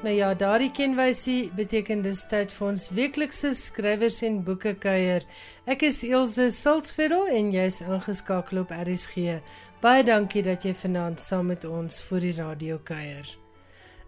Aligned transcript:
Nou 0.00 0.14
ja, 0.16 0.30
daardie 0.34 0.70
kenwysie 0.72 1.50
beteken 1.52 2.00
dis 2.00 2.22
tyd 2.24 2.54
vir 2.56 2.66
ons 2.70 2.86
weeklikse 2.96 3.50
skrywers 3.52 4.22
en 4.24 4.38
boeke 4.46 4.72
kuier. 4.80 5.26
Ek 5.68 5.84
is 5.84 5.98
Elsje 6.08 6.46
Siltsveld 6.56 7.28
en 7.36 7.50
jy's 7.52 7.82
ingeskakel 7.84 8.62
op 8.62 8.72
RSG. 8.72 9.36
Baie 9.84 10.06
dankie 10.08 10.40
dat 10.46 10.64
jy 10.64 10.72
vanaand 10.78 11.20
saam 11.20 11.52
met 11.52 11.68
ons 11.68 12.00
vir 12.06 12.24
die 12.24 12.32
radio 12.38 12.80
kuier. 12.80 13.28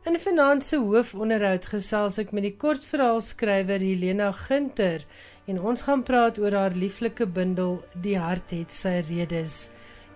In 0.09 0.17
vanaand 0.17 0.65
se 0.65 0.81
hoofonderhoud 0.81 1.69
gesels 1.75 2.17
ek 2.25 2.33
met 2.33 2.49
die 2.49 2.57
kortverhaalskrywer 2.57 3.85
Helena 3.85 4.33
Gunter 4.47 5.05
en 5.45 5.61
ons 5.61 5.85
gaan 5.85 6.09
praat 6.09 6.41
oor 6.41 6.57
haar 6.57 6.73
lieflike 6.73 7.29
bundel 7.29 7.83
Die 8.01 8.17
hart 8.17 8.57
het 8.57 8.73
sy 8.73 9.03
redes. 9.13 9.67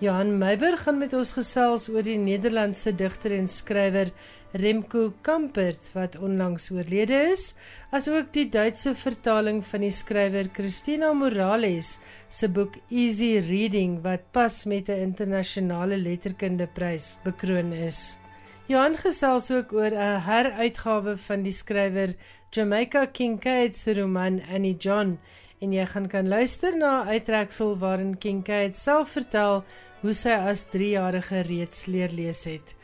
Johan 0.00 0.38
Meiberg 0.40 0.82
gaan 0.84 0.98
met 1.00 1.14
ons 1.16 1.30
gesels 1.32 1.86
oor 1.88 2.04
die 2.04 2.18
Nederlandse 2.20 2.90
digter 2.92 3.32
en 3.32 3.46
skrywer 3.48 4.10
Remco 4.56 5.12
Kampert 5.20 5.91
wat 5.92 6.14
onlangs 6.17 6.70
oorlede 6.72 7.17
is, 7.33 7.55
asook 7.92 8.30
die 8.33 8.47
Duitse 8.48 8.94
vertaling 8.97 9.58
van 9.69 9.83
die 9.84 9.92
skrywer 9.92 10.48
Christina 10.56 11.11
Morales 11.12 11.98
se 12.33 12.48
boek 12.48 12.78
Easy 12.89 13.34
Reading 13.45 13.98
wat 14.06 14.30
pas 14.33 14.64
met 14.64 14.89
'n 14.89 15.03
internasionale 15.08 15.98
letterkundeprys 15.98 17.19
bekroon 17.25 17.72
is. 17.72 18.19
Johan 18.67 18.97
gesels 18.97 19.50
ook 19.50 19.72
oor 19.72 19.92
'n 19.92 20.20
heruitgawe 20.28 21.17
van 21.17 21.42
die 21.42 21.52
skrywer 21.52 22.14
Jamaica 22.50 23.06
Kincaid 23.06 23.77
se 23.77 23.92
roman 23.95 24.41
Annie 24.48 24.77
John 24.78 25.19
en 25.61 25.73
jy 25.73 25.86
gaan 25.86 26.08
kan 26.08 26.28
luister 26.28 26.77
na 26.77 27.02
'n 27.02 27.08
uittreksel 27.08 27.77
waarin 27.78 28.19
Kincaid 28.19 28.75
self 28.77 29.08
vertel 29.08 29.64
hoe 30.00 30.12
sy 30.12 30.30
as 30.30 30.64
3-jarige 30.64 31.41
reeds 31.41 31.86
leer 31.86 32.12
lees 32.12 32.45
het. 32.45 32.75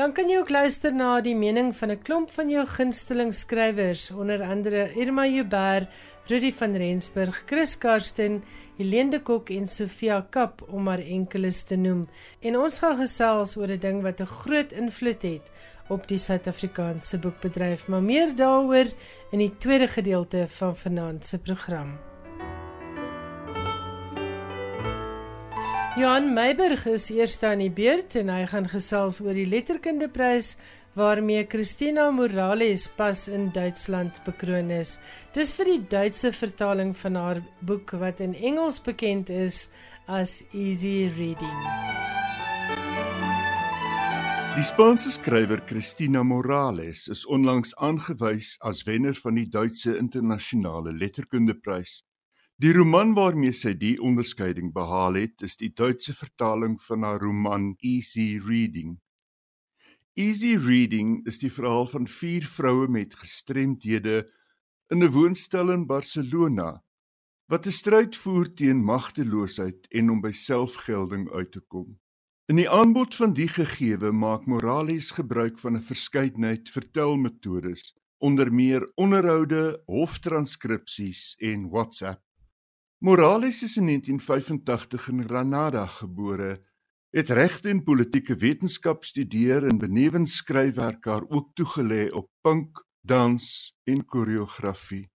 Dan 0.00 0.14
kan 0.16 0.30
jy 0.32 0.38
ook 0.40 0.48
luister 0.48 0.94
na 0.96 1.18
die 1.20 1.34
mening 1.36 1.74
van 1.76 1.90
'n 1.92 2.02
klomp 2.02 2.30
van 2.32 2.48
jou 2.48 2.62
gunsteling 2.66 3.34
skrywers, 3.34 4.10
onder 4.10 4.42
andere 4.42 4.92
Irma 4.96 5.26
Joubert, 5.26 5.88
Rudy 6.26 6.52
van 6.52 6.76
Rensburg, 6.76 7.42
Chris 7.46 7.78
Karsten, 7.78 8.42
Helene 8.78 9.10
de 9.10 9.20
Kok 9.20 9.50
en 9.50 9.66
Sofia 9.66 10.26
Kap 10.30 10.62
om 10.68 10.82
maar 10.82 11.04
enkeles 11.04 11.62
te 11.62 11.76
noem. 11.76 12.08
En 12.40 12.56
ons 12.56 12.78
gaan 12.78 12.96
gesels 12.96 13.56
oor 13.56 13.68
'n 13.68 13.80
ding 13.80 14.02
wat 14.02 14.20
'n 14.20 14.26
groot 14.26 14.72
invloed 14.72 15.22
het 15.22 15.50
op 15.88 16.08
die 16.08 16.18
Suid-Afrikaanse 16.18 17.18
boekbedryf, 17.18 17.88
maar 17.88 18.02
meer 18.02 18.34
daaroor 18.36 18.88
in 19.30 19.38
die 19.38 19.56
tweede 19.58 19.88
gedeelte 19.88 20.48
van 20.48 20.76
vanaand 20.76 21.26
se 21.26 21.38
program. 21.38 22.09
Johan 25.96 26.34
Meiberg 26.34 26.84
is 26.86 27.08
eerste 27.10 27.48
aan 27.48 27.58
die 27.64 27.72
beurt 27.74 28.14
en 28.14 28.28
hy 28.30 28.44
gaan 28.46 28.68
gesels 28.70 29.16
oor 29.24 29.34
die 29.34 29.48
letterkundeprys 29.50 30.52
waarmee 30.94 31.48
Christina 31.50 32.04
Morales 32.14 32.84
pas 32.94 33.24
in 33.26 33.48
Duitsland 33.50 34.20
bekroon 34.22 34.70
is. 34.70 35.00
Dis 35.34 35.50
vir 35.56 35.66
die 35.66 35.80
Duitse 35.90 36.30
vertaling 36.30 36.92
van 36.94 37.18
haar 37.18 37.40
boek 37.66 37.90
wat 37.98 38.22
in 38.22 38.36
Engels 38.38 38.78
bekend 38.86 39.32
is 39.34 39.72
as 40.06 40.44
Easy 40.54 41.10
Reading. 41.16 41.58
Die 44.54 44.66
Spaanse 44.66 45.10
skrywer 45.10 45.58
Christina 45.66 46.22
Morales 46.22 47.08
is 47.10 47.24
onlangs 47.26 47.74
aangewys 47.82 48.54
as 48.62 48.84
wenner 48.86 49.18
van 49.18 49.42
die 49.42 49.48
Duitse 49.50 49.98
internasionale 49.98 50.94
letterkundeprys. 50.94 52.04
Die 52.60 52.74
roman 52.76 53.14
waarmee 53.16 53.54
sy 53.56 53.70
die 53.72 53.94
onderskeiding 54.04 54.74
behaal 54.76 55.14
het, 55.16 55.40
is 55.46 55.54
die 55.56 55.70
Duitse 55.72 56.12
vertaling 56.12 56.74
van 56.84 57.06
haar 57.08 57.22
roman 57.22 57.70
Easy 57.80 58.34
Reading. 58.44 58.98
Easy 60.12 60.58
Reading 60.60 61.22
is 61.30 61.40
die 61.40 61.48
verhaal 61.48 61.88
van 61.88 62.04
vier 62.04 62.44
vroue 62.44 62.90
met 62.92 63.16
gestremdhede 63.16 64.26
in 64.92 65.00
'n 65.00 65.12
woonstel 65.16 65.72
in 65.72 65.86
Barcelona 65.86 66.84
wat 67.48 67.66
'n 67.66 67.78
stryd 67.80 68.16
voer 68.16 68.52
teen 68.54 68.84
magteloosheid 68.84 69.88
en 69.88 70.10
om 70.10 70.20
by 70.20 70.32
selfgelding 70.32 71.32
uit 71.32 71.52
te 71.52 71.60
kom. 71.60 71.98
In 72.52 72.56
die 72.56 72.70
aanbod 72.70 73.14
van 73.14 73.32
die 73.32 73.48
gegewe 73.48 74.12
maak 74.12 74.44
Morales 74.46 75.10
gebruik 75.10 75.58
van 75.58 75.76
'n 75.76 75.88
verskeidenheid 75.92 76.70
vertelmetodes, 76.70 77.96
onder 78.18 78.52
meer 78.52 78.92
onderhoude, 78.94 79.82
hoftranskripsies 79.86 81.36
en 81.38 81.70
WhatsApp. 81.70 82.28
Morales 83.02 83.62
is 83.62 83.76
in 83.76 83.86
1985 83.86 85.08
in 85.08 85.24
Granada 85.24 85.86
gebore. 85.86 86.60
Het 87.10 87.30
reg 87.30 87.60
en 87.60 87.82
politieke 87.82 88.34
wetenskap 88.34 89.04
studeer 89.04 89.64
en 89.66 89.78
benewens 89.78 90.36
skryfwerk 90.36 91.04
haar 91.04 91.24
ook 91.28 91.54
toegelê 91.54 92.10
op 92.12 92.28
punk, 92.40 92.84
dans 93.00 93.72
en 93.84 94.04
koreografie. 94.04 95.08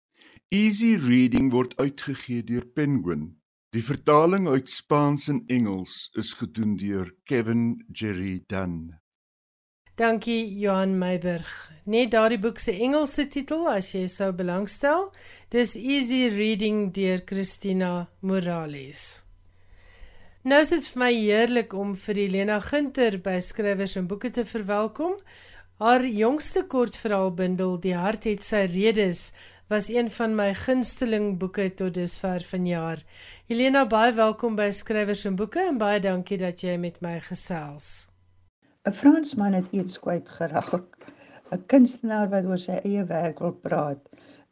Easy 0.48 0.94
Reading 0.94 1.50
word 1.50 1.76
uitgegee 1.76 2.44
deur 2.44 2.66
Penguin. 2.66 3.42
Die 3.74 3.82
vertaling 3.82 4.46
uit 4.48 4.70
Spaans 4.70 5.26
en 5.28 5.42
Engels 5.46 6.08
is 6.14 6.32
gedoen 6.38 6.76
deur 6.76 7.10
Kevin 7.24 7.84
Jerry 7.90 8.44
Dunn. 8.46 9.01
Dankie 9.94 10.58
Johan 10.58 10.94
Meiberg. 10.96 11.70
Net 11.84 12.14
daardie 12.14 12.38
boek 12.40 12.56
se 12.58 12.72
Engelse 12.72 13.26
titel 13.28 13.66
as 13.68 13.90
jy 13.92 14.06
sou 14.08 14.30
belangstel, 14.32 15.10
dis 15.52 15.74
Easy 15.76 16.30
Reading 16.32 16.86
deur 16.96 17.20
Christina 17.28 17.90
Morales. 18.24 19.26
Nou 20.48 20.62
is 20.64 20.70
dit 20.72 20.86
vir 20.94 21.02
my 21.02 21.10
heerlik 21.12 21.76
om 21.76 21.90
vir 21.92 22.20
Helena 22.22 22.56
Gunter 22.64 23.18
by 23.20 23.34
Skrywers 23.44 23.98
en 24.00 24.06
Boeke 24.08 24.30
te 24.32 24.46
verwelkom. 24.48 25.18
Haar 25.76 26.06
jongste 26.08 26.62
kortverhaalbundel 26.72 27.76
Die 27.84 27.92
hart 27.92 28.24
het 28.30 28.48
sy 28.48 28.62
redes 28.72 29.26
was 29.68 29.90
een 29.92 30.08
van 30.14 30.32
my 30.38 30.54
gunsteling 30.56 31.34
boeke 31.36 31.68
tot 31.76 31.92
dusver 31.98 32.40
vanjaar. 32.48 33.04
Helena, 33.44 33.84
baie 33.84 34.16
welkom 34.16 34.56
by 34.56 34.70
Skrywers 34.72 35.26
en 35.28 35.36
Boeke 35.36 35.60
en 35.68 35.76
baie 35.76 36.00
dankie 36.00 36.40
dat 36.40 36.64
jy 36.64 36.78
met 36.80 37.04
my 37.04 37.18
gesels. 37.28 38.11
'n 38.90 38.94
Fransman 38.98 39.52
het 39.54 39.68
iets 39.78 39.98
kwyt 40.04 40.28
geraak. 40.36 40.96
'n 41.54 41.60
Kunstenaar 41.72 42.30
wat 42.32 42.46
oor 42.50 42.62
sy 42.62 42.78
eie 42.88 43.04
werk 43.10 43.38
wil 43.44 43.52
praat, 43.66 44.00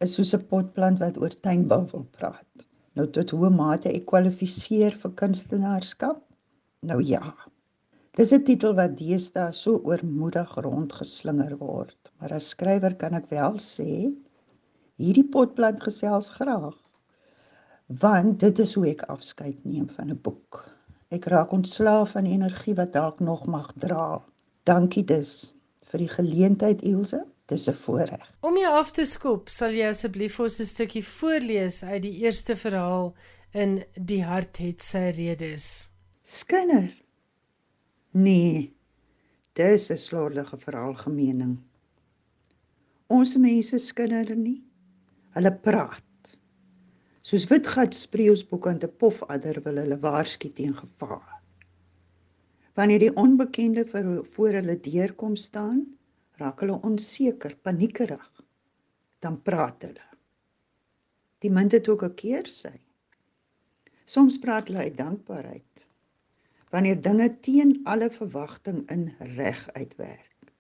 is 0.07 0.13
soos 0.15 0.35
'n 0.37 0.47
potplant 0.53 1.01
wat 1.03 1.19
oor 1.19 1.35
tuinbou 1.47 1.81
wil 1.93 2.05
praat. 2.19 2.67
Nou 2.95 3.07
tot 3.17 3.35
hoe 3.35 3.51
mate 3.51 3.91
ek 3.91 4.07
kwalifiseer 4.13 4.95
vir 5.03 5.13
kunstenaarskap? 5.23 6.23
Nou 6.93 7.01
ja. 7.03 7.35
Dis 8.19 8.33
'n 8.33 8.45
titel 8.45 8.79
wat 8.79 8.97
deesdae 9.03 9.53
so 9.53 9.83
oormoedig 9.91 10.55
rondgeslinger 10.67 11.59
word, 11.59 12.13
maar 12.21 12.33
as 12.39 12.49
skrywer 12.55 12.95
kan 12.95 13.15
ek 13.15 13.31
wel 13.35 13.59
sê 13.59 14.15
hierdie 15.03 15.29
potplant 15.37 15.83
gesels 15.83 16.31
graag. 16.39 16.79
Want 18.07 18.39
dit 18.41 18.59
is 18.59 18.75
hoe 18.75 18.87
ek 18.95 19.09
afskeid 19.11 19.65
neem 19.65 19.89
van 19.89 20.11
'n 20.11 20.23
boek. 20.23 20.67
Ek 21.11 21.25
raak 21.27 21.51
ontslaaf 21.53 22.13
van 22.15 22.27
energie 22.31 22.75
wat 22.79 22.93
dalk 22.93 23.19
nog 23.21 23.47
mag 23.47 23.73
dra. 23.83 24.23
Dankie 24.65 25.05
dus 25.05 25.55
vir 25.91 25.99
die 25.99 26.09
geleentheid 26.09 26.83
Ilse. 26.83 27.25
Dis 27.51 27.69
'n 27.69 27.75
voorreg. 27.75 28.27
Om 28.41 28.57
jou 28.57 28.73
af 28.79 28.91
te 28.91 29.05
skop, 29.05 29.49
sal 29.49 29.73
jy 29.75 29.89
asseblief 29.89 30.39
ons 30.41 30.61
'n 30.61 30.65
stukkie 30.65 31.05
voorlees 31.05 31.83
uit 31.83 32.03
die 32.03 32.19
eerste 32.23 32.57
verhaal 32.57 33.15
in 33.53 33.85
Die 33.95 34.25
hart 34.25 34.57
het 34.57 34.83
sy 34.83 35.11
redes. 35.17 35.91
Skinner. 36.23 36.95
Nee. 38.11 38.77
Dis 39.53 39.91
'n 39.91 39.97
slordige 39.97 40.59
veralgemening. 40.59 41.59
Ons 43.07 43.37
mense 43.37 43.79
skinner 43.79 44.37
nie. 44.37 44.63
Hulle 45.35 45.53
praat. 45.53 46.37
Soos 47.23 47.47
witgat 47.51 47.95
spreeusboek 47.95 48.67
aan 48.67 48.79
'n 48.79 48.97
pofadder 48.97 49.63
wil 49.63 49.77
hulle 49.77 49.99
waarsku 49.99 50.53
teen 50.53 50.75
gevaar. 50.75 51.40
Wanneer 52.81 53.03
die 53.03 53.17
onbekende 53.17 53.83
voor 54.33 54.55
hulle 54.57 54.79
deur 54.81 55.13
kom 55.13 55.35
staan, 55.37 55.83
raak 56.41 56.63
hulle 56.65 56.79
onseker, 56.81 57.53
paniekerig. 57.61 58.29
Dan 59.21 59.35
praat 59.45 59.83
hulle. 59.85 60.07
Die 61.45 61.51
munt 61.53 61.75
het 61.77 61.89
ook 61.93 62.05
'n 62.07 62.15
keer 62.15 62.47
sy. 62.49 62.79
Soms 64.05 64.39
praat 64.39 64.69
hulle 64.69 64.79
uit 64.87 64.97
dankbaarheid. 64.97 65.85
Wanneer 66.71 67.03
dinge 67.03 67.29
teen 67.41 67.81
alle 67.85 68.11
verwagting 68.11 68.91
in 68.91 69.13
reg 69.37 69.69
uitwerk. 69.73 70.53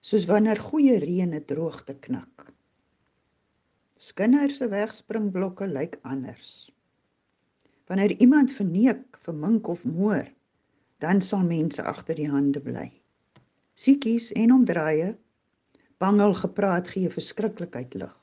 Soos 0.00 0.24
wanneer 0.24 0.60
goeie 0.60 0.98
reën 0.98 1.34
'n 1.34 1.44
droogte 1.44 1.94
knak. 1.94 2.52
Skinner 3.96 4.50
se 4.50 4.68
wegspringblokke 4.68 5.66
lyk 5.66 5.98
anders. 6.02 6.70
Wanneer 7.86 8.10
iemand 8.20 8.52
verneek, 8.52 9.18
vermink 9.22 9.68
of 9.68 9.84
moor, 9.84 10.30
dan 11.02 11.20
sal 11.20 11.42
mense 11.42 11.82
agter 11.82 12.14
die 12.14 12.30
hande 12.30 12.60
bly. 12.62 12.88
Siekies 13.74 14.30
en 14.38 14.52
omdraaie, 14.54 15.16
bangel 16.02 16.34
gepraat 16.38 16.92
gee 16.94 17.10
verskriklikheid 17.10 17.94
lig. 17.98 18.14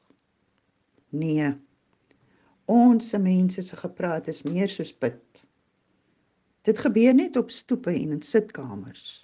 Nee. 1.10 1.52
Ons 2.70 3.10
se 3.12 3.20
mense 3.20 3.64
se 3.66 3.76
gepraat 3.76 4.30
is 4.32 4.44
meer 4.48 4.72
soos 4.72 4.94
bid. 4.94 5.44
Dit 6.68 6.80
gebeur 6.80 7.16
net 7.18 7.36
op 7.40 7.52
stoepe 7.52 7.92
en 7.92 8.16
in 8.16 8.24
sitkamers 8.24 9.24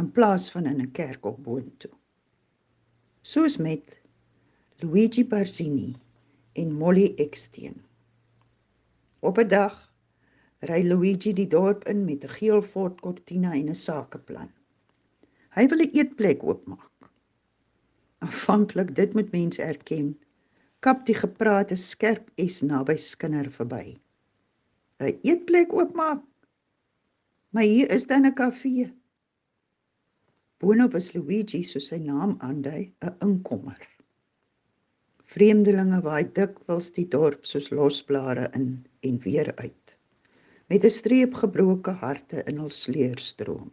in 0.00 0.08
plaas 0.10 0.50
van 0.50 0.66
in 0.66 0.80
'n 0.80 0.92
kerk 0.92 1.24
op 1.26 1.44
boontoe. 1.44 1.90
soos 3.22 3.56
met 3.56 4.00
Luigi 4.80 5.24
Barzini 5.24 5.94
en 6.52 6.72
Molly 6.74 7.12
Eksteen. 7.16 7.84
Op 9.20 9.38
'n 9.38 9.46
dag 9.46 9.91
ry 10.70 10.82
Luigi 10.86 11.32
die 11.32 11.48
dorp 11.48 11.86
in 11.88 12.04
met 12.04 12.24
'n 12.24 12.34
geel 12.38 12.62
Ford 12.62 13.00
Cortina 13.00 13.52
en 13.52 13.68
'n 13.68 13.74
sakeplan. 13.74 14.50
Hy 15.56 15.66
wil 15.68 15.80
'n 15.80 15.90
eetplek 15.92 16.42
oopmaak. 16.42 17.10
Aanvanklik 18.22 18.94
dit 18.94 19.14
moet 19.14 19.32
mense 19.32 19.62
erken, 19.62 20.18
kap 20.80 21.06
die 21.06 21.14
geprate 21.14 21.76
skerp 21.76 22.30
S 22.36 22.62
naby 22.62 22.96
skinder 22.96 23.50
verby. 23.50 23.98
'n 25.00 25.18
Eetplek 25.22 25.72
oopmaak. 25.72 26.22
Maar 27.50 27.62
hier 27.68 27.90
is 27.90 28.06
dan 28.06 28.26
'n 28.26 28.34
kafee. 28.34 28.92
Boonop 30.58 30.94
is 30.94 31.12
Luigi, 31.14 31.62
soos 31.62 31.88
sy 31.90 31.98
naam 31.98 32.36
aandui, 32.38 32.92
'n 33.02 33.16
inkomer. 33.20 33.80
Vreemdelinge 35.32 36.00
waai 36.02 36.24
dikwels 36.32 36.92
die 36.92 37.08
dorp 37.08 37.46
soos 37.46 37.70
losblare 37.70 38.50
in 38.54 38.86
en 39.00 39.18
weer 39.24 39.52
uit, 39.56 39.98
met 40.72 40.84
'n 40.84 40.90
streep 40.90 41.34
gebroke 41.34 41.90
harte 41.90 42.38
in 42.48 42.56
hul 42.56 42.70
sleurstroom. 42.70 43.70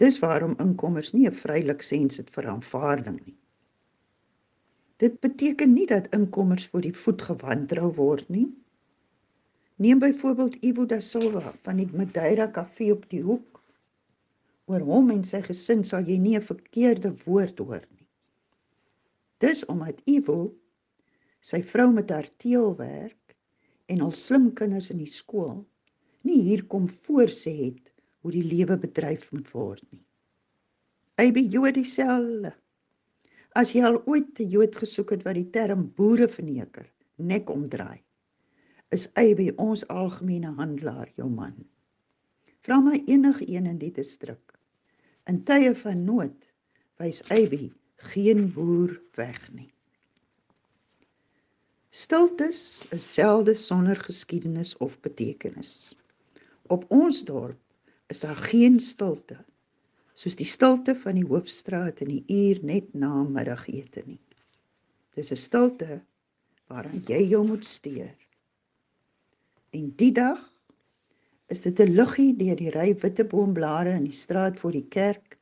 Dis 0.00 0.16
waarom 0.18 0.54
inkomers 0.64 1.10
nie 1.12 1.26
'n 1.28 1.40
vrylik 1.40 1.82
sens 1.82 2.16
het 2.16 2.30
vir 2.30 2.46
aanvaarding 2.48 3.18
nie. 3.26 3.36
Dit 4.96 5.20
beteken 5.20 5.72
nie 5.72 5.86
dat 5.86 6.08
inkomers 6.14 6.66
voor 6.66 6.80
die 6.80 6.96
voet 6.96 7.22
gewandrou 7.22 7.92
word 7.94 8.28
nie. 8.28 8.48
Neem 9.76 9.98
byvoorbeeld 9.98 10.54
Ivo 10.64 10.86
da 10.86 11.00
Silva 11.00 11.52
van 11.62 11.76
die 11.76 11.88
Madeira 11.92 12.46
Kafee 12.46 12.92
op 12.92 13.04
die 13.10 13.22
hoek 13.22 13.60
oor 14.64 14.80
hom 14.80 15.10
en 15.10 15.24
sy 15.24 15.42
gesin 15.42 15.84
sal 15.84 16.08
jy 16.08 16.16
nie 16.16 16.36
'n 16.38 16.48
verkeerde 16.52 17.14
woord 17.24 17.58
hoor 17.58 17.84
nie. 17.90 18.08
Dis 19.38 19.66
omdat 19.66 20.00
Ivo 20.04 20.54
sy 21.40 21.62
vrou 21.62 21.92
met 21.92 22.10
haar 22.10 22.30
teelwerk 22.36 23.23
en 23.92 24.00
al 24.00 24.12
slim 24.16 24.50
kinders 24.58 24.90
in 24.90 25.00
die 25.02 25.10
skool 25.10 25.64
nie 26.24 26.40
hier 26.46 26.64
kom 26.72 26.88
voorsê 27.06 27.52
het 27.58 27.90
hoe 28.24 28.32
die 28.32 28.44
lewe 28.44 28.76
bedryf 28.80 29.28
moet 29.32 29.50
word 29.52 29.84
nie. 29.92 30.04
Be 31.16 31.42
Jood 31.42 31.76
dieselfde. 31.76 32.54
As 33.54 33.74
jy 33.74 33.84
al 33.84 34.00
ooit 34.06 34.40
'n 34.40 34.50
Jood 34.50 34.76
gesoek 34.76 35.10
het 35.10 35.22
wat 35.24 35.36
die 35.36 35.50
term 35.50 35.92
boere 35.96 36.28
verneker 36.28 36.88
nek 37.18 37.50
omdraai, 37.50 38.00
is 38.90 39.06
by 39.14 39.52
ons 39.56 39.86
algemene 39.88 40.54
handelaar 40.56 41.12
jou 41.16 41.28
man. 41.28 41.54
Vra 42.62 42.80
my 42.80 43.02
enige 43.06 43.44
een 43.48 43.66
in 43.66 43.78
die 43.78 43.92
distrik 43.92 44.54
In 45.30 45.44
tye 45.48 45.72
van 45.80 46.04
nood 46.04 46.50
wys 47.00 47.22
Aby 47.32 47.70
geen 48.12 48.50
boer 48.52 49.00
weg 49.16 49.40
nie. 49.52 49.73
Stiltes 51.94 52.86
is 52.90 53.04
selde 53.06 53.52
sonder 53.54 53.94
geskiedenis 53.96 54.72
of 54.82 54.96
betekenis. 55.00 55.94
Op 56.66 56.84
ons 56.90 57.20
dorp 57.24 57.60
is 58.10 58.18
daar 58.18 58.40
geen 58.50 58.80
stilte 58.82 59.36
soos 60.18 60.34
die 60.34 60.46
stilte 60.46 60.96
van 60.98 61.14
die 61.20 61.26
hoofstraat 61.26 62.00
in 62.02 62.10
die 62.10 62.24
uur 62.26 62.58
net 62.66 62.88
na 62.98 63.22
middagete 63.22 64.02
nie. 64.08 64.18
Dis 65.14 65.30
'n 65.30 65.38
stilte 65.38 66.00
waaraan 66.66 67.02
jy 67.06 67.20
jou 67.30 67.46
moet 67.46 67.64
steur. 67.64 68.16
En 69.70 69.92
die 70.02 70.10
dag 70.12 70.40
is 71.46 71.62
dit 71.62 71.80
'n 71.80 71.94
luggie 71.94 72.34
deur 72.34 72.56
die 72.56 72.74
ry 72.74 72.88
witteboomblare 72.94 73.94
in 73.94 74.10
die 74.10 74.20
straat 74.24 74.58
voor 74.58 74.72
die 74.72 74.88
kerk 74.88 75.38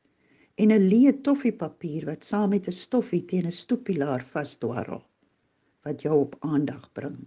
en 0.55 0.69
'n 0.69 0.89
leë 0.89 1.21
toffiepapier 1.21 2.05
wat 2.05 2.23
saam 2.23 2.49
met 2.49 2.67
'n 2.67 2.81
stoffie 2.85 3.25
teen 3.25 3.45
'n 3.45 3.51
stoepilaar 3.51 4.21
vasdwarrel 4.21 5.01
wat 5.83 6.01
jou 6.01 6.15
op 6.21 6.37
aandag 6.39 6.87
bring. 6.95 7.19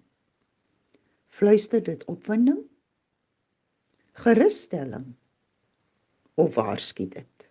Fluister 1.26 1.82
dit 1.82 2.05
opwinding? 2.05 2.62
Gerusstelling? 4.25 5.12
Of 6.35 6.55
waarsku 6.55 7.08
dit? 7.08 7.49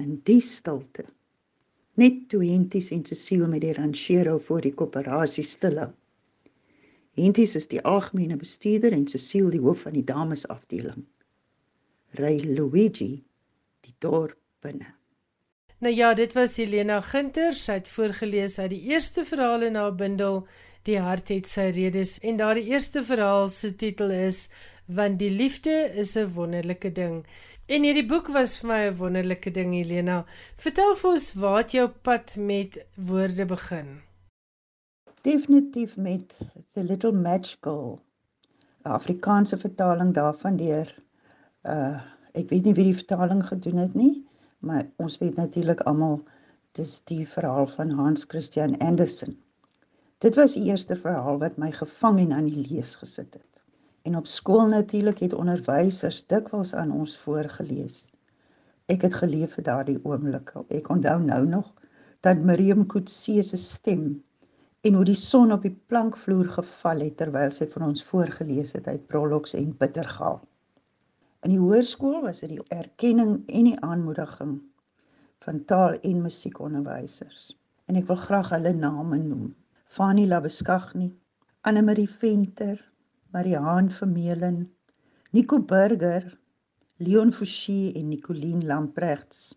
In 0.00 0.20
die 0.24 0.40
stilte 0.40 1.06
net 1.94 2.24
toe 2.28 2.42
Henties 2.42 2.90
en 2.90 3.04
Cecile 3.06 3.46
met 3.46 3.62
die 3.62 3.72
ranchero 3.76 4.38
voor 4.42 4.64
die 4.64 4.74
koöperasie 4.74 5.44
stilhou 5.46 5.92
Henties 7.14 7.54
is 7.54 7.68
die 7.70 7.82
algemene 7.86 8.36
bestuurder 8.36 8.94
en 8.94 9.06
Cecile 9.06 9.52
die 9.54 9.62
hoof 9.62 9.84
van 9.86 9.94
die 9.94 10.06
damesafdeling. 10.06 11.04
Ry 12.18 12.40
Luigi 12.42 13.22
die 13.86 13.94
dorp 14.02 14.38
binne. 14.64 14.90
Nou 15.84 15.92
ja, 15.92 16.14
dit 16.16 16.32
was 16.32 16.56
Helena 16.56 17.00
Ginter. 17.04 17.52
Sy 17.52 17.74
het 17.76 17.88
voorgeles 17.92 18.54
uit 18.58 18.70
die 18.72 18.80
eerste 18.94 19.24
verhaal 19.28 19.66
in 19.66 19.74
haar 19.76 19.92
bundel 19.94 20.46
Die 20.88 20.96
hart 21.00 21.28
het 21.32 21.48
sy 21.48 21.66
redes 21.76 22.14
en 22.20 22.40
daardie 22.40 22.64
eerste 22.72 23.02
verhaal 23.04 23.48
se 23.52 23.74
titel 23.76 24.10
is 24.16 24.48
Want 24.86 25.18
die 25.18 25.30
liefde 25.30 25.74
is 26.04 26.16
'n 26.16 26.32
wonderlike 26.38 26.92
ding. 26.92 27.26
En 27.66 27.82
hierdie 27.82 28.06
boek 28.06 28.28
was 28.28 28.56
vir 28.60 28.68
my 28.68 28.80
'n 28.86 28.96
wonderlike 28.96 29.50
ding, 29.50 29.74
Helena. 29.74 30.24
Vertel 30.56 30.96
vir 30.96 31.10
ons 31.10 31.32
waar 31.34 31.58
het 31.58 31.72
jou 31.72 31.88
pad 31.88 32.36
met 32.36 32.86
woorde 32.96 33.44
begin? 33.44 34.00
definitief 35.24 35.96
met 35.96 36.36
The 36.72 36.82
Little 36.84 37.12
Match 37.12 37.56
Girl. 37.60 38.00
'n 38.84 38.90
Afrikaanse 38.90 39.58
vertaling 39.58 40.14
daarvan 40.14 40.56
deur 40.56 40.88
uh 41.62 42.00
ek 42.32 42.48
weet 42.50 42.64
nie 42.64 42.74
wie 42.74 42.84
die 42.84 43.00
vertaling 43.00 43.44
gedoen 43.46 43.76
het 43.76 43.94
nie, 43.94 44.24
maar 44.64 44.86
ons 44.96 45.18
weet 45.18 45.36
natuurlik 45.36 45.80
almal 45.80 46.22
dis 46.78 46.96
die 47.10 47.22
verhaal 47.28 47.66
van 47.76 47.90
Hans 47.90 48.24
Christian 48.28 48.78
Andersen. 48.78 49.36
Dit 50.24 50.34
was 50.40 50.56
die 50.56 50.64
eerste 50.70 50.96
verhaal 50.96 51.38
wat 51.38 51.58
my 51.60 51.70
gevang 51.72 52.18
en 52.22 52.32
aan 52.32 52.48
die 52.48 52.66
lees 52.68 52.96
gesit 52.96 53.34
het. 53.34 53.50
En 54.04 54.16
op 54.16 54.26
skool 54.26 54.66
natuurlik 54.68 55.20
het 55.24 55.36
onderwysers 55.36 56.24
dikwels 56.26 56.74
aan 56.74 56.92
ons 56.92 57.16
voorgeles. 57.18 58.10
Ek 58.92 59.04
het 59.06 59.14
geleef 59.20 59.54
vir 59.56 59.64
daardie 59.68 59.98
oomblik. 60.02 60.52
Ek 60.68 60.88
onthou 60.92 61.18
nou 61.24 61.42
nog 61.48 61.70
dat 62.24 62.40
Miriam 62.40 62.86
Coetzee 62.86 63.42
se 63.42 63.56
stem 63.60 64.22
en 64.84 64.94
hoe 64.94 65.04
die 65.08 65.16
son 65.16 65.52
op 65.52 65.62
die 65.64 65.76
plankvloer 65.88 66.50
geval 66.58 67.06
het 67.06 67.16
terwyl 67.20 67.52
sy 67.56 67.68
vir 67.72 67.86
ons 67.86 68.04
voorgeles 68.04 68.74
het 68.76 68.88
uit 68.88 69.06
Prologs 69.08 69.54
en 69.56 69.72
Bittergaal. 69.80 70.42
In 71.44 71.52
die 71.52 71.60
hoërskool 71.60 72.22
was 72.24 72.38
dit 72.40 72.54
die 72.54 72.62
erkenning 72.72 73.42
en 73.52 73.66
die 73.68 73.76
aanmoediging 73.84 74.52
van 75.44 75.58
taal- 75.68 75.98
en 76.00 76.22
musiekonderwysers. 76.24 77.50
En 77.84 77.98
ek 78.00 78.06
wil 78.08 78.16
graag 78.16 78.48
hulle 78.54 78.72
name 78.72 79.18
noem. 79.20 79.50
Fanny 79.84 80.24
Labeskagni, 80.24 81.10
Anne 81.68 81.82
Marie 81.84 82.08
Venter, 82.08 82.78
Mariaan 83.36 83.90
Vermeulen, 83.90 84.56
Nico 85.36 85.58
Burger, 85.60 86.24
Leon 86.96 87.32
Forsie 87.32 87.92
en 87.92 88.08
Nicoline 88.08 88.64
Lamprechts. 88.64 89.52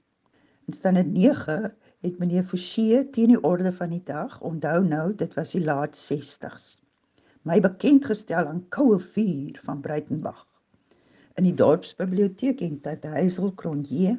In 0.67 0.74
standaard 0.74 1.13
9 1.15 1.72
het 2.03 2.20
meneer 2.20 2.44
Forsie 2.44 3.00
teen 3.15 3.32
die 3.32 3.44
orde 3.44 3.72
van 3.72 3.96
die 3.96 4.03
dag, 4.03 4.41
onthou 4.41 4.84
nou, 4.84 5.15
dit 5.15 5.39
was 5.39 5.56
die 5.56 5.63
laat 5.63 5.96
60s, 5.96 6.82
my 7.48 7.62
bekend 7.63 8.12
gestel 8.12 8.51
aan 8.51 8.65
koue 8.75 9.00
vuur 9.00 9.63
van 9.63 9.82
Breitenbach. 9.82 10.47
In 11.38 11.46
die 11.46 11.53
dorpsbiblioteek 11.53 12.62
en 12.65 12.79
dat 12.82 13.03
Hazel 13.06 13.51
Cronje 13.53 14.15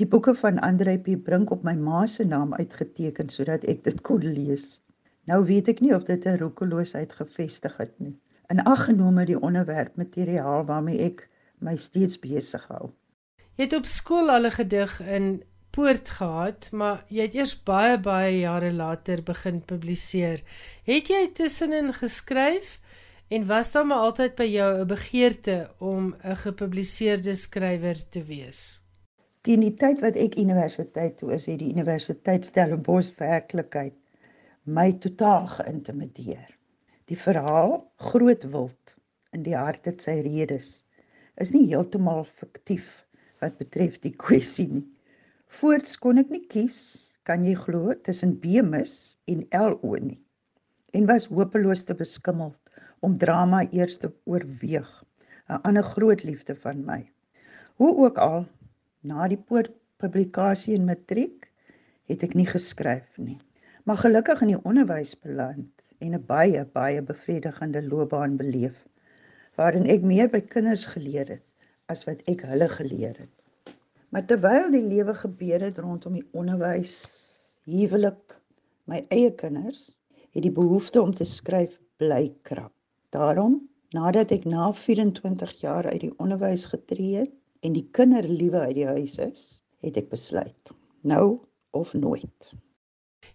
die 0.00 0.06
boeke 0.08 0.32
van 0.42 0.58
Andre 0.64 0.94
P 0.96 1.18
Brink 1.24 1.50
op 1.52 1.66
my 1.68 1.74
ma 1.76 2.06
se 2.08 2.24
naam 2.24 2.54
uitgeteken 2.56 3.28
sodat 3.28 3.66
ek 3.68 3.82
dit 3.84 4.00
kon 4.08 4.24
lees. 4.24 4.80
Nou 5.28 5.42
weet 5.44 5.68
ek 5.68 5.82
nie 5.84 5.92
of 5.92 6.06
dit 6.08 6.24
'n 6.24 6.40
roekeloosheid 6.40 7.12
gevestig 7.12 7.76
het 7.76 7.92
nie. 8.00 8.16
In 8.48 8.64
ag 8.64 8.86
genome 8.88 9.26
die 9.28 9.36
onderwerp 9.36 10.00
materiaal 10.00 10.64
waarmee 10.64 11.04
ek 11.10 11.28
my 11.60 11.76
steeds 11.76 12.16
besig 12.18 12.64
hou. 12.72 12.88
Jy 13.56 13.68
het 13.68 13.76
op 13.76 13.84
skool 13.84 14.30
al 14.32 14.48
'n 14.48 14.56
gedig 14.56 15.00
in 15.00 15.42
poort 15.70 16.10
gehad, 16.10 16.72
maar 16.72 17.04
jy 17.08 17.22
het 17.22 17.34
eers 17.34 17.62
baie 17.62 17.98
baie 17.98 18.38
jare 18.38 18.72
later 18.72 19.22
begin 19.22 19.60
publiseer. 19.60 20.40
Het 20.84 21.08
jy 21.08 21.30
tussenin 21.34 21.92
geskryf 21.92 22.79
en 23.30 23.46
was 23.46 23.72
daar 23.72 23.86
maar 23.86 24.04
altyd 24.06 24.34
by 24.34 24.46
jou 24.50 24.70
'n 24.80 24.86
begeerte 24.86 25.70
om 25.78 26.14
'n 26.22 26.36
gepubliseerde 26.36 27.34
skrywer 27.34 28.08
te 28.08 28.22
wees? 28.24 28.82
Teen 29.40 29.60
die 29.60 29.74
tyd 29.74 30.00
wat 30.00 30.16
ek 30.16 30.34
universiteit 30.34 31.18
toe 31.18 31.32
is, 31.32 31.46
het 31.46 31.58
die 31.58 31.70
Universiteit 31.70 32.44
Stellenbosch 32.44 33.14
werklikheid 33.18 33.94
my 34.64 34.92
totaal 34.92 35.46
geïntimideer. 35.46 36.58
Die 37.04 37.18
verhaal 37.18 37.92
Groot 37.96 38.42
Wild 38.50 38.96
in 39.32 39.42
die 39.42 39.56
hart 39.56 39.84
het 39.84 40.02
sy 40.02 40.20
redes 40.26 40.84
is 41.36 41.52
nie 41.54 41.66
heeltemal 41.70 42.24
fiktief 42.24 43.06
wat 43.40 43.56
betref 43.58 44.00
die 44.00 44.14
kwessie 44.16 44.68
nie. 44.68 44.86
Voorts 45.46 45.96
kon 45.98 46.18
ek 46.18 46.28
nie 46.30 46.46
kies, 46.46 46.78
kan 47.22 47.44
jy 47.44 47.54
glo, 47.54 47.94
tussen 47.94 48.36
Bemis 48.40 49.16
en 49.24 49.46
LO 49.50 49.96
nie. 49.96 50.20
En 50.92 51.06
was 51.06 51.26
hopeloos 51.26 51.82
te 51.84 51.94
beskimmeld 51.94 52.69
om 53.00 53.18
drama 53.18 53.64
eers 53.70 53.96
te 53.98 54.12
oorweeg, 54.24 54.90
'n 55.48 55.62
ander 55.62 55.82
groot 55.82 56.22
liefde 56.22 56.56
van 56.56 56.84
my. 56.84 57.00
Hoe 57.74 57.96
ook 57.96 58.18
al, 58.18 58.46
na 59.00 59.28
die 59.28 59.40
publikasie 59.96 60.74
in 60.74 60.84
matriek 60.84 61.48
het 62.10 62.22
ek 62.22 62.34
nie 62.34 62.46
geskryf 62.46 63.18
nie. 63.18 63.38
Maar 63.84 63.96
gelukkig 63.96 64.42
in 64.44 64.52
die 64.54 64.64
onderwys 64.64 65.14
beland 65.20 65.94
en 65.98 66.14
'n 66.14 66.26
baie 66.26 66.64
baie 66.64 67.02
bevredigende 67.02 67.82
loopbaan 67.82 68.36
beleef 68.36 68.86
waarin 69.56 69.86
ek 69.86 70.02
meer 70.02 70.28
by 70.28 70.40
kinders 70.40 70.86
geleer 70.86 71.28
het 71.28 71.44
as 71.92 72.04
wat 72.08 72.22
ek 72.30 72.44
hulle 72.48 72.68
geleer 72.68 73.16
het. 73.18 73.34
Maar 74.10 74.24
terwyl 74.26 74.70
die 74.70 74.82
lewe 74.82 75.14
gebeur 75.14 75.60
het 75.60 75.78
rondom 75.78 76.12
die 76.12 76.28
onderwys, 76.32 76.94
huwelik, 77.64 78.36
my 78.84 79.04
eie 79.08 79.34
kinders, 79.34 79.90
het 80.30 80.42
die 80.42 80.54
behoefte 80.54 81.02
om 81.02 81.12
te 81.14 81.24
skryf 81.24 81.76
bly 81.96 82.32
krap. 82.42 82.72
Daarom, 83.10 83.56
nadat 83.90 84.30
ek 84.30 84.44
na 84.46 84.70
24 84.72 85.56
jaar 85.60 85.86
uit 85.90 86.00
die 86.04 86.12
onderwys 86.22 86.68
getree 86.70 87.24
het 87.24 87.32
en 87.66 87.74
die 87.74 87.88
kinderliewe 87.90 88.62
uit 88.68 88.76
die 88.78 88.86
huis 88.86 89.16
is, 89.18 89.46
het 89.82 89.96
ek 89.98 90.12
besluit, 90.12 90.74
nou 91.02 91.40
of 91.74 91.94
nooit. 91.98 92.52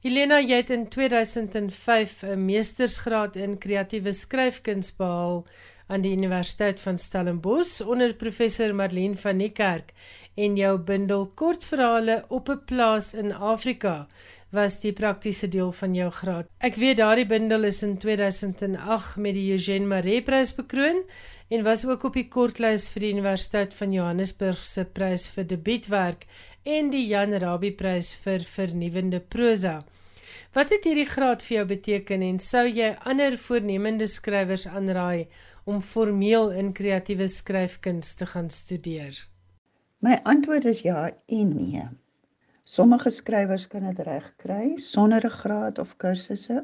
Helena, 0.05 0.39
jy 0.39 0.61
het 0.61 0.71
in 0.71 0.87
2005 0.89 2.23
'n 2.23 2.45
meestersgraad 2.45 3.35
in 3.35 3.57
kreatiewe 3.57 4.13
skryfkuns 4.13 4.95
behaal 4.95 5.43
aan 5.87 6.01
die 6.01 6.11
Universiteit 6.15 6.79
van 6.81 6.97
Stellenbosch 6.97 7.81
onder 7.81 8.15
professor 8.15 8.75
Marlene 8.75 9.15
van 9.15 9.37
Niekerk 9.37 9.91
en 10.35 10.55
jou 10.55 10.77
bundel 10.77 11.27
kortverhale 11.27 12.23
op 12.27 12.49
'n 12.49 12.63
plaas 12.65 13.13
in 13.13 13.33
Afrika 13.33 14.07
was 14.55 14.79
die 14.81 14.93
praktiese 14.95 15.49
deel 15.51 15.71
van 15.75 15.95
jou 15.95 16.09
graad. 16.11 16.49
Ek 16.63 16.79
weet 16.79 16.97
daardie 17.01 17.27
bundel 17.29 17.67
is 17.69 17.83
in 17.83 17.97
2008 18.01 19.17
met 19.21 19.35
die 19.37 19.49
Eugène 19.53 19.89
Maree 19.91 20.23
Prys 20.23 20.55
bekroon 20.55 21.03
en 21.53 21.63
was 21.63 21.85
ook 21.85 22.03
op 22.09 22.15
die 22.17 22.27
kortlys 22.31 22.87
vir 22.89 23.05
die 23.05 23.11
Universiteit 23.13 23.73
van 23.77 23.93
Johannesburg 23.93 24.61
se 24.61 24.85
prys 24.85 25.27
vir 25.35 25.45
debuutwerk 25.51 26.25
en 26.65 26.89
die 26.89 27.05
Jan 27.05 27.35
Rabie 27.41 27.75
prys 27.77 28.15
vir 28.23 28.45
vernuwende 28.49 29.19
prosa. 29.21 29.83
Wat 30.55 30.71
het 30.71 30.87
hierdie 30.87 31.09
graad 31.09 31.43
vir 31.43 31.57
jou 31.57 31.65
beteken 31.67 32.23
en 32.23 32.39
sou 32.39 32.63
jy 32.65 32.93
ander 33.11 33.35
voornemende 33.37 34.07
skrywers 34.07 34.65
aanraai 34.71 35.27
om 35.65 35.81
formeel 35.83 36.53
in 36.55 36.71
kreatiewe 36.73 37.27
skryfkuns 37.27 38.15
te 38.15 38.25
gaan 38.31 38.49
studeer? 38.49 39.19
My 39.99 40.17
antwoord 40.23 40.65
is 40.71 40.81
ja 40.85 41.09
en 41.27 41.53
nee. 41.57 41.85
Sommige 42.65 43.11
skrywers 43.13 43.67
kan 43.69 43.83
dit 43.85 43.99
reg 44.07 44.25
kry 44.41 44.77
sonder 44.81 45.25
'n 45.25 45.37
graad 45.39 45.79
of 45.79 45.97
kursusse. 46.01 46.63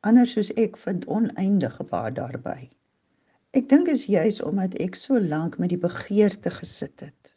Ander 0.00 0.26
soos 0.26 0.50
ek 0.56 0.76
vind 0.76 1.06
oneindige 1.06 1.84
baat 1.84 2.16
daarby. 2.16 2.70
Ek 3.54 3.68
dink 3.68 3.88
is 3.88 4.06
juis 4.10 4.42
omdat 4.42 4.74
ek 4.82 4.98
so 4.98 5.20
lank 5.20 5.58
met 5.58 5.70
die 5.70 5.78
begeerte 5.78 6.50
gesit 6.50 7.00
het. 7.00 7.32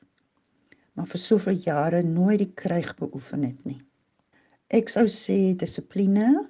Maar 0.93 1.07
vir 1.07 1.19
soveel 1.19 1.61
jare 1.61 2.01
nooit 2.03 2.39
die 2.39 2.51
kryg 2.55 2.95
beoefen 2.97 3.43
het 3.43 3.65
nie. 3.65 3.81
Ek 4.69 4.89
sou 4.89 5.05
sê 5.05 5.55
dissipline, 5.55 6.49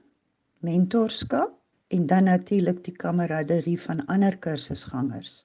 mentorskap 0.64 1.52
en 1.92 2.08
dan 2.08 2.24
natuurlik 2.24 2.84
die 2.84 2.96
kameraderie 2.96 3.80
van 3.80 4.06
ander 4.08 4.38
kursusgangers. 4.38 5.44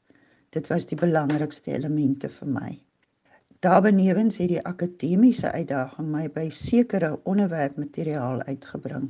Dit 0.50 0.70
was 0.70 0.86
die 0.86 0.96
belangrikste 0.96 1.74
elemente 1.74 2.28
vir 2.28 2.48
my. 2.48 2.84
Daarbenewens 3.64 4.36
het 4.36 4.50
die 4.50 4.60
akademiese 4.68 5.48
uitdaging 5.50 6.08
my 6.12 6.26
by 6.28 6.50
sekere 6.52 7.14
onderwerpmateriaal 7.24 8.42
uitgebring. 8.44 9.06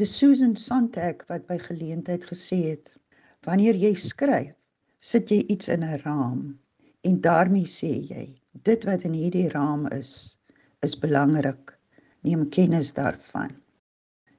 Dis 0.00 0.14
Susan 0.16 0.54
Sontag 0.56 1.26
wat 1.28 1.44
by 1.50 1.58
geleentheid 1.60 2.24
gesê 2.30 2.56
het: 2.70 2.94
"Wanneer 3.44 3.76
jy 3.76 3.90
skryf, 3.94 4.54
sit 5.00 5.28
jy 5.28 5.42
iets 5.52 5.68
in 5.68 5.84
'n 5.84 6.00
raam 6.04 6.58
en 7.04 7.20
daarmee 7.20 7.68
sê 7.68 7.90
jy, 8.08 8.40
dit 8.52 8.84
wat 8.84 9.04
in 9.04 9.12
hierdie 9.12 9.48
raam 9.52 9.84
is, 9.86 10.36
is 10.80 10.96
belangrik 10.98 11.76
neem 12.22 12.48
kennis 12.48 12.94
daarvan. 12.94 13.52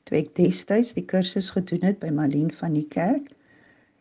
Toe 0.05 0.17
ek 0.17 0.33
destyds 0.36 0.93
die 0.93 1.05
kursus 1.05 1.51
gedoen 1.53 1.86
het 1.86 2.00
by 2.00 2.09
Malien 2.09 2.50
van 2.53 2.74
die 2.74 2.88
kerk, 2.88 3.29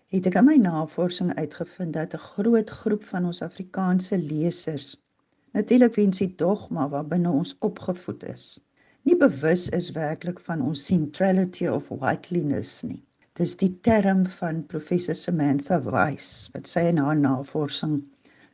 het 0.06 0.26
ek 0.26 0.40
in 0.40 0.48
my 0.48 0.56
navorsing 0.56 1.34
uitgevind 1.36 1.92
dat 1.92 2.14
'n 2.14 2.26
groot 2.32 2.70
groep 2.70 3.04
van 3.04 3.24
ons 3.24 3.42
Afrikaanse 3.42 4.18
lesers 4.18 4.96
natuurlik 5.56 5.96
wens 5.96 6.20
die 6.22 6.30
dogma 6.40 6.88
waarbinne 6.92 7.30
ons 7.30 7.54
opgevoed 7.64 8.24
is, 8.32 8.46
nie 9.08 9.16
bewus 9.16 9.68
is 9.76 9.92
werklik 9.96 10.40
van 10.44 10.62
ons 10.64 10.84
centrality 10.90 11.68
of 11.70 11.88
whiteliness 11.88 12.82
nie. 12.84 13.02
Dis 13.38 13.54
die 13.56 13.70
term 13.86 14.24
van 14.40 14.64
professor 14.66 15.14
Samantha 15.14 15.78
Weiss 15.84 16.48
wat 16.54 16.66
sy 16.66 16.88
in 16.90 16.98
haar 16.98 17.16
navorsing 17.16 18.00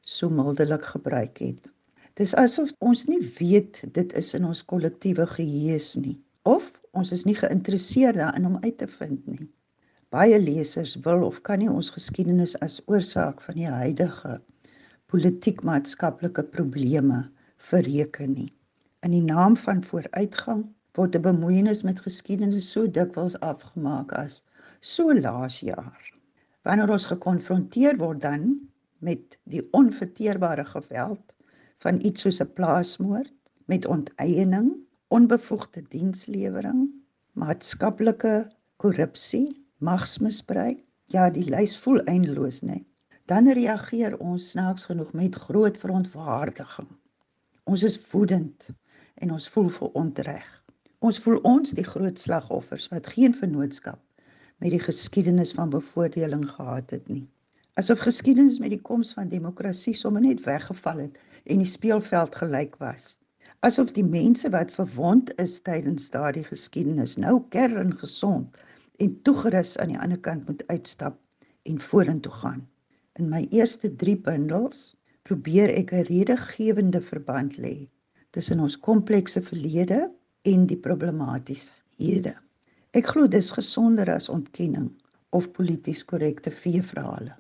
so 0.05 0.29
mildelik 0.29 0.85
gebruik 0.93 1.41
het. 1.41 1.71
Dis 2.21 2.35
asof 2.39 2.71
ons 2.85 3.07
nie 3.09 3.23
weet 3.41 3.81
dit 3.97 4.13
is 4.21 4.35
in 4.39 4.45
ons 4.47 4.63
kollektiewe 4.71 5.27
geheue 5.33 5.81
nie 6.05 6.19
of 6.45 6.69
ons 6.93 7.11
is 7.17 7.25
nie 7.25 7.35
geïnteresseerd 7.39 8.21
daarin 8.21 8.47
om 8.47 8.59
uit 8.63 8.77
te 8.79 8.87
vind 8.87 9.27
nie. 9.27 9.49
Baie 10.15 10.39
lesers 10.39 10.95
wil 11.07 11.25
of 11.27 11.41
kan 11.43 11.59
nie 11.59 11.71
ons 11.73 11.91
geskiedenis 11.91 12.55
as 12.63 12.83
oorsaak 12.87 13.41
van 13.43 13.57
die 13.59 13.71
huidige 13.71 14.37
politiek-maatskaplike 15.15 16.43
probleme 16.51 17.21
verreken 17.71 18.33
nie. 18.35 18.51
In 19.07 19.13
die 19.15 19.23
naam 19.23 19.55
van 19.63 19.85
vooruitgang 19.87 20.65
word 20.99 21.15
'n 21.15 21.23
bemoeienis 21.23 21.83
met 21.87 22.01
geskiedenis 22.07 22.71
so 22.73 22.89
dikwels 22.97 23.37
afgemaak 23.39 24.11
as 24.19 24.43
so 24.81 25.15
laas 25.15 25.61
jaar. 25.61 26.01
Wanneer 26.67 26.91
ons 26.91 27.07
gekonfronteer 27.07 27.99
word 27.99 28.21
dan 28.21 28.59
met 28.99 29.39
die 29.45 29.63
onverteerbare 29.71 30.65
geweld 30.65 31.35
van 31.79 32.01
iets 32.03 32.27
soos 32.27 32.41
'n 32.43 32.53
plaasmoord 32.59 33.33
met 33.67 33.87
onteiening, 33.87 34.73
onbevoegde 35.09 35.83
dienslewering, 35.95 36.91
maatskaplike 37.33 38.51
korrupsie, 38.77 39.63
magsmisbruik. 39.79 40.83
Ja, 41.07 41.31
die 41.31 41.47
lys 41.51 41.79
voel 41.79 42.03
eindeloos 42.05 42.63
net. 42.63 42.94
Dan 43.25 43.47
reageer 43.49 44.19
ons 44.21 44.51
snaaks 44.51 44.85
genoeg 44.85 45.13
met 45.17 45.35
groot 45.35 45.77
verontwaardiging. 45.81 46.89
Ons 47.65 47.83
is 47.83 47.95
woedend 48.11 48.67
en 49.15 49.31
ons 49.33 49.47
voel 49.49 49.71
verontreg. 49.73 50.49
Ons 51.01 51.19
voel 51.25 51.39
ons 51.49 51.73
die 51.73 51.87
groot 51.89 52.21
slagoffers 52.21 52.91
wat 52.93 53.09
geen 53.15 53.33
vennootskap 53.33 54.03
met 54.61 54.75
die 54.75 54.81
geskiedenis 54.83 55.55
van 55.57 55.73
bevoordeling 55.73 56.45
gehad 56.51 56.93
het 56.93 57.09
nie. 57.09 57.25
Asof 57.81 58.05
geskiedenis 58.05 58.59
met 58.61 58.75
die 58.77 58.83
koms 58.91 59.15
van 59.17 59.33
demokrasie 59.33 59.97
sommer 59.97 60.21
net 60.27 60.45
weggeval 60.45 61.07
het 61.07 61.17
en 61.49 61.65
die 61.65 61.73
speelveld 61.73 62.37
gelyk 62.43 62.77
was. 62.85 63.15
Asof 63.65 63.97
die 63.97 64.05
mense 64.05 64.53
wat 64.53 64.77
verwond 64.77 65.33
is 65.41 65.57
tydens 65.65 66.11
daardie 66.13 66.45
geskiedenis 66.45 67.17
nou 67.17 67.41
kerngesond 67.57 68.61
en 69.01 69.17
toegerus 69.25 69.79
aan 69.81 69.97
die 69.97 70.01
ander 70.09 70.21
kant 70.21 70.45
moet 70.45 70.69
uitstap 70.69 71.17
en 71.65 71.81
vorentoe 71.81 72.37
gaan. 72.45 72.69
In 73.15 73.29
my 73.31 73.45
eerste 73.55 73.93
3 73.95 74.17
bundels 74.27 74.79
probeer 75.23 75.71
ek 75.71 75.93
'n 75.95 76.07
redegewende 76.09 77.01
verband 77.01 77.53
lê 77.63 77.87
tussen 78.35 78.61
ons 78.61 78.75
komplekse 78.87 79.43
verlede 79.43 80.11
en 80.43 80.65
die 80.67 80.79
problematiese 80.87 81.71
hede. 81.97 82.35
Ek 82.91 83.07
glo 83.13 83.29
dis 83.31 83.53
gesonder 83.55 84.11
as 84.11 84.27
ontkenning 84.29 84.91
of 85.31 85.53
polities 85.55 86.03
korrekte 86.03 86.51
veeverhale. 86.51 87.37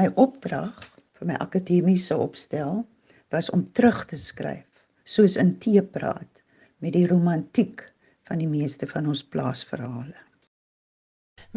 My 0.00 0.08
opdrag 0.16 0.80
vir 1.20 1.28
my 1.28 1.36
akademiese 1.44 2.16
opstel 2.16 2.86
was 3.28 3.50
om 3.50 3.66
terug 3.76 4.06
te 4.08 4.16
skryf, 4.16 4.88
soos 5.04 5.36
in 5.36 5.58
teepraat 5.60 6.40
met 6.80 6.96
die 6.96 7.06
romantiek 7.06 7.84
van 8.24 8.40
die 8.40 8.48
meeste 8.48 8.86
van 8.86 9.06
ons 9.12 9.22
plaasverhale. 9.22 10.16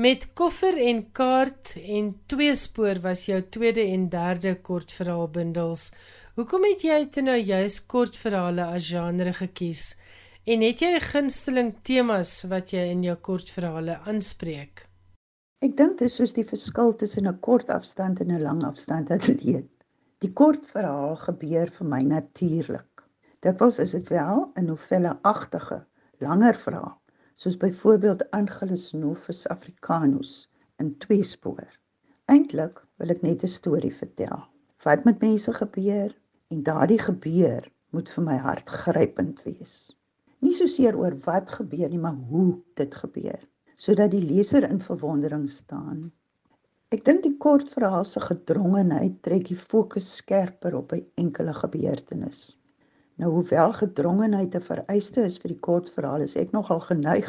Met 0.02 0.24
koffer 0.34 0.78
en 0.82 1.00
kaart 1.14 1.76
en 1.78 2.08
tweespoor 2.32 3.02
was 3.04 3.26
jou 3.30 3.38
tweede 3.54 3.84
en 3.94 4.08
derde 4.10 4.56
kortverhaalbundels. 4.66 5.84
Hoekom 6.40 6.64
het 6.66 6.86
jy 6.88 6.98
toe 7.14 7.22
nou 7.28 7.36
juis 7.38 7.76
kortverhale 7.92 8.66
as 8.78 8.88
genre 8.90 9.34
gekies? 9.38 9.84
En 10.50 10.64
het 10.66 10.82
jy 10.82 10.96
gunsteling 11.06 11.70
temas 11.86 12.32
wat 12.50 12.74
jy 12.74 12.88
in 12.96 13.04
jou 13.06 13.16
kortverhale 13.28 14.00
aanspreek? 14.10 14.88
Ek 15.62 15.76
dink 15.78 16.00
dit 16.00 16.08
is 16.08 16.18
soos 16.18 16.34
die 16.40 16.48
verskil 16.54 16.96
tussen 17.04 17.30
'n 17.30 17.38
kort 17.50 17.70
afstand 17.70 18.24
en 18.26 18.32
'n 18.32 18.42
lang 18.42 18.64
afstand 18.72 19.12
atleet. 19.12 19.70
Die 20.26 20.34
kort 20.34 20.66
verhaal 20.72 21.16
gebeur 21.28 21.70
vir 21.78 21.88
my 21.94 22.02
natuurlik. 22.02 23.06
Dikwels 23.46 23.78
is 23.78 23.92
dit 23.92 24.10
wel 24.10 24.50
'n 24.56 24.66
novelleagtige, 24.66 25.86
langer 26.26 26.56
verhaal, 26.56 27.01
soos 27.42 27.58
byvoorbeeld 27.58 28.22
Angelus 28.38 28.92
Novus 28.94 29.48
Africanus 29.50 30.34
in 30.78 30.94
twee 31.02 31.24
spoor. 31.26 31.70
Eintlik 32.30 32.84
wil 33.02 33.14
ek 33.16 33.26
net 33.26 33.44
'n 33.44 33.50
storie 33.50 33.94
vertel. 34.04 34.46
Wat 34.86 35.04
met 35.10 35.26
mense 35.26 35.54
gebeur 35.54 36.14
en 36.54 36.64
daardie 36.64 37.02
gebeur 37.02 37.66
moet 37.90 38.10
vir 38.10 38.24
my 38.24 38.38
hart 38.38 38.70
grypend 38.70 39.42
wees. 39.44 39.90
Nie 40.40 40.54
so 40.54 40.68
seer 40.68 40.98
oor 40.98 41.18
wat 41.26 41.50
gebeur 41.50 41.90
nie, 41.90 42.04
maar 42.06 42.20
hoe 42.30 42.62
dit 42.76 42.96
gebeur, 42.96 43.42
sodat 43.76 44.12
die 44.12 44.26
leser 44.26 44.70
in 44.70 44.80
verwondering 44.80 45.50
staan 45.50 46.12
Ek 46.92 47.06
dink 47.08 47.22
die 47.24 47.38
kort 47.40 47.70
verhaal 47.72 48.04
se 48.04 48.20
gedrongenheid 48.20 49.22
trek 49.24 49.46
die 49.48 49.56
fokus 49.56 50.10
skerper 50.18 50.74
op 50.76 50.92
'n 50.92 51.06
enkele 51.24 51.54
gebeurtenis. 51.56 52.40
Nou 53.22 53.30
hoewel 53.34 53.74
gedrongenheid 53.78 54.56
'n 54.58 54.66
vereiste 54.68 55.24
is 55.30 55.36
vir 55.42 55.52
die 55.52 55.64
kortverhaal, 55.66 56.22
is 56.26 56.34
ek 56.44 56.54
nogal 56.56 56.80
geneig 56.86 57.28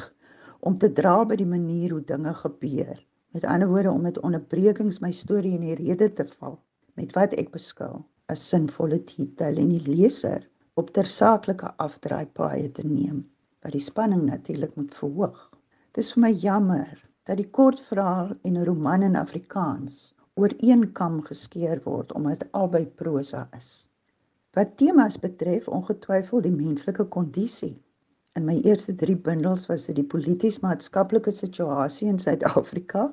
om 0.68 0.78
te 0.78 0.88
dra 1.00 1.24
by 1.32 1.36
die 1.36 1.48
manier 1.50 1.92
hoe 1.92 2.04
dinge 2.12 2.32
gebeur. 2.38 3.02
Met 3.36 3.44
ander 3.44 3.68
woorde 3.68 3.90
om 3.90 4.00
met 4.08 4.20
onderbrekings 4.28 5.02
my 5.04 5.10
storie 5.12 5.52
in 5.58 5.66
die 5.66 5.76
rede 5.82 6.08
te 6.12 6.24
val 6.38 6.56
met 6.94 7.12
wat 7.18 7.36
ek 7.44 7.52
beskou 7.58 7.90
as 8.32 8.46
sinvolle 8.54 9.02
titel 9.12 9.60
en 9.60 9.68
die 9.74 9.82
leser 9.84 10.48
op 10.80 10.94
tersaaklike 10.96 11.74
afdraaipaaie 11.76 12.72
te 12.72 12.86
neem 12.88 13.20
wat 13.60 13.76
die 13.76 13.86
spanning 13.90 14.24
natuurlik 14.30 14.74
moet 14.80 14.96
verhoog. 15.02 15.46
Dis 15.92 16.16
vir 16.16 16.24
my 16.24 16.34
jammer 16.48 17.04
dat 17.28 17.36
die 17.36 17.50
kortverhaal 17.60 18.32
en 18.42 18.56
'n 18.56 18.64
roman 18.64 19.02
in 19.12 19.22
Afrikaans 19.26 20.14
oor 20.40 20.56
een 20.56 20.92
kam 20.92 21.20
geskeer 21.22 21.84
word 21.84 22.12
omdat 22.16 22.48
albei 22.52 22.86
prosa 22.86 23.48
is. 23.56 23.91
Wat 24.52 24.74
temas 24.76 25.14
betref, 25.16 25.64
ongetwyfeld 25.72 26.44
die 26.44 26.52
menslike 26.52 27.06
kondisie. 27.14 27.78
In 28.36 28.44
my 28.44 28.58
eerste 28.68 28.92
3 29.02 29.14
bundels 29.24 29.62
was 29.70 29.86
dit 29.88 29.96
die 29.96 30.08
polities-maatskaplike 30.14 31.32
situasie 31.32 32.10
in 32.10 32.18
Suid-Afrika, 32.20 33.06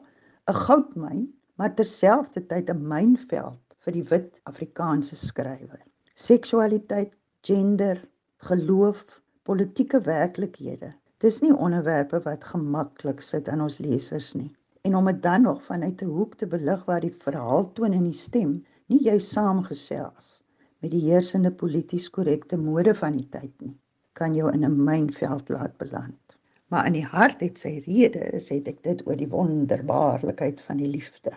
'n 0.52 0.58
goudmyn, 0.58 1.22
maar 1.56 1.72
terselfdertyd 1.78 2.72
'n 2.74 2.84
mynveld 2.94 3.78
vir 3.86 3.96
die 3.96 4.04
wit 4.10 4.42
Afrikaanse 4.52 5.16
skrywer. 5.16 5.80
Seksualiteit, 6.16 7.16
gender, 7.48 8.04
geloof, 8.50 9.22
politieke 9.48 10.04
werklikhede. 10.10 10.92
Dis 11.24 11.40
nie 11.40 11.56
onderwerpe 11.56 12.20
wat 12.28 12.44
gemaklik 12.52 13.24
sit 13.24 13.48
aan 13.48 13.64
ons 13.70 13.80
lesers 13.80 14.34
nie. 14.34 14.52
En 14.84 14.96
om 14.96 15.06
dit 15.06 15.24
dan 15.24 15.48
nog 15.48 15.64
vanuit 15.64 16.04
'n 16.04 16.12
hoek 16.20 16.36
te 16.36 16.48
belig 16.48 16.86
waar 16.86 17.02
die 17.08 17.16
verhaal 17.16 17.72
toon 17.74 17.94
en 17.94 18.12
die 18.12 18.22
stem 18.28 18.66
nie 18.88 19.04
jy 19.08 19.20
saamgesels 19.20 20.44
met 20.84 20.94
die 20.94 21.02
heersende 21.10 21.50
polities 21.52 22.08
korrekte 22.16 22.58
mode 22.58 22.94
van 22.96 23.18
die 23.18 23.28
tyd 23.28 23.52
nie, 23.60 23.74
kan 24.16 24.36
jou 24.36 24.52
in 24.52 24.64
'n 24.64 24.84
mynveld 24.86 25.50
laat 25.50 25.78
beland. 25.78 26.38
Maar 26.72 26.86
in 26.88 26.94
die 26.94 27.10
hart 27.16 27.42
het 27.42 27.58
sy 27.60 27.82
rede, 27.86 28.22
is 28.38 28.50
het 28.50 28.68
ek 28.68 28.84
dit 28.84 29.02
oor 29.08 29.18
die 29.18 29.28
wonderbaarlikheid 29.28 30.62
van 30.62 30.78
die 30.78 30.88
liefde. 30.88 31.32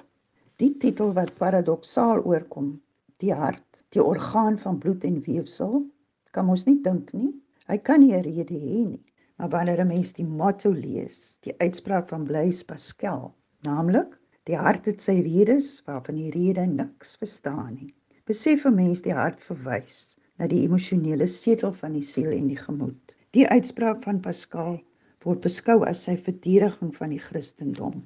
Die 0.57 0.77
titel 0.79 1.13
wat 1.13 1.35
paradoksaal 1.39 2.23
oorkom, 2.23 2.81
die 3.19 3.33
hart, 3.33 3.83
die 3.89 4.03
orgaan 4.03 4.59
van 4.59 4.79
bloed 4.79 5.05
en 5.05 5.23
weefsel, 5.27 5.87
kan 6.31 6.49
ons 6.49 6.67
nie 6.67 6.79
dink 6.83 7.13
nie. 7.13 7.33
Hy 7.67 7.79
kan 7.79 8.01
nie 8.01 8.15
'n 8.15 8.23
rede 8.23 8.55
hê 8.55 8.85
nie. 8.87 9.05
Maar 9.39 9.49
wanneer 9.49 9.81
'n 9.81 9.89
mens 9.89 10.13
die 10.13 10.27
motto 10.27 10.71
lees, 10.71 11.39
die 11.41 11.55
uitspraak 11.59 12.09
van 12.09 12.25
Blaise 12.25 12.65
Pascal, 12.65 13.35
naamlik 13.65 14.21
die 14.45 14.57
hart 14.57 14.87
het 14.87 15.01
sy 15.01 15.21
redes 15.21 15.83
waarvan 15.87 16.15
die 16.15 16.31
rede 16.31 16.67
niks 16.67 17.17
verstaan 17.17 17.75
nie 17.75 17.95
besef 18.31 18.65
'n 18.67 18.75
mens 18.75 19.01
die 19.03 19.15
hart 19.19 19.41
verwys 19.43 20.15
na 20.39 20.47
die 20.47 20.63
emosionele 20.63 21.27
setel 21.27 21.73
van 21.79 21.97
die 21.99 22.07
siel 22.07 22.31
en 22.31 22.47
die 22.51 22.59
gemoed. 22.59 23.15
Die 23.35 23.47
uitspraak 23.49 24.05
van 24.05 24.21
Pascal 24.21 24.77
word 25.25 25.41
beskou 25.47 25.83
as 25.89 26.05
sy 26.07 26.15
verdediging 26.29 26.93
van 26.97 27.11
die 27.15 27.23
Christendom. 27.23 28.03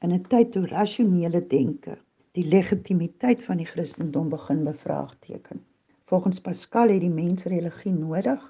In 0.00 0.12
'n 0.16 0.24
tyd 0.32 0.52
toe 0.52 0.64
rasionele 0.70 1.42
denke 1.52 1.98
die 2.38 2.46
legitimiteit 2.46 3.42
van 3.42 3.60
die 3.60 3.68
Christendom 3.68 4.28
begin 4.32 4.64
bevraagteken. 4.64 5.60
Volgens 6.06 6.40
Pascal 6.40 6.88
het 6.88 7.00
die 7.00 7.12
mens 7.12 7.44
religie 7.44 7.92
nodig. 7.92 8.40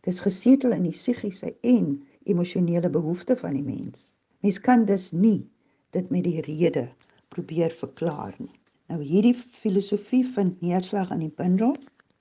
Dis 0.00 0.20
gesetel 0.20 0.72
in 0.72 0.82
die 0.82 0.96
psigiese 0.96 1.54
en 1.60 2.02
emosionele 2.24 2.90
behoeftes 2.90 3.40
van 3.40 3.54
die 3.54 3.64
mens. 3.64 4.20
Mens 4.40 4.60
kan 4.60 4.84
dus 4.84 5.12
nie 5.12 5.48
dit 5.90 6.10
met 6.10 6.24
die 6.24 6.40
rede 6.40 6.88
probeer 7.28 7.70
verklaar 7.70 8.34
nie. 8.38 8.57
Nou 8.88 9.02
hierdie 9.04 9.34
filosofie 9.36 10.22
vind 10.32 10.62
neerslag 10.64 11.10
in 11.12 11.20
die 11.20 11.34
bundel 11.36 11.74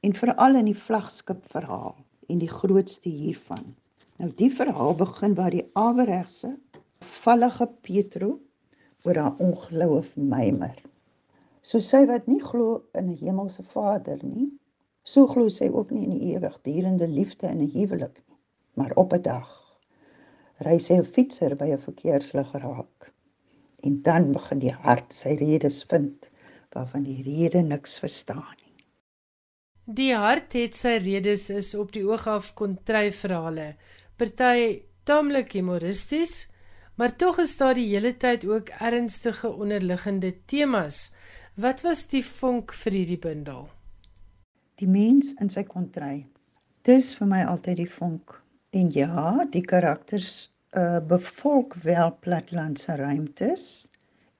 en 0.03 0.15
veral 0.19 0.57
in 0.59 0.67
die 0.67 0.75
vlaggenskap 0.75 1.45
verhaal 1.53 1.95
en 2.27 2.41
die 2.41 2.51
grootste 2.51 3.07
hiervan. 3.07 3.69
Nou 4.19 4.27
die 4.35 4.49
verhaal 4.51 4.97
begin 4.99 5.37
waar 5.37 5.55
die 5.55 5.63
aweregse 5.79 6.51
vallige 7.21 7.69
Petro 7.87 8.33
oor 9.07 9.21
haar 9.21 9.39
ongeloof 9.47 10.11
mymer. 10.19 10.75
So 11.63 11.79
sy 11.79 12.03
wat 12.11 12.27
nie 12.27 12.43
glo 12.43 12.83
in 12.99 13.07
'n 13.13 13.19
hemelse 13.23 13.63
Vader 13.71 14.19
nie, 14.23 14.51
so 15.03 15.27
glo 15.27 15.47
sy 15.47 15.71
ook 15.71 15.91
nie 15.95 16.03
in 16.03 16.19
die 16.19 16.35
ewigdurende 16.35 17.07
liefde 17.07 17.47
in 17.47 17.61
'n 17.63 17.71
huwelik 17.79 18.19
nie. 18.27 18.39
Maar 18.75 18.91
op 18.95 19.13
'n 19.13 19.21
dag 19.21 19.51
ry 20.67 20.79
sy 20.79 20.99
'n 20.99 21.05
fietser 21.05 21.55
by 21.55 21.71
'n 21.71 21.85
verkeerslig 21.89 22.51
raak. 22.51 23.13
En 23.83 24.01
dan 24.01 24.33
begin 24.33 24.59
die 24.59 24.73
hart 24.73 25.13
sy 25.13 25.37
redes 25.39 25.83
vind 25.83 26.29
waarvan 26.77 27.05
die 27.07 27.21
rede 27.25 27.63
niks 27.65 27.97
verstaan 28.03 28.53
nie. 28.61 28.85
Die 29.87 30.11
hart 30.15 30.53
het 30.57 30.75
sy 30.75 30.97
redes 30.99 31.47
is 31.49 31.71
op 31.79 31.93
die 31.95 32.03
oog 32.05 32.27
af 32.27 32.51
kontry 32.59 33.07
verhale. 33.15 33.69
Party 34.19 34.83
taamlik 35.07 35.53
humoristies, 35.55 36.49
maar 36.99 37.15
tog 37.15 37.39
is 37.39 37.55
daar 37.57 37.77
die 37.77 37.87
hele 37.87 38.11
tyd 38.19 38.43
ook 38.45 38.73
ernstige 38.83 39.53
onderliggende 39.53 40.33
temas. 40.45 41.13
Wat 41.55 41.81
was 41.85 42.07
die 42.11 42.23
vonk 42.25 42.73
vir 42.75 42.99
hierdie 42.99 43.21
bundel? 43.21 43.69
Die 44.77 44.89
mens 44.89 45.31
in 45.41 45.49
sy 45.49 45.63
kontry. 45.65 46.25
Dis 46.85 47.13
vir 47.17 47.31
my 47.31 47.41
altyd 47.47 47.79
die 47.85 47.89
vonk. 47.89 48.35
En 48.75 48.91
ja, 48.93 49.45
die 49.51 49.63
karakters 49.65 50.49
uh 50.77 50.99
bevolk 51.07 51.77
wel 51.87 52.11
platlandse 52.19 52.97
ruimtes 52.99 53.87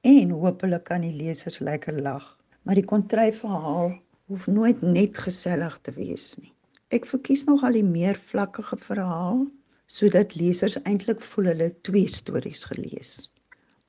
en 0.07 0.29
hopelik 0.31 0.85
kan 0.87 1.03
die 1.03 1.15
lesers 1.15 1.59
lekker 1.59 1.97
lag. 2.01 2.25
Maar 2.63 2.79
die 2.79 2.87
kontry 2.87 3.31
verhaal 3.35 3.91
hoef 4.31 4.45
nooit 4.47 4.81
net 4.81 5.17
gesellig 5.19 5.75
te 5.83 5.91
wees 5.95 6.35
nie. 6.39 6.53
Ek 6.95 7.07
verkies 7.09 7.43
nog 7.47 7.65
al 7.67 7.75
die 7.75 7.87
meer 7.87 8.19
vlakkige 8.29 8.77
verhaal 8.83 9.45
sodat 9.91 10.35
lesers 10.35 10.77
eintlik 10.83 11.19
voel 11.23 11.51
hulle 11.51 11.67
twee 11.87 12.07
stories 12.11 12.63
gelees. 12.67 13.11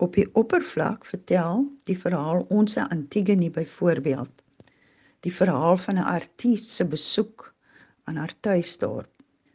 Op 0.02 0.14
die 0.18 0.26
oppervlak 0.38 1.06
vertel 1.06 1.64
die 1.90 1.98
verhaal 1.98 2.44
ons 2.54 2.78
Antigone 2.82 3.50
byvoorbeeld 3.54 4.34
die 5.26 5.34
verhaal 5.34 5.78
van 5.82 5.98
'n 5.98 6.10
artist 6.18 6.70
se 6.70 6.84
besoek 6.86 7.54
aan 8.04 8.16
haar 8.16 8.34
tuisdorp. 8.40 9.10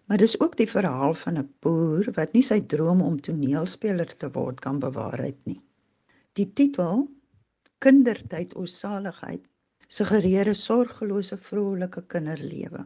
Maar 0.05 0.17
dis 0.17 0.39
ook 0.39 0.57
die 0.57 0.69
verhaal 0.69 1.13
van 1.13 1.37
'n 1.37 1.49
boer 1.59 2.11
wat 2.15 2.33
nie 2.33 2.43
sy 2.43 2.59
droom 2.59 3.01
om 3.01 3.21
toneelspeler 3.21 4.15
te 4.15 4.31
word 4.31 4.59
kan 4.59 4.79
bewaarheid 4.79 5.39
nie. 5.43 5.61
Die 6.39 6.47
titel 6.57 7.03
Kindertyd 7.85 8.55
o 8.57 8.63
saligheid 8.65 9.43
suggereer 9.97 10.47
'n 10.49 10.57
sorgelose 10.57 11.35
vrolike 11.37 12.01
kinderlewe. 12.13 12.85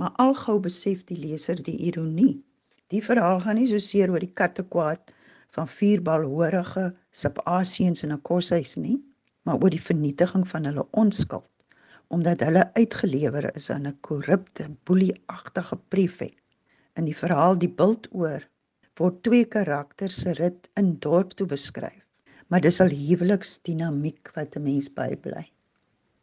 Maar 0.00 0.14
algou 0.24 0.54
besef 0.66 1.02
die 1.10 1.18
leser 1.24 1.60
die 1.66 1.74
ironie. 1.88 2.40
Die 2.88 3.02
verhaal 3.08 3.42
gaan 3.44 3.60
nie 3.60 3.66
so 3.68 3.78
seer 3.88 4.14
oor 4.14 4.24
die 4.24 4.32
kattekwaad 4.40 5.12
van 5.58 5.68
vier 5.74 6.00
balhorige 6.06 6.86
Sub-Asiëns 7.10 8.02
in 8.08 8.14
'n 8.16 8.22
koshuis 8.30 8.76
nie, 8.76 8.96
maar 9.44 9.60
oor 9.60 9.76
die 9.76 9.86
vernietiging 9.90 10.48
van 10.48 10.64
hulle 10.64 10.86
onskuld 11.04 11.52
omdat 12.08 12.40
hulle 12.40 12.64
uitgelewer 12.80 13.50
is 13.56 13.68
aan 13.70 13.86
'n 13.86 14.00
korrupte, 14.00 14.70
boelieagtige 14.84 15.76
prefek. 15.88 16.40
In 16.94 17.04
die 17.04 17.16
verhaal 17.16 17.58
Die 17.58 17.68
Bildoor 17.68 18.48
word 18.96 19.22
twee 19.22 19.44
karakters 19.44 20.20
se 20.20 20.32
rit 20.32 20.70
in 20.74 20.96
dorp 20.98 21.36
toe 21.36 21.46
beskryf 21.46 22.05
maar 22.46 22.60
dis 22.60 22.80
al 22.80 22.92
huweliksdinamiek 22.94 24.30
wat 24.34 24.56
'n 24.56 24.62
mens 24.62 24.88
bybly. 24.92 25.46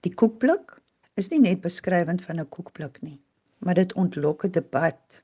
Die 0.02 0.14
koekblik 0.14 0.82
is 1.16 1.30
nie 1.30 1.40
net 1.40 1.62
beskrywend 1.62 2.22
van 2.22 2.40
'n 2.40 2.50
koekblik 2.50 3.02
nie, 3.02 3.20
maar 3.60 3.76
dit 3.76 3.94
ontlok 3.94 4.46
'n 4.46 4.52
debat 4.52 5.24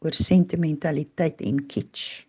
oor 0.00 0.12
sentimentaliteit 0.12 1.40
en 1.40 1.66
kitsch. 1.66 2.24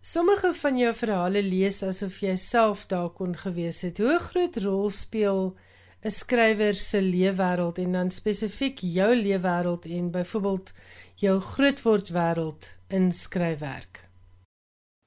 Sommige 0.00 0.54
van 0.54 0.78
jou 0.78 0.92
verhale 0.94 1.42
lees 1.42 1.82
asof 1.82 2.20
jy 2.22 2.36
self 2.36 2.86
daar 2.86 3.10
kon 3.10 3.36
gewees 3.36 3.82
het. 3.82 3.98
Hoe 3.98 4.18
groot 4.18 4.56
rol 4.56 4.90
speel 4.90 5.56
'n 6.04 6.10
skrywer 6.10 6.74
se 6.74 7.00
leefwêreld 7.02 7.78
en 7.78 7.92
dan 7.92 8.10
spesifiek 8.10 8.78
jou 8.78 9.14
leefwêreld 9.14 9.86
en 9.86 10.10
byvoorbeeld 10.10 10.72
jou 11.14 11.40
grootword 11.40 12.08
wêreld 12.08 12.76
in 12.88 13.12
skryfwerk? 13.12 14.05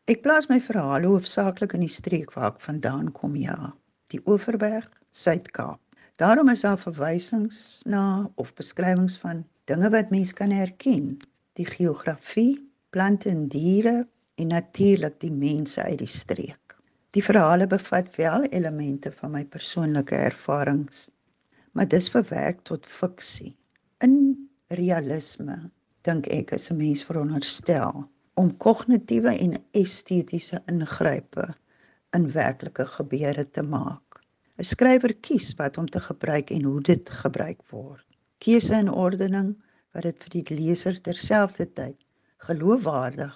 Ek 0.09 0.23
plaas 0.25 0.47
my 0.49 0.55
verhale 0.57 1.05
hoofsaaklik 1.05 1.75
in 1.77 1.83
die 1.83 1.93
streek 1.93 2.31
waar 2.33 2.47
ek 2.55 2.63
vandaan 2.63 3.11
kom, 3.13 3.35
ja, 3.37 3.75
die 4.09 4.17
Oeverberg, 4.25 4.87
Suid-Kaap. 5.13 5.77
Daarom 6.17 6.49
is 6.49 6.63
daar 6.65 6.79
verwysings 6.81 7.83
na 7.85 8.25
of 8.41 8.49
beskrywings 8.57 9.19
van 9.21 9.43
dinge 9.69 9.93
wat 9.93 10.09
mens 10.09 10.33
kan 10.33 10.49
herken, 10.49 11.13
die 11.61 11.67
geografie, 11.69 12.57
plante 12.89 13.29
en 13.29 13.45
diere 13.53 14.07
en 14.41 14.49
natuurlik 14.55 15.21
die 15.21 15.29
mense 15.29 15.85
uit 15.85 16.01
die 16.01 16.09
streek. 16.09 16.77
Die 17.13 17.25
verhale 17.29 17.69
bevat 17.69 18.09
wel 18.17 18.49
elemente 18.49 19.13
van 19.21 19.37
my 19.37 19.45
persoonlike 19.45 20.17
ervarings, 20.17 21.05
maar 21.77 21.85
dis 21.85 22.09
verwerk 22.09 22.65
tot 22.65 22.89
fiksie. 22.89 23.53
In 24.01 24.17
realisme 24.73 25.67
dink 26.01 26.33
ek 26.33 26.57
as 26.57 26.71
'n 26.71 26.81
mens 26.81 27.05
veronderstel 27.05 28.09
om 28.39 28.51
kognitiewe 28.63 29.33
en 29.43 29.57
estetiese 29.75 30.61
ingrype 30.71 31.45
in 32.15 32.29
werklike 32.31 32.85
gebeure 32.95 33.43
te 33.57 33.63
maak. 33.63 34.21
'n 34.59 34.67
Skrywer 34.71 35.13
kies 35.27 35.49
wat 35.59 35.77
om 35.81 35.87
te 35.95 35.99
gebruik 35.99 36.53
en 36.55 36.63
hoe 36.69 36.81
dit 36.81 37.09
gebruik 37.23 37.59
word. 37.71 38.05
Keuse 38.43 38.73
en 38.77 38.91
ordening, 38.91 39.51
wat 39.93 40.07
dit 40.07 40.23
vir 40.23 40.31
die 40.37 40.57
leser 40.61 41.01
terselfdertyd 41.01 41.97
geloofwaardig 42.47 43.35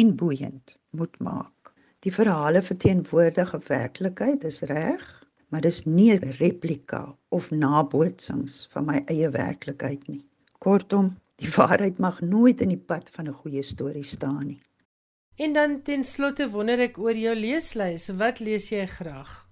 en 0.00 0.16
boeiend 0.16 0.76
moet 0.96 1.20
maak. 1.20 1.72
Die 2.00 2.12
verhale 2.12 2.62
verteenwoordig 2.62 3.54
'n 3.54 3.64
werklikheid, 3.68 4.40
dis 4.40 4.62
reg, 4.72 5.04
maar 5.48 5.60
dis 5.60 5.84
nie 5.84 6.12
'n 6.14 6.32
replika 6.40 7.02
of 7.28 7.50
nabootsings 7.50 8.68
van 8.72 8.86
my 8.86 9.02
eie 9.06 9.30
werklikheid 9.30 10.08
nie. 10.08 10.24
Kortom, 10.58 11.16
die 11.40 11.48
waarheid 11.54 11.98
mag 11.98 12.20
nooit 12.20 12.60
in 12.60 12.74
die 12.74 12.84
pad 12.90 13.08
van 13.16 13.28
'n 13.28 13.40
goeie 13.42 13.62
storie 13.62 14.04
staan 14.04 14.46
nie. 14.46 14.60
En 15.36 15.52
dan 15.52 15.82
ten 15.82 16.04
slotte 16.04 16.50
wonder 16.50 16.78
ek 16.78 16.98
oor 16.98 17.16
jou 17.16 17.34
leeslys. 17.34 18.08
Wat 18.08 18.40
lees 18.40 18.68
jy 18.68 18.86
graag? 18.86 19.48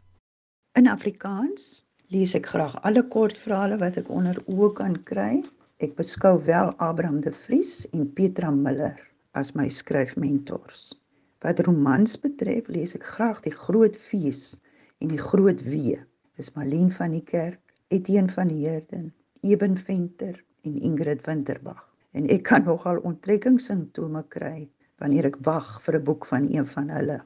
In 0.77 0.89
Afrikaans 0.89 1.85
lees 2.09 2.35
ek 2.35 2.47
graag 2.47 2.75
alle 2.83 3.03
kortverhale 3.09 3.79
wat 3.79 3.97
ek 3.97 4.11
onder 4.11 4.37
oë 4.47 4.73
kan 4.75 5.03
kry. 5.05 5.45
Ek 5.79 5.97
beskou 5.97 6.45
wel 6.45 6.75
Abraham 6.77 7.21
de 7.21 7.33
Vries 7.33 7.87
en 7.93 8.13
Petra 8.13 8.51
Miller 8.51 9.01
as 9.33 9.55
my 9.55 9.69
skryfmentors. 9.69 10.93
Wat 11.41 11.61
romans 11.61 12.21
betref, 12.21 12.69
lees 12.69 12.95
ek 12.95 13.05
graag 13.05 13.41
Die 13.41 13.55
Groot 13.55 13.97
Fees 13.97 14.61
en 15.01 15.09
Die 15.09 15.25
Groot 15.31 15.63
Wee. 15.63 15.97
Dis 16.37 16.53
Malien 16.55 16.91
van 16.91 17.11
die 17.11 17.25
Kerk, 17.25 17.61
Etienne 17.89 18.29
van 18.29 18.49
die 18.49 18.67
Heerden, 18.67 19.15
Eben 19.43 19.77
Venter 19.79 20.45
en 20.69 20.77
Ingrid 20.91 21.25
Winterbag. 21.27 21.81
En 22.13 22.29
ek 22.35 22.45
kan 22.49 22.65
nogal 22.69 23.01
onttrekkingssimptome 23.09 24.23
kry 24.35 24.69
wanneer 25.03 25.29
ek 25.31 25.39
wag 25.47 25.69
vir 25.85 25.99
'n 25.99 26.05
boek 26.09 26.27
van 26.31 26.49
een 26.53 26.67
van 26.75 26.89
hulle. 26.97 27.19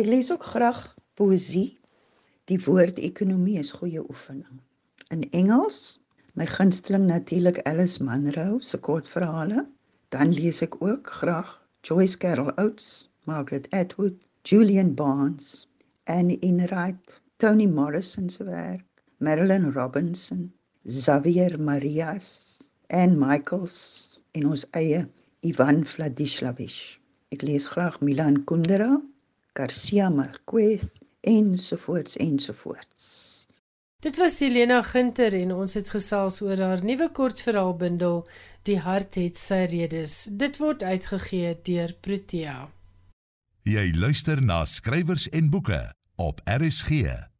Ek 0.00 0.06
lees 0.06 0.30
ook 0.32 0.44
graag 0.54 0.80
poësie. 1.20 1.78
Die 2.50 2.58
woord 2.66 2.98
ekonomie 2.98 3.58
is 3.58 3.72
goeie 3.78 4.02
oefening. 4.02 4.60
In 5.14 5.22
Engels, 5.30 5.98
my 6.34 6.46
gunsteling 6.46 7.06
natuurlik 7.06 7.60
Alice 7.68 8.02
Munro 8.02 8.58
se 8.58 8.78
kortverhale. 8.78 9.66
Dan 10.08 10.32
lees 10.32 10.62
ek 10.62 10.74
ook 10.82 11.10
graag 11.20 11.50
Joyce 11.82 12.18
Carol 12.18 12.52
Oates, 12.56 13.08
Margaret 13.24 13.68
Atwood, 13.70 14.16
Julian 14.42 14.94
Barnes, 14.94 15.68
Anne 16.04 16.38
Enright, 16.40 17.20
Toni 17.36 17.66
Morrison 17.66 18.28
se 18.30 18.44
werk, 18.44 18.84
Marilyn 19.18 19.72
Robinson, 19.72 20.52
Xavier 20.84 21.60
Marias, 21.60 22.51
Anne 22.92 23.16
Michaels 23.16 23.76
en 24.36 24.46
ons 24.52 24.64
eie 24.76 25.06
Ivan 25.40 25.82
Vladislavich. 25.88 26.98
Ek 27.32 27.42
lees 27.42 27.66
graag 27.72 27.98
Milan 28.04 28.42
Kundera, 28.44 29.00
Garcia 29.56 30.10
Marquez 30.12 30.84
ensovoorts 31.24 32.18
ensovoorts. 32.20 33.06
Dit 34.02 34.18
was 34.18 34.38
Helena 34.42 34.82
Ginter 34.82 35.32
en 35.38 35.54
ons 35.54 35.74
het 35.78 35.88
gesels 35.94 36.40
oor 36.42 36.60
haar 36.60 36.84
nuwe 36.84 37.08
kortverhaalbundel 37.14 38.24
Die 38.66 38.78
hart 38.78 39.16
het 39.18 39.38
sy 39.38 39.64
redes. 39.70 40.28
Dit 40.38 40.60
word 40.62 40.84
uitgegee 40.86 41.56
deur 41.66 41.96
Protea. 42.04 42.68
Jy 43.66 43.88
luister 43.94 44.42
na 44.42 44.64
skrywers 44.66 45.28
en 45.30 45.50
boeke 45.50 45.82
op 46.18 46.42
RSG. 46.46 47.31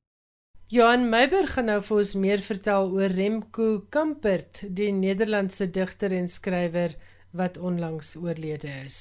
Johan 0.73 1.03
Meiberg 1.13 1.51
gaan 1.53 1.67
nou 1.69 1.83
vir 1.85 1.99
ons 2.01 2.11
meer 2.17 2.41
vertel 2.41 2.87
oor 2.97 3.13
Remko 3.13 3.65
Kampert, 3.93 4.63
die 4.73 4.87
Nederlandse 4.97 5.67
digter 5.69 6.15
en 6.17 6.31
skrywer 6.33 6.95
wat 7.37 7.59
onlangs 7.61 8.15
oorlede 8.17 8.71
is. 8.87 8.97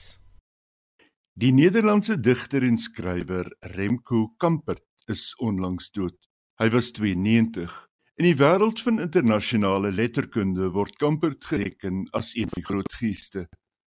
Die 1.40 1.54
Nederlandse 1.56 2.18
digter 2.20 2.66
en 2.68 2.76
skrywer 2.76 3.48
Remko 3.78 4.34
Kampert 4.36 4.84
is 5.08 5.30
onlangs 5.40 5.88
dood. 5.96 6.18
Hy 6.60 6.68
was 6.76 6.92
92. 7.00 7.72
In 8.20 8.28
die 8.28 8.36
wêreld 8.36 8.84
van 8.84 9.00
internasionale 9.08 9.94
letterkunde 9.96 10.74
word 10.76 11.00
Kampert 11.00 11.48
gereken 11.54 12.04
as 12.12 12.36
een 12.36 12.52
van 12.52 12.60
die 12.60 12.68
groot 12.68 13.00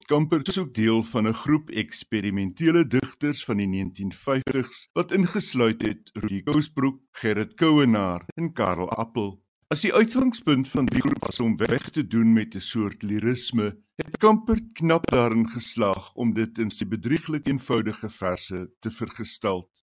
Kampert 0.05 0.49
is 0.49 0.59
ook 0.59 0.75
deel 0.75 1.03
van 1.03 1.27
'n 1.29 1.33
groep 1.33 1.71
eksperimentele 1.71 2.87
digters 2.87 3.45
van 3.45 3.57
die 3.57 3.67
1950s 3.67 4.89
wat 4.93 5.13
ingesluit 5.13 5.83
het 5.83 6.11
Rudi 6.13 6.43
Kousbroek, 6.43 7.01
Gerrit 7.11 7.55
Kouenaar 7.55 8.27
en 8.35 8.53
Karel 8.53 8.91
Appel. 8.91 9.43
As 9.69 9.81
die 9.81 9.95
uitgangspunt 9.95 10.69
van 10.69 10.87
die 10.87 11.01
groep 11.01 11.25
was 11.25 11.41
om 11.41 11.57
weg 11.57 11.91
te 11.91 12.07
doen 12.07 12.33
met 12.33 12.55
'n 12.55 12.61
soort 12.61 13.03
lirisme, 13.03 13.79
het 13.95 14.17
Kampert 14.17 14.73
knap 14.73 15.11
daarin 15.11 15.49
geslaag 15.49 16.13
om 16.15 16.35
dit 16.35 16.59
in 16.59 16.71
sy 16.71 16.85
bedrieglik 16.85 17.47
eenvoudige 17.47 18.11
verse 18.11 18.71
te 18.81 18.91
vergestalt. 18.91 19.85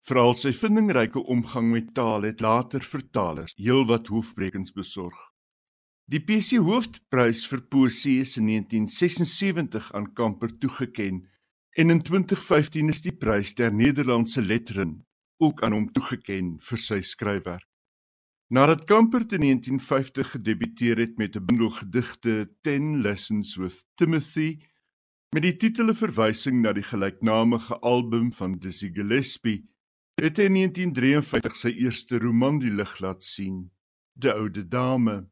Veral 0.00 0.34
sy 0.34 0.52
vindingryke 0.52 1.24
omgang 1.24 1.70
met 1.70 1.94
taal 1.94 2.22
het 2.22 2.40
later 2.40 2.80
vertalers 2.80 3.52
heelwat 3.56 4.06
hoofbrekens 4.06 4.72
besorg. 4.72 5.29
Die 6.10 6.18
PC 6.18 6.58
Hoofprys 6.58 7.44
vir 7.46 7.60
poesie 7.70 8.16
is 8.24 8.32
in 8.40 8.48
1976 8.50 9.92
aan 9.94 10.08
Kampert 10.18 10.56
toegekend 10.58 11.28
en 11.78 11.94
in 11.94 12.00
2015 12.02 12.90
is 12.90 13.00
die 13.04 13.12
prys 13.14 13.52
ter 13.54 13.70
Nederlandse 13.70 14.42
letteren 14.42 14.96
ook 15.38 15.62
aan 15.62 15.76
hom 15.76 15.86
toegekend 15.94 16.66
vir 16.66 16.82
sy 16.82 16.98
skryfwerk. 17.12 17.62
Nadat 18.50 18.88
Kampert 18.90 19.36
in 19.38 19.46
1950 19.46 20.34
gedebuteer 20.34 20.98
het 20.98 21.14
met 21.22 21.38
'n 21.38 21.46
bundel 21.46 21.70
gedigte 21.78 22.50
10 22.66 23.02
Lessons 23.06 23.54
with 23.54 23.86
Timothy 23.94 24.66
met 25.30 25.46
die 25.46 25.56
titel 25.56 25.94
'n 25.94 26.00
verwysing 26.02 26.60
na 26.60 26.72
die 26.72 26.88
gelyknamige 26.90 27.78
album 27.78 28.32
van 28.32 28.58
Dizzy 28.58 28.90
Gillespie, 28.90 29.62
het 30.18 30.36
hy 30.36 30.50
in 30.50 30.58
1953 30.58 31.56
sy 31.56 31.70
eerste 31.70 32.18
roman 32.18 32.58
die 32.58 32.74
lig 32.74 32.98
laat 32.98 33.22
sien, 33.22 33.70
De 34.18 34.34
Oude 34.34 34.66
Dame. 34.68 35.30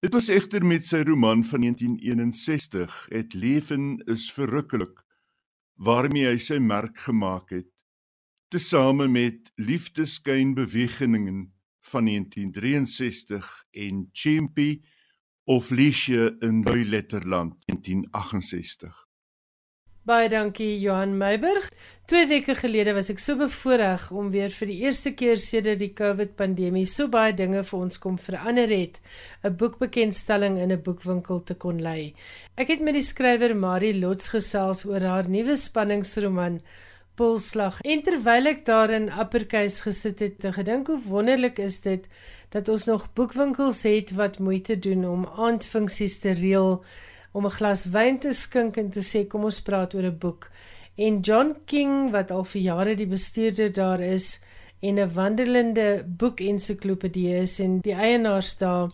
Dit 0.00 0.14
was 0.16 0.30
egter 0.32 0.64
met 0.64 0.86
sy 0.88 1.02
roman 1.04 1.42
van 1.44 1.60
1961, 1.60 3.06
Het 3.12 3.34
leven 3.36 3.98
is 4.08 4.30
verrukkelik, 4.32 5.02
waarmee 5.76 6.24
hy 6.24 6.38
sy 6.40 6.56
merk 6.56 7.02
gemaak 7.04 7.52
het, 7.52 7.68
tesame 8.48 9.10
met 9.12 9.52
Liefdeskyn 9.60 10.54
bewegingen 10.56 11.52
van 11.84 12.08
1963 12.08 13.50
en 13.70 14.08
Chimpy 14.12 14.80
of 15.44 15.68
Liesje 15.70 16.36
in 16.40 16.64
Duiletterland 16.64 17.60
1968. 17.68 19.09
Baie 20.10 20.26
dankie 20.26 20.80
Johan 20.82 21.12
Meiburg. 21.14 21.68
2 22.10 22.26
weke 22.26 22.56
gelede 22.58 22.96
was 22.96 23.12
ek 23.12 23.20
so 23.22 23.38
bevoorreg 23.38 24.08
om 24.10 24.32
weer 24.34 24.50
vir 24.50 24.66
die 24.66 24.78
eerste 24.88 25.12
keer 25.14 25.38
sedert 25.38 25.78
die 25.78 25.92
COVID-pandemie 25.94 26.82
so 26.90 27.06
baie 27.12 27.30
dinge 27.38 27.60
vir 27.68 27.76
ons 27.78 28.00
kom 28.02 28.16
verander 28.18 28.72
het, 28.74 28.98
'n 29.46 29.54
boekbekendstelling 29.60 30.58
in 30.58 30.72
'n 30.74 30.82
boekwinkel 30.82 31.44
te 31.46 31.54
kon 31.54 31.78
lei. 31.78 32.14
Ek 32.58 32.72
het 32.74 32.80
met 32.80 32.98
die 32.98 33.06
skrywer 33.06 33.54
Marie 33.54 33.94
Lots 34.00 34.34
gesels 34.34 34.84
oor 34.84 35.00
haar 35.00 35.28
nuwe 35.28 35.56
spanningsroman 35.56 36.58
polslag. 37.14 37.80
En 37.84 38.02
terwyl 38.02 38.46
ek 38.46 38.64
daar 38.66 38.90
in 38.90 39.12
Uppercase 39.12 39.82
gesit 39.82 40.18
het, 40.18 40.42
het 40.42 40.54
gedink 40.54 40.88
hoe 40.88 40.98
wonderlik 41.06 41.58
is 41.58 41.80
dit 41.80 42.08
dat 42.50 42.68
ons 42.68 42.86
nog 42.86 43.12
boekwinkels 43.14 43.82
het 43.82 44.10
wat 44.18 44.38
moeite 44.38 44.78
doen 44.78 45.04
om 45.04 45.28
aandfunksies 45.36 46.18
te 46.18 46.32
reël, 46.32 46.82
om 47.32 47.46
'n 47.46 47.56
glas 47.58 47.84
wyn 47.94 48.18
te 48.18 48.32
skink 48.32 48.76
en 48.76 48.90
te 48.90 49.00
sê 49.00 49.26
kom 49.26 49.44
ons 49.44 49.60
praat 49.60 49.94
oor 49.94 50.06
'n 50.10 50.18
boek. 50.18 50.50
En 50.96 51.20
John 51.20 51.56
King 51.64 52.10
wat 52.10 52.30
al 52.30 52.44
vir 52.44 52.62
jare 52.62 52.94
die 52.94 53.06
bestuurder 53.06 53.72
daar 53.72 54.00
is 54.00 54.40
en 54.80 54.98
'n 54.98 55.12
wandelende 55.14 56.04
boekensiklopedie 56.06 57.34
is 57.36 57.58
en 57.60 57.78
die 57.80 57.94
eienaars 57.94 58.56
daar 58.58 58.90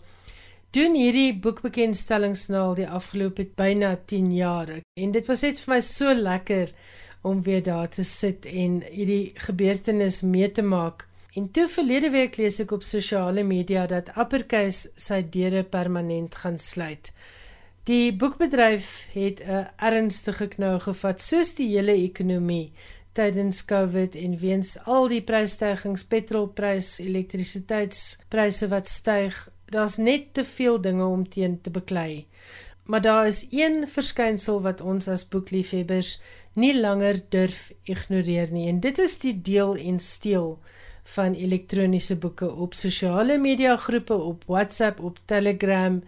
doen 0.71 0.95
hierdie 0.95 1.39
boekbekendstellings 1.39 2.47
nou 2.47 2.61
al 2.61 2.75
die 2.75 2.87
afgelope 2.87 3.47
byna 3.55 3.95
10 4.05 4.31
jaar. 4.35 4.69
En 4.93 5.11
dit 5.11 5.25
was 5.25 5.41
net 5.41 5.59
vir 5.59 5.73
my 5.73 5.81
so 5.81 6.13
lekker 6.13 6.73
om 7.21 7.41
weer 7.43 7.63
daar 7.63 7.89
te 7.89 8.03
sit 8.03 8.45
en 8.45 8.81
hierdie 8.91 9.31
gebeurtenis 9.47 10.21
mee 10.21 10.51
te 10.51 10.61
maak. 10.61 11.07
En 11.33 11.51
toe 11.51 11.67
verlede 11.67 12.09
week 12.09 12.37
lees 12.37 12.59
ek 12.59 12.71
op 12.71 12.83
sosiale 12.83 13.43
media 13.43 13.85
dat 13.87 14.09
Uppercase 14.17 14.89
sy 14.95 15.21
deure 15.33 15.63
permanent 15.63 16.35
gaan 16.35 16.57
sluit. 16.57 17.11
Die 17.87 18.11
boekbedryf 18.11 19.07
het 19.13 19.39
'n 19.39 19.67
ernstige 19.75 20.47
knou 20.47 20.79
gevat 20.79 21.21
soos 21.21 21.55
die 21.55 21.67
hele 21.71 21.93
ekonomie 21.93 22.73
tydens 23.13 23.65
Covid 23.65 24.15
en 24.15 24.37
weens 24.37 24.77
al 24.83 25.07
die 25.07 25.21
prysstygings, 25.21 26.03
petrolprys, 26.03 26.99
elektrisiteitspryse 26.99 28.67
wat 28.67 28.87
styg, 28.87 29.49
daar's 29.65 29.97
net 29.97 30.33
te 30.33 30.43
veel 30.43 30.81
dinge 30.81 31.05
om 31.05 31.29
teen 31.29 31.61
te 31.61 31.71
beklei. 31.71 32.27
Maar 32.83 33.01
daar 33.01 33.27
is 33.27 33.47
een 33.51 33.87
verskynsel 33.87 34.61
wat 34.61 34.81
ons 34.81 35.07
as 35.07 35.27
boekliefhebbers 35.27 36.21
nie 36.53 36.79
langer 36.79 37.21
durf 37.29 37.71
ignoreer 37.83 38.51
nie 38.51 38.67
en 38.67 38.79
dit 38.79 38.99
is 38.99 39.19
die 39.19 39.41
deel 39.41 39.75
en 39.75 39.99
steel 39.99 40.59
van 41.03 41.33
elektroniese 41.33 42.17
boeke 42.19 42.51
op 42.51 42.73
sosiale 42.73 43.37
media 43.37 43.77
groepe 43.77 44.13
op 44.13 44.43
WhatsApp 44.45 44.99
op 44.99 45.19
Telegram 45.25 46.01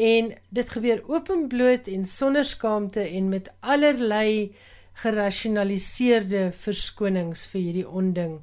en 0.00 0.32
dit 0.48 0.72
gebeur 0.76 1.02
openbloot 1.12 1.88
en 1.92 2.06
sonder 2.08 2.44
skaamte 2.44 3.02
en 3.04 3.28
met 3.28 3.50
allerlei 3.60 4.54
gerasionaliseerde 5.02 6.48
verskonings 6.56 7.46
vir 7.52 7.60
hierdie 7.60 7.88
onding. 7.88 8.40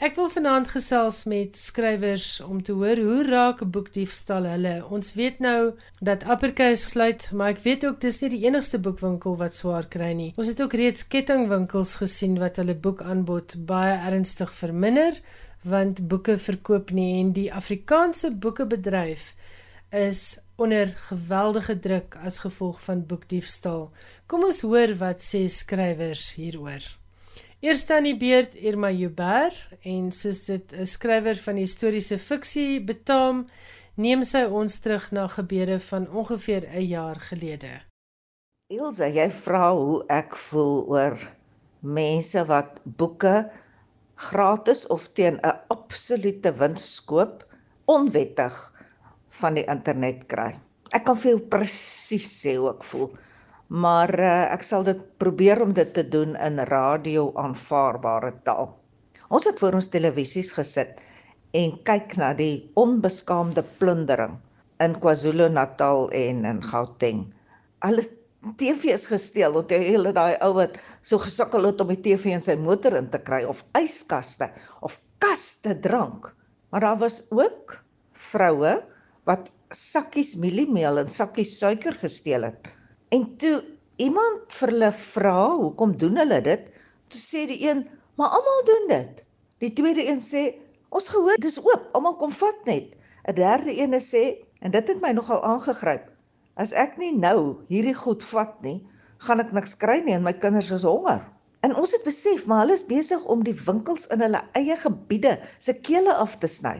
Ek 0.00 0.14
wil 0.16 0.30
vanaand 0.32 0.70
gesels 0.72 1.26
met 1.28 1.58
skrywers 1.60 2.38
om 2.40 2.62
te 2.64 2.72
hoor 2.72 2.96
hoe 3.04 3.24
raak 3.26 3.58
'n 3.62 3.70
boekdiefstal 3.74 4.46
hulle. 4.48 4.86
Ons 4.88 5.12
weet 5.14 5.38
nou 5.44 5.74
dat 6.00 6.24
Uppercase 6.24 6.88
sluit, 6.88 7.28
maar 7.32 7.50
ek 7.50 7.60
weet 7.66 7.84
ook 7.84 8.00
dis 8.00 8.20
nie 8.22 8.30
die 8.30 8.44
enigste 8.46 8.78
boekwinkel 8.78 9.36
wat 9.36 9.54
swaar 9.54 9.86
kry 9.88 10.12
nie. 10.12 10.32
Ons 10.36 10.48
het 10.48 10.62
ook 10.62 10.72
reeds 10.72 11.06
kettingwinkels 11.06 11.94
gesien 11.94 12.38
wat 12.38 12.56
hulle 12.56 12.74
boekaanbod 12.74 13.66
baie 13.66 13.98
ernstig 14.08 14.52
verminder 14.52 15.20
want 15.62 16.08
boeke 16.08 16.38
verkoop 16.38 16.90
nie 16.90 17.20
en 17.20 17.32
die 17.32 17.52
Afrikaanse 17.52 18.30
boekebedryf 18.32 19.34
is 19.90 20.40
onder 20.60 20.92
geweldige 21.08 21.78
druk 21.78 22.16
as 22.20 22.38
gevolg 22.44 22.80
van 22.84 23.06
boekdiefstal. 23.06 23.88
Kom 24.26 24.44
ons 24.44 24.60
hoor 24.60 24.92
wat 25.00 25.22
sê 25.24 25.46
skrywers 25.48 26.34
hieroor. 26.36 26.84
Eerste 27.60 27.94
aan 27.96 28.08
die 28.08 28.16
beurt 28.16 28.54
Irma 28.56 28.90
Juber 28.92 29.56
en 29.84 30.12
soos 30.12 30.44
dit 30.46 30.72
'n 30.72 30.86
skrywer 30.86 31.36
van 31.36 31.56
historiese 31.56 32.18
fiksie 32.18 32.80
betaam, 32.80 33.48
neem 33.96 34.22
sy 34.22 34.44
ons 34.44 34.78
terug 34.80 35.10
na 35.12 35.26
gebeure 35.26 35.78
van 35.78 36.08
ongeveer 36.08 36.68
'n 36.68 36.86
jaar 36.86 37.20
gelede. 37.20 37.80
Ilse, 38.70 39.04
jy 39.04 39.30
vra 39.30 39.72
hoe 39.72 40.04
ek 40.08 40.36
voel 40.36 40.84
oor 40.88 41.18
mense 41.80 42.44
wat 42.44 42.80
boeke 42.84 43.50
gratis 44.14 44.86
of 44.86 45.08
teen 45.12 45.40
'n 45.42 45.58
absolute 45.68 46.52
wins 46.52 47.04
koop 47.04 47.46
onwettig 47.84 48.69
van 49.40 49.56
die 49.58 49.66
internet 49.68 50.26
kry. 50.32 50.52
Ek 50.96 51.04
kan 51.06 51.18
vir 51.22 51.34
jou 51.34 51.42
presies 51.52 52.28
sê 52.42 52.56
hoe 52.58 52.72
ek 52.72 52.84
voel. 52.92 53.10
Maar 53.70 54.10
uh, 54.18 54.30
ek 54.50 54.64
sal 54.66 54.82
dit 54.86 55.00
probeer 55.22 55.62
om 55.62 55.74
dit 55.76 55.92
te 55.94 56.02
doen 56.02 56.34
in 56.42 56.58
radio 56.70 57.28
aanvaarbare 57.38 58.32
taal. 58.46 58.72
Ons 59.30 59.46
het 59.46 59.60
voor 59.62 59.78
ons 59.78 59.90
televisies 59.92 60.50
gesit 60.56 60.98
en 61.54 61.76
kyk 61.86 62.16
na 62.18 62.32
die 62.34 62.70
onbeskaamde 62.78 63.62
plundering 63.78 64.34
in 64.82 64.96
KwaZulu-Natal 65.02 66.08
en 66.16 66.42
in 66.48 66.62
Gauteng. 66.66 67.28
Hulle 67.84 68.06
TV's 68.58 69.04
gesteel, 69.10 69.54
onthou 69.58 69.78
hulle 69.84 70.12
daai 70.16 70.34
ou 70.46 70.54
wat 70.56 70.78
so 71.06 71.20
gesukkel 71.20 71.68
het 71.68 71.82
om 71.82 71.90
die 71.92 72.00
TV 72.00 72.32
in 72.34 72.44
sy 72.44 72.56
motor 72.58 72.96
in 72.98 73.10
te 73.12 73.20
kry 73.22 73.42
of 73.46 73.62
yskaste 73.78 74.48
of 74.86 74.98
kaste 75.22 75.76
drank. 75.84 76.30
Maar 76.72 76.86
daar 76.86 77.00
was 77.02 77.20
ook 77.30 77.76
vroue 78.30 78.78
wat 79.28 79.50
sakkies 79.70 80.34
mieliemeel 80.36 80.98
en 81.02 81.10
sakkies 81.10 81.56
suiker 81.58 81.96
gesteel 82.02 82.48
het. 82.48 82.70
En 83.10 83.26
toe 83.36 83.62
iemand 83.96 84.52
vir 84.60 84.68
hulle 84.68 84.92
vra, 84.92 85.50
"Hoekom 85.56 85.96
doen 85.96 86.16
hulle 86.16 86.40
dit?" 86.42 86.70
toe 87.08 87.20
sê 87.20 87.46
die 87.46 87.68
een, 87.68 87.88
"Maar 88.16 88.28
almal 88.28 88.64
doen 88.64 88.86
dit." 88.88 89.24
Die 89.58 89.72
tweede 89.72 90.06
een 90.06 90.20
sê, 90.20 90.54
"Ons 90.88 91.08
gehoor 91.08 91.36
dis 91.40 91.58
oop, 91.58 91.88
almal 91.92 92.16
kom 92.16 92.32
vat 92.32 92.64
net." 92.64 92.96
'n 93.28 93.34
Derde 93.34 93.78
een 93.78 94.00
sê, 94.00 94.44
en 94.60 94.70
dit 94.70 94.88
het 94.88 95.00
my 95.00 95.12
nogal 95.12 95.44
aangegryp, 95.44 96.10
As 96.60 96.72
ek 96.76 96.98
nie 97.00 97.14
nou 97.16 97.62
hierdie 97.70 97.94
goed 97.96 98.24
vat 98.34 98.56
nie, 98.60 98.80
gaan 99.24 99.40
ek 99.40 99.52
niks 99.56 99.76
kry 99.80 100.00
nie 100.04 100.12
en 100.16 100.26
my 100.26 100.34
kinders 100.42 100.68
is 100.74 100.84
honger. 100.84 101.22
En 101.64 101.72
ons 101.76 101.92
het 101.94 102.02
besef, 102.04 102.42
maar 102.48 102.64
hulle 102.64 102.76
is 102.76 102.84
besig 102.88 103.22
om 103.32 103.44
die 103.46 103.56
winkels 103.64 104.08
in 104.12 104.20
hulle 104.24 104.42
eie 104.58 104.76
gebiede 104.82 105.38
se 105.62 105.72
kele 105.86 106.12
af 106.12 106.38
te 106.42 106.50
sny. 106.50 106.74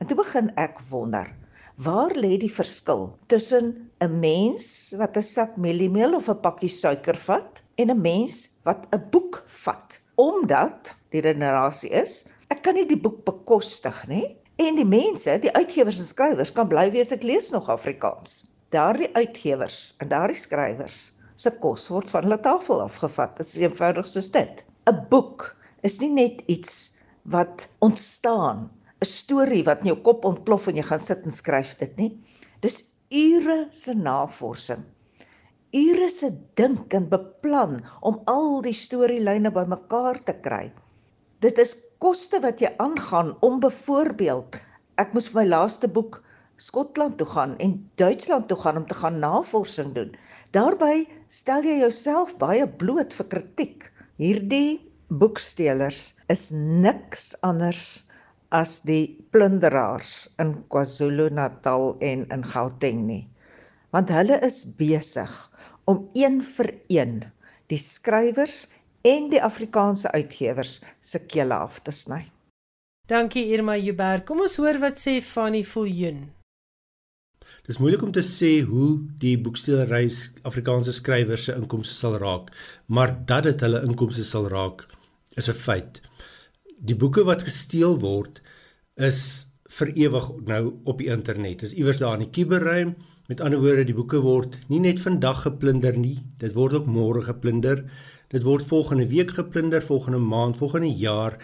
En 0.00 0.10
toe 0.10 0.18
begin 0.18 0.50
ek 0.58 0.80
wonder, 0.90 1.28
waar 1.76 2.14
lê 2.14 2.36
die 2.38 2.52
verskil 2.52 3.18
tussen 3.26 3.90
'n 4.00 4.20
mens 4.20 4.94
wat 4.98 5.16
'n 5.16 5.22
sak 5.22 5.56
mieliemeel 5.56 6.14
of 6.14 6.28
'n 6.28 6.40
pakkie 6.40 6.70
suiker 6.70 7.16
vat 7.16 7.62
en 7.78 7.90
'n 7.90 8.00
mens 8.00 8.48
wat 8.64 8.86
'n 8.92 9.10
boek 9.10 9.44
vat? 9.64 10.00
Omdat 10.16 10.94
die 11.10 11.22
generasie 11.22 11.90
is, 11.90 12.28
ek 12.50 12.62
kan 12.62 12.74
nie 12.74 12.86
die 12.86 13.00
boek 13.00 13.24
bekostig 13.24 14.06
nie. 14.08 14.36
En 14.56 14.76
die 14.76 14.84
mense, 14.86 15.38
die 15.38 15.52
uitgewers 15.52 15.98
en 15.98 16.04
skrywers 16.04 16.52
kan 16.52 16.68
bly 16.68 16.90
wees 16.90 17.12
ek 17.12 17.22
lees 17.22 17.50
nog 17.50 17.68
Afrikaans 17.68 18.44
daardie 18.74 19.10
uitgewers 19.14 19.94
en 20.02 20.10
daardie 20.10 20.38
skrywers 20.38 20.98
se 21.38 21.50
kos 21.62 21.86
word 21.92 22.10
van 22.10 22.26
hulle 22.26 22.40
tafel 22.42 22.82
afgevat. 22.84 23.36
Dit 23.38 23.52
is 23.52 23.60
eenvoudig 23.62 24.08
soos 24.10 24.30
dit. 24.34 24.64
'n 24.90 24.98
Boek 25.10 25.54
is 25.86 26.00
nie 26.00 26.10
net 26.12 26.42
iets 26.54 26.94
wat 27.34 27.66
ontstaan, 27.86 28.66
'n 29.04 29.12
storie 29.12 29.64
wat 29.68 29.82
in 29.82 29.90
jou 29.90 29.96
kop 30.08 30.22
ontplof 30.24 30.66
en 30.70 30.78
jy 30.80 30.82
gaan 30.90 31.02
sit 31.06 31.24
en 31.28 31.34
skryf 31.38 31.72
dit 31.80 31.96
nie. 32.00 32.12
Dis 32.64 32.78
ure 33.12 33.56
se 33.70 33.92
navorsing. 33.94 34.84
Ure 35.76 36.08
se 36.10 36.30
dink 36.60 36.94
en 36.96 37.08
beplan 37.10 37.74
om 38.10 38.22
al 38.32 38.62
die 38.64 38.72
storielyne 38.78 39.52
bymekaar 39.52 40.22
te 40.28 40.34
kry. 40.46 40.70
Dit 41.44 41.60
is 41.60 41.74
koste 42.00 42.40
wat 42.40 42.64
jy 42.64 42.70
aangaan 42.80 43.34
om 43.44 43.60
byvoorbeeld 43.60 44.56
ek 45.02 45.12
moes 45.12 45.28
vir 45.28 45.42
my 45.42 45.46
laaste 45.50 45.90
boek 45.98 46.22
Skotland 46.62 47.18
toe 47.20 47.28
gaan 47.34 47.58
en 47.66 47.76
Duitsland 48.00 48.48
toe 48.48 48.58
gaan 48.62 48.80
om 48.80 48.88
te 48.88 48.96
gaan 49.02 49.20
navorsing 49.20 49.92
doen. 49.98 50.16
Daarby 50.56 51.04
stel 51.28 51.66
jy 51.66 51.80
jouself 51.82 52.32
baie 52.40 52.64
bloot 52.80 53.12
vir 53.20 53.28
kritiek. 53.36 53.84
Hierdie 54.22 54.80
boeksteelers 55.10 56.14
is 56.32 56.48
niks 56.54 57.32
anders 57.42 57.92
as 58.54 58.80
die 58.86 59.16
plunderaars 59.34 60.14
in 60.42 60.54
KwaZulu-Natal 60.70 61.96
en 62.10 62.26
in 62.34 62.44
Gauteng 62.52 63.06
nie. 63.08 63.24
Want 63.94 64.12
hulle 64.14 64.38
is 64.46 64.62
besig 64.78 65.32
om 65.90 66.06
een 66.14 66.40
vir 66.56 66.70
een 66.88 67.16
die 67.72 67.80
skrywers 67.80 68.64
en 69.04 69.28
die 69.32 69.42
Afrikaanse 69.42 70.10
uitgewers 70.12 70.78
se 71.02 71.20
kele 71.26 71.56
af 71.66 71.82
te 71.82 71.92
sny. 71.92 72.22
Dankie 73.10 73.50
Irma 73.52 73.76
Juber. 73.76 74.22
Kom 74.24 74.40
ons 74.40 74.56
hoor 74.56 74.78
wat 74.80 74.96
sê 74.96 75.18
Fanny 75.20 75.60
Viljoen. 75.68 76.22
Dis 77.64 77.78
moeilik 77.80 78.02
om 78.04 78.12
te 78.12 78.22
sê 78.24 78.58
hoe 78.64 78.94
die 79.20 79.36
boeksteelery 79.40 80.06
Afrikaanse 80.48 80.92
skrywers 80.92 81.46
se 81.48 81.56
inkomste 81.56 81.96
sal 81.96 82.18
raak, 82.20 82.50
maar 82.86 83.12
dat 83.28 83.48
dit 83.48 83.64
hulle 83.64 83.82
inkomste 83.84 84.24
sal 84.24 84.48
raak 84.52 84.86
is 85.36 85.48
'n 85.48 85.60
feit. 85.66 86.00
Die 86.78 86.96
boeke 86.96 87.24
wat 87.24 87.44
gesteel 87.48 87.96
word 88.00 88.40
is 88.96 89.48
vir 89.78 89.90
ewig 89.96 90.30
nou 90.46 90.62
op 90.84 90.98
die 91.02 91.10
internet. 91.10 91.60
Dis 91.64 91.74
iewers 91.74 91.98
daar 91.98 92.18
in 92.18 92.26
die 92.26 92.34
kuberruim. 92.34 92.94
Met 93.28 93.40
ander 93.40 93.60
woorde, 93.60 93.86
die 93.88 93.96
boeke 93.96 94.20
word 94.20 94.58
nie 94.68 94.82
net 94.84 95.00
vandag 95.00 95.46
geplunder 95.46 95.96
nie, 95.96 96.18
dit 96.38 96.52
word 96.52 96.74
ook 96.76 96.90
môre 96.90 97.22
geplunder. 97.24 97.86
Dit 98.28 98.44
word 98.44 98.66
volgende 98.68 99.06
week 99.08 99.32
geplunder, 99.32 99.82
volgende 99.82 100.20
maand, 100.20 100.58
volgende 100.60 100.92
jaar 100.92 101.38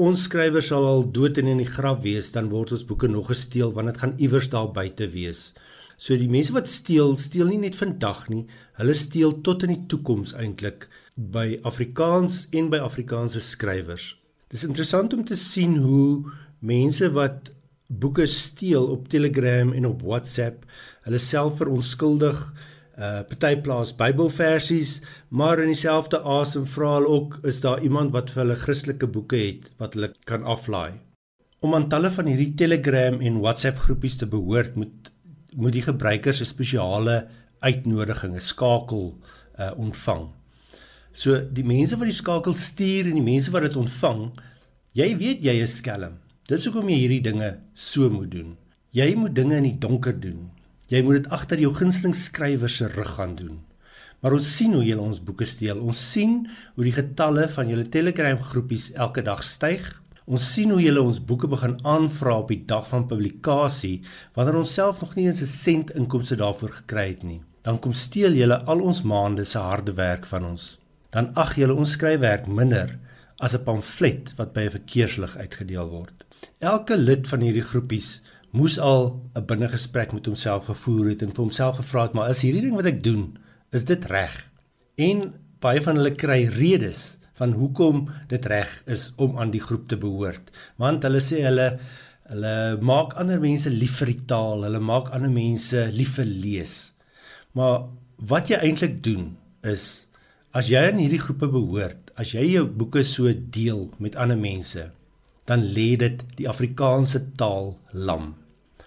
ons 0.00 0.22
skrywer 0.28 0.62
sal 0.62 0.86
al 0.86 1.02
dood 1.10 1.38
en 1.38 1.48
in 1.50 1.58
die 1.60 1.68
graf 1.68 2.02
wees, 2.04 2.30
dan 2.32 2.48
word 2.52 2.72
ons 2.72 2.86
boeke 2.86 3.08
nog 3.10 3.26
gesteel 3.32 3.72
want 3.74 3.90
dit 3.90 3.98
gaan 3.98 4.14
iewers 4.18 4.48
daar 4.52 4.70
buite 4.72 5.08
wees. 5.10 5.52
So 5.98 6.16
die 6.16 6.30
mense 6.30 6.54
wat 6.54 6.68
steel, 6.70 7.16
steel 7.20 7.50
nie 7.50 7.60
net 7.60 7.76
vandag 7.76 8.28
nie, 8.30 8.46
hulle 8.78 8.94
steel 8.94 9.34
tot 9.44 9.66
in 9.66 9.74
die 9.74 9.86
toekoms 9.90 10.32
eintlik 10.32 10.86
by 11.16 11.58
Afrikaans 11.68 12.46
en 12.56 12.70
by 12.72 12.80
Afrikaanse 12.80 13.42
skrywers. 13.44 14.14
Dis 14.50 14.64
interessant 14.64 15.12
om 15.12 15.24
te 15.26 15.36
sien 15.36 15.76
hoe 15.82 16.24
mense 16.60 17.10
wat 17.16 17.50
boeke 17.90 18.26
steel 18.30 18.86
op 18.92 19.08
Telegram 19.10 19.72
en 19.72 19.86
op 19.86 20.02
WhatsApp, 20.06 20.64
hulle 21.06 21.18
self 21.18 21.58
veronskuldig 21.58 22.38
uh 23.00 23.22
party 23.24 23.54
plaas 23.64 23.94
Bybelversies, 23.96 24.98
maar 25.28 25.60
in 25.62 25.70
dieselfde 25.72 26.20
asem 26.20 26.66
vra 26.68 26.98
hulle 26.98 27.08
ook 27.08 27.38
is 27.48 27.62
daar 27.64 27.80
iemand 27.86 28.12
wat 28.12 28.32
vir 28.34 28.44
hulle 28.44 28.58
Christelike 28.60 29.08
boeke 29.08 29.40
het 29.40 29.70
wat 29.80 29.96
hulle 29.96 30.10
kan 30.28 30.44
aflaai. 30.44 31.00
Om 31.64 31.74
aan 31.76 31.88
talle 31.92 32.10
van 32.12 32.28
hierdie 32.28 32.52
Telegram 32.60 33.16
en 33.20 33.40
WhatsApp 33.40 33.80
groepies 33.86 34.18
te 34.20 34.28
behoort, 34.28 34.76
moet 34.76 35.12
moet 35.56 35.74
die 35.74 35.82
gebruikers 35.82 36.40
'n 36.40 36.46
spesiale 36.46 37.26
uitnodiging, 37.60 38.34
'n 38.36 38.40
skakel 38.40 39.18
uh 39.58 39.72
ontvang. 39.76 40.28
So 41.12 41.40
die 41.40 41.64
mense 41.64 41.96
wat 41.96 42.06
die 42.06 42.20
skakel 42.22 42.54
stuur 42.54 43.08
en 43.08 43.18
die 43.18 43.30
mense 43.32 43.50
wat 43.50 43.62
dit 43.62 43.76
ontvang, 43.76 44.30
jy 44.92 45.16
weet 45.16 45.42
jy 45.42 45.56
is 45.62 45.76
skelm. 45.76 46.20
Dis 46.50 46.64
hoekom 46.66 46.88
jy 46.90 46.96
hierdie 47.04 47.22
dinge 47.22 47.48
so 47.78 48.08
moet 48.10 48.32
doen. 48.32 48.56
Jy 48.90 49.12
moet 49.14 49.36
dinge 49.36 49.54
in 49.60 49.68
die 49.68 49.76
donker 49.78 50.16
doen. 50.18 50.48
Jy 50.90 50.98
moet 51.06 51.20
dit 51.20 51.26
agter 51.36 51.60
jou 51.62 51.68
gunsteling 51.76 52.14
skrywer 52.18 52.72
se 52.74 52.88
rug 52.90 53.12
gaan 53.20 53.36
doen. 53.38 53.60
Maar 54.18 54.34
ons 54.34 54.48
sien 54.56 54.72
hoe 54.74 54.82
julle 54.82 55.04
ons 55.04 55.20
boeke 55.22 55.46
steel. 55.46 55.78
Ons 55.78 56.00
sien 56.10 56.32
hoe 56.74 56.86
die 56.88 56.94
getalle 56.96 57.44
van 57.52 57.70
julle 57.70 57.84
Telegram 57.94 58.40
groepies 58.48 58.88
elke 58.98 59.22
dag 59.22 59.44
styg. 59.46 59.84
Ons 60.26 60.48
sien 60.56 60.72
hoe 60.74 60.80
julle 60.82 61.04
ons 61.06 61.20
boeke 61.28 61.46
begin 61.52 61.76
aanvra 61.86 62.40
op 62.42 62.50
die 62.50 62.64
dag 62.72 62.88
van 62.90 63.06
publikasie 63.12 64.00
wanneer 64.34 64.58
ons 64.58 64.74
self 64.74 64.98
nog 65.04 65.14
nie 65.14 65.28
eens 65.28 65.42
'n 65.46 65.52
sent 65.52 65.94
inkomste 65.94 66.34
daarvoor 66.34 66.72
gekry 66.80 67.06
het 67.12 67.22
nie. 67.22 67.40
Dan 67.62 67.78
kom 67.78 67.92
steel 67.92 68.34
julle 68.34 68.58
al 68.66 68.80
ons 68.80 69.02
maande 69.02 69.44
se 69.44 69.58
harde 69.58 69.94
werk 69.94 70.26
van 70.26 70.44
ons. 70.50 70.78
Dan 71.10 71.30
ag 71.36 71.54
julle 71.54 71.78
ons 71.78 71.94
skryfwerk 71.94 72.48
minder 72.48 72.98
as 73.38 73.54
'n 73.54 73.62
pamflet 73.62 74.34
wat 74.36 74.52
by 74.52 74.66
'n 74.66 74.70
verkeerslig 74.70 75.36
uitgedeel 75.36 75.88
word. 75.88 76.24
Elke 76.60 76.92
lid 76.92 77.24
van 77.24 77.40
hierdie 77.40 77.64
groepies 77.64 78.18
moes 78.52 78.74
al 78.84 79.06
'n 79.32 79.46
binnegesprek 79.48 80.10
met 80.12 80.26
homself 80.28 80.66
gevoer 80.68 81.06
het 81.08 81.22
en 81.24 81.30
vir 81.32 81.44
homself 81.44 81.78
gevra 81.78 82.02
het, 82.02 82.12
maar 82.12 82.28
is 82.28 82.42
hierdie 82.44 82.60
ding 82.60 82.76
wat 82.76 82.84
ek 82.90 83.00
doen, 83.02 83.38
is 83.72 83.86
dit 83.88 84.04
reg? 84.04 84.34
En 84.98 85.32
baie 85.64 85.80
van 85.80 85.96
hulle 85.96 86.12
kry 86.12 86.44
redes 86.52 87.16
van 87.40 87.56
hoekom 87.56 88.10
dit 88.28 88.44
reg 88.52 88.82
is 88.84 89.12
om 89.16 89.38
aan 89.38 89.50
die 89.50 89.64
groep 89.68 89.88
te 89.88 89.96
behoort. 89.96 90.52
Want 90.76 91.02
hulle 91.02 91.24
sê 91.24 91.40
hulle 91.48 91.78
hulle 92.28 92.76
maak 92.84 93.16
ander 93.16 93.40
mense 93.40 93.70
lief 93.70 93.96
vir 93.96 94.12
die 94.12 94.24
taal, 94.26 94.62
hulle 94.68 94.84
maak 94.84 95.08
ander 95.16 95.32
mense 95.32 95.88
lief 95.96 96.18
vir 96.20 96.28
lees. 96.28 96.92
Maar 97.56 97.88
wat 98.18 98.52
jy 98.52 98.60
eintlik 98.60 99.02
doen 99.02 99.36
is 99.64 100.06
as 100.52 100.68
jy 100.68 100.90
aan 100.92 101.00
hierdie 101.00 101.24
groepe 101.24 101.48
behoort, 101.48 102.12
as 102.20 102.34
jy 102.36 102.44
jou 102.52 102.66
boeke 102.68 103.02
so 103.02 103.32
deel 103.32 103.88
met 103.98 104.16
ander 104.16 104.36
mense, 104.36 104.90
dan 105.44 105.64
lê 105.74 105.96
dit 105.96 106.24
die 106.36 106.48
Afrikaanse 106.48 107.22
taal 107.36 107.78
lam. 107.92 108.34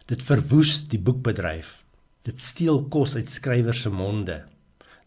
Dit 0.05 0.23
verwoes 0.23 0.83
die 0.91 0.99
boekbedryf. 0.99 1.83
Dit 2.23 2.41
steel 2.41 2.83
kos 2.91 3.15
uit 3.15 3.29
skrywers 3.29 3.81
se 3.83 3.89
monde. 3.89 4.43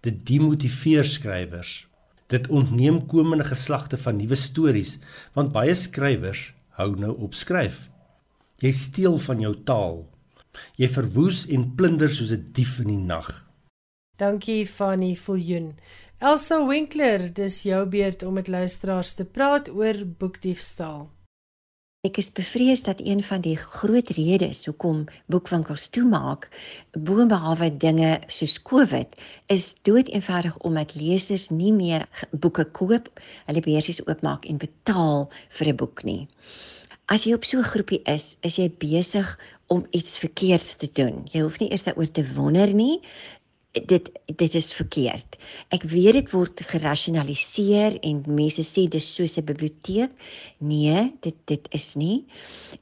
Dit 0.00 0.24
demotiveer 0.28 1.04
skrywers. 1.04 1.86
Dit 2.28 2.48
ontneem 2.48 3.06
komende 3.06 3.44
geslagte 3.44 3.98
van 3.98 4.18
nuwe 4.18 4.36
stories 4.36 4.98
want 5.34 5.52
baie 5.54 5.74
skrywers 5.74 6.50
hou 6.76 6.92
nou 6.98 7.14
op 7.24 7.34
skryf. 7.34 7.86
Jy 8.60 8.72
steel 8.72 9.18
van 9.22 9.40
jou 9.40 9.54
taal. 9.68 10.04
Jy 10.80 10.88
verwoes 10.92 11.44
en 11.52 11.74
plunder 11.76 12.10
soos 12.10 12.32
'n 12.32 12.52
dief 12.52 12.80
in 12.80 12.88
die 12.88 13.04
nag. 13.12 13.28
Dankie 14.16 14.66
Fanny 14.66 15.14
Viljoen. 15.14 15.74
Elsa 16.18 16.66
Winkler, 16.66 17.34
dis 17.34 17.62
jou 17.62 17.86
beurt 17.86 18.22
om 18.22 18.34
met 18.34 18.48
luisteraars 18.48 19.14
te 19.14 19.24
praat 19.24 19.68
oor 19.68 20.04
boekdiefstal. 20.18 21.10
Ek 22.06 22.20
is 22.20 22.28
bevrees 22.30 22.84
dat 22.86 23.00
een 23.02 23.22
van 23.24 23.40
die 23.42 23.56
groot 23.58 24.10
redes 24.14 24.60
hoekom 24.68 25.06
boekwinkels 25.32 25.88
toemaak, 25.90 26.44
boonbehalwe 26.92 27.72
dinge 27.82 28.10
soos 28.30 28.54
COVID, 28.62 29.16
is 29.50 29.72
dood 29.88 30.12
eenvoudig 30.14 30.54
omdat 30.68 30.94
lesers 30.94 31.48
nie 31.50 31.72
meer 31.74 32.06
boeke 32.30 32.68
koop, 32.78 33.10
hulle 33.48 33.64
beursies 33.64 33.98
oopmaak 34.06 34.46
en 34.46 34.62
betaal 34.62 35.26
vir 35.58 35.72
'n 35.72 35.76
boek 35.82 36.04
nie. 36.04 36.28
As 37.10 37.26
jy 37.26 37.34
op 37.34 37.44
so 37.44 37.58
'n 37.58 37.70
groepie 37.72 38.02
is, 38.04 38.36
is 38.42 38.56
jy 38.56 38.70
besig 38.78 39.38
om 39.66 39.86
iets 39.90 40.18
verkeerds 40.18 40.76
te 40.76 40.88
doen. 40.92 41.26
Jy 41.32 41.40
hoef 41.40 41.58
nie 41.58 41.70
eers 41.70 41.84
daaroor 41.86 42.10
te 42.10 42.24
wonder 42.34 42.72
nie 42.74 43.00
dit 43.84 44.10
dit 44.36 44.54
is 44.54 44.68
verkeerd. 44.74 45.36
Ek 45.74 45.84
weet 45.90 46.16
dit 46.16 46.30
word 46.32 46.60
gerasionaliseer 46.70 47.96
en 48.06 48.22
mense 48.28 48.62
sê 48.64 48.86
dis 48.90 49.06
soos 49.14 49.36
'n 49.38 49.44
biblioteek. 49.44 50.10
Nee, 50.58 51.12
dit 51.20 51.36
dit 51.44 51.68
is 51.70 51.94
nie. 51.94 52.24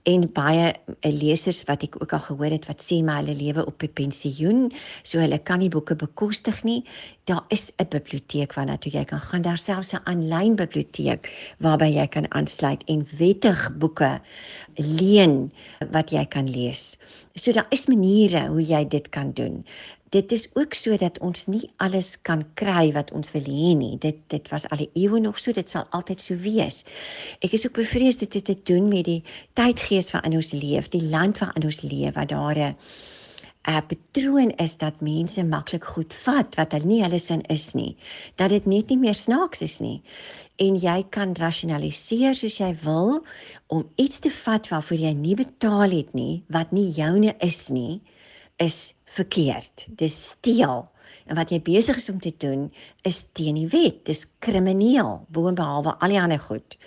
En 0.05 0.31
baie 0.33 0.73
eh, 1.01 1.13
lesers 1.13 1.65
wat 1.65 1.83
ek 1.83 2.03
ook 2.03 2.13
al 2.13 2.19
gehoor 2.19 2.51
het 2.51 2.67
wat 2.67 2.83
sê 2.83 3.03
maar 3.03 3.23
hulle 3.23 3.35
lewe 3.35 3.67
op 3.67 3.83
'n 3.83 3.93
pensioen, 3.93 4.73
so 5.03 5.19
hulle 5.19 5.39
kan 5.39 5.59
nie 5.59 5.69
boeke 5.69 5.97
bekostig 5.97 6.63
nie. 6.65 6.85
Daar 7.25 7.45
is 7.49 7.73
'n 7.79 7.89
biblioteek 7.89 8.55
waarna 8.55 8.77
toe 8.77 8.93
jy 8.93 9.05
kan 9.05 9.21
gaan. 9.21 9.43
Daar 9.43 9.59
selfs 9.59 9.93
'n 9.95 10.01
aanlyn 10.05 10.57
biblioteek 10.57 11.31
waarby 11.59 11.91
jy 11.95 12.07
kan 12.07 12.31
aansluit 12.33 12.85
en 12.85 13.07
wettig 13.19 13.77
boeke 13.79 14.21
leen 14.77 15.53
wat 15.91 16.11
jy 16.11 16.25
kan 16.27 16.51
lees. 16.51 16.99
So 17.35 17.53
daar 17.53 17.67
is 17.71 17.87
maniere 17.87 18.49
hoe 18.49 18.63
jy 18.63 18.89
dit 18.89 19.09
kan 19.09 19.33
doen 19.33 19.65
dit 20.15 20.33
is 20.33 20.47
ook 20.55 20.75
so 20.79 20.97
dat 20.97 21.19
ons 21.19 21.47
nie 21.51 21.65
alles 21.83 22.15
kan 22.23 22.45
kry 22.61 22.93
wat 22.95 23.11
ons 23.19 23.33
wil 23.35 23.49
hê 23.51 23.73
nie. 23.79 23.97
Dit 23.99 24.21
dit 24.31 24.53
was 24.53 24.69
al 24.71 24.85
die 24.85 24.91
eeue 25.07 25.21
nog 25.25 25.41
so, 25.43 25.53
dit 25.57 25.71
sal 25.71 25.89
altyd 25.97 26.23
so 26.23 26.39
wees. 26.45 26.85
Ek 27.43 27.57
is 27.59 27.67
ook 27.67 27.81
bevrees 27.81 28.21
dit 28.23 28.39
het 28.39 28.47
te 28.47 28.57
doen 28.71 28.87
met 28.93 29.09
die 29.11 29.23
tydgees 29.59 30.13
waarin 30.15 30.39
ons 30.39 30.53
leef, 30.55 30.91
die 30.95 31.03
land 31.03 31.43
waarin 31.43 31.67
ons 31.71 31.83
leef 31.83 32.15
waar 32.15 32.31
daar 32.31 32.63
'n 32.69 32.77
'n 33.67 33.87
patroon 33.91 34.51
is 34.61 34.77
dat 34.77 35.01
mense 35.01 35.43
maklik 35.45 35.85
goed 35.85 36.15
vat 36.15 36.55
wat 36.55 36.73
hulle 36.73 36.87
nie 36.87 37.03
hulle 37.03 37.19
sin 37.19 37.43
is 37.49 37.73
nie. 37.75 37.97
Dat 38.37 38.51
dit 38.51 38.67
net 38.67 38.89
nie 38.89 38.99
meer 38.99 39.15
snaaks 39.15 39.63
is 39.63 39.81
nie. 39.81 40.03
En 40.57 40.77
jy 40.77 41.05
kan 41.11 41.33
rasionaliseer 41.35 42.35
soos 42.35 42.59
jy 42.61 42.75
wil 42.83 43.25
om 43.67 43.89
iets 43.97 44.19
te 44.19 44.31
vat 44.31 44.69
waarvoor 44.69 44.99
jy 44.99 45.13
nie 45.13 45.35
betaal 45.35 45.91
het 45.91 46.13
nie, 46.15 46.45
wat 46.49 46.73
nie 46.73 46.91
joune 46.93 47.35
is 47.41 47.69
nie, 47.69 48.03
is 48.57 48.95
verkeerd. 49.05 49.87
Dis 49.89 50.17
steel. 50.29 50.89
En 51.27 51.39
wat 51.39 51.51
jy 51.51 51.61
besig 51.65 51.97
is 51.97 52.09
om 52.09 52.21
te 52.21 52.35
doen 52.39 52.67
is 53.03 53.25
teen 53.33 53.55
die 53.55 53.69
wet. 53.73 54.05
Dis 54.05 54.27
krimineel, 54.45 55.25
boonbehalwe 55.29 55.97
al 55.99 56.13
die 56.13 56.21
ander 56.21 56.41
goed. 56.41 56.79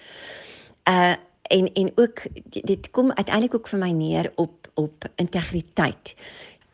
Uh 0.90 1.16
en 1.48 1.70
en 1.74 1.92
ook 1.96 2.26
dit 2.50 2.90
kom 2.92 3.12
uiteindelik 3.12 3.54
ook 3.56 3.68
vir 3.72 3.80
my 3.80 3.92
neer 3.96 4.32
op 4.36 4.68
op 4.76 5.06
integriteit 5.16 6.12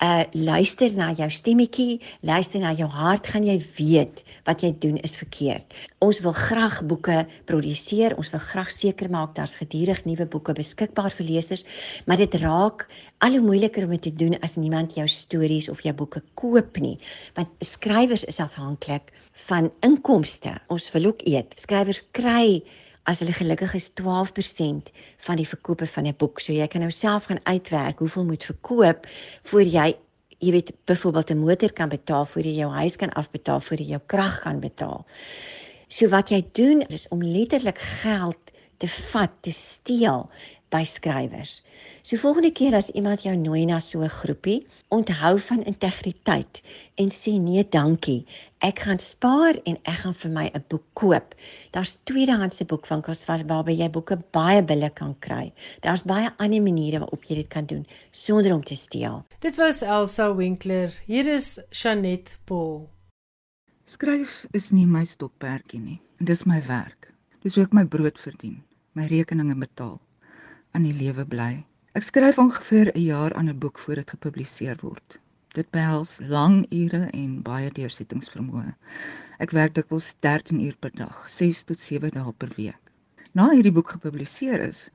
uh 0.04 0.24
luister 0.36 0.92
na 0.92 1.12
jou 1.16 1.30
stemmetjie, 1.32 2.02
luister 2.28 2.60
na 2.60 2.74
jou 2.76 2.90
hart, 2.92 3.30
gaan 3.32 3.46
jy 3.48 3.56
weet 3.78 4.24
wat 4.48 4.64
jy 4.66 4.74
doen 4.84 4.98
is 5.08 5.16
verkeerd. 5.16 5.72
Ons 6.04 6.20
wil 6.26 6.36
graag 6.36 6.82
boeke 6.90 7.22
produseer, 7.48 8.18
ons 8.20 8.34
wil 8.34 8.44
graag 8.44 8.72
seker 8.74 9.12
maak 9.14 9.38
daar's 9.38 9.56
gedurig 9.56 10.04
nuwe 10.04 10.28
boeke 10.28 10.56
beskikbaar 10.58 11.14
vir 11.16 11.30
lesers, 11.30 11.64
maar 12.06 12.20
dit 12.20 12.36
raak 12.44 12.90
al 13.24 13.38
hoe 13.38 13.46
moeiliker 13.46 13.88
om 13.88 13.96
dit 13.96 14.10
te 14.10 14.16
doen 14.26 14.36
as 14.44 14.58
niemand 14.60 14.98
jou 15.00 15.08
stories 15.08 15.70
of 15.72 15.86
jou 15.88 15.96
boeke 15.96 16.24
koop 16.36 16.82
nie, 16.84 16.98
want 17.40 17.48
skrywers 17.64 18.28
is 18.28 18.42
afhanklik 18.44 19.14
van 19.48 19.72
inkomste. 19.88 20.58
Ons 20.68 20.92
wil 20.94 21.14
ook 21.14 21.24
eet. 21.30 21.56
Skrywers 21.58 22.04
kry 22.12 22.60
as 23.04 23.20
hulle 23.20 23.34
gelukkig 23.34 23.74
is 23.74 23.92
12% 24.02 24.92
van 25.26 25.36
die 25.36 25.48
verkope 25.48 25.88
van 25.88 26.08
'n 26.08 26.16
boek. 26.18 26.40
So 26.40 26.54
jy 26.54 26.68
kan 26.68 26.82
nou 26.82 26.92
self 26.92 27.26
gaan 27.26 27.44
uitwerk 27.44 28.00
hoeveel 28.00 28.26
moet 28.26 28.44
verkoop 28.44 29.08
voor 29.44 29.64
jy 29.64 29.96
jy 30.40 30.52
weet 30.52 30.72
byvoorbeeld 30.86 31.30
'n 31.32 31.38
motor 31.38 31.74
kan 31.74 31.90
betaal 31.90 32.26
voor 32.26 32.42
jy 32.42 32.56
jou 32.56 32.72
huis 32.72 32.96
kan 32.96 33.14
afbetaal 33.14 33.60
voor 33.60 33.78
jy 33.78 33.88
jou 33.88 34.02
krag 34.06 34.40
kan 34.40 34.60
betaal. 34.60 35.06
So 35.88 36.08
wat 36.08 36.30
jy 36.30 36.46
doen 36.52 36.82
is 36.82 37.08
om 37.08 37.24
letterlik 37.24 37.78
geld 37.78 38.38
te 38.78 38.88
vat, 38.88 39.32
te 39.42 39.52
steel 39.52 40.30
by 40.70 40.84
skrywers. 40.84 41.62
So 42.02 42.18
volgende 42.18 42.52
keer 42.52 42.76
as 42.76 42.90
iemand 42.90 43.24
jou 43.24 43.36
nooi 43.36 43.66
na 43.66 43.80
so 43.80 44.02
'n 44.02 44.10
groepie, 44.10 44.66
onthou 44.90 45.40
van 45.40 45.64
integriteit 45.64 46.62
en 46.96 47.10
sê 47.10 47.40
nee, 47.40 47.66
dankie. 47.70 48.26
Ek 48.64 48.80
gaan 48.80 49.00
spaar 49.04 49.58
en 49.68 49.76
ek 49.84 49.98
gaan 50.02 50.14
vir 50.16 50.32
my 50.32 50.44
'n 50.56 50.64
boek 50.72 50.86
koop. 50.96 51.34
Daar's 51.76 51.98
tweedehandse 52.08 52.64
boekwinkels 52.66 53.26
waar 53.28 53.44
waarby 53.50 53.74
jy 53.76 53.90
boeke 53.90 54.16
baie 54.32 54.62
billik 54.64 54.96
kan 54.96 55.16
kry. 55.20 55.52
Daar's 55.82 56.04
baie 56.04 56.30
ander 56.38 56.62
maniere 56.62 57.00
waarop 57.00 57.24
jy 57.24 57.36
dit 57.36 57.48
kan 57.48 57.66
doen 57.66 57.86
sonder 58.12 58.54
om 58.54 58.64
te 58.64 58.76
steel. 58.76 59.26
Dit 59.40 59.56
was 59.58 59.82
Elsa 59.82 60.36
Winkler. 60.36 60.90
Hier 61.06 61.28
is 61.28 61.60
Chanet 61.70 62.38
Paul. 62.46 62.90
Skryf 63.86 64.46
is 64.54 64.72
nie 64.72 64.86
my 64.86 65.04
stokperdjie 65.04 65.80
nie. 65.80 66.02
Dis 66.20 66.46
my 66.46 66.62
werk. 66.68 67.12
Dis 67.42 67.56
hoe 67.56 67.66
ek 67.66 67.74
my 67.74 67.84
brood 67.86 68.20
verdien, 68.20 68.64
my 68.94 69.08
rekeninge 69.08 69.56
betaal 69.60 70.00
aan 70.72 70.84
die 70.84 70.96
lewe 70.96 71.26
bly. 71.26 71.66
Ek 71.94 72.04
skryf 72.04 72.40
ongeveer 72.40 72.96
'n 72.96 73.04
jaar 73.04 73.34
aan 73.34 73.50
'n 73.50 73.60
boek 73.60 73.80
voor 73.80 73.96
dit 73.96 74.10
gepubliseer 74.10 74.78
word. 74.82 75.20
Dit 75.54 75.70
behels 75.70 76.16
lang 76.34 76.64
ure 76.74 77.00
en 77.14 77.34
baie 77.46 77.68
deursettingsvermoë. 77.78 78.72
Ek 79.46 79.52
werk 79.54 79.76
dikwels 79.76 80.08
13 80.26 80.58
uur 80.66 80.80
per 80.82 80.90
dag, 80.98 81.20
6 81.30 81.62
tot 81.70 81.80
7 81.80 82.10
dae 82.16 82.34
per 82.42 82.56
week. 82.58 82.80
Na 83.38 83.52
hierdie 83.52 83.74
boek 83.76 83.94
gepubliseer 83.94 84.64
is, 84.66 84.88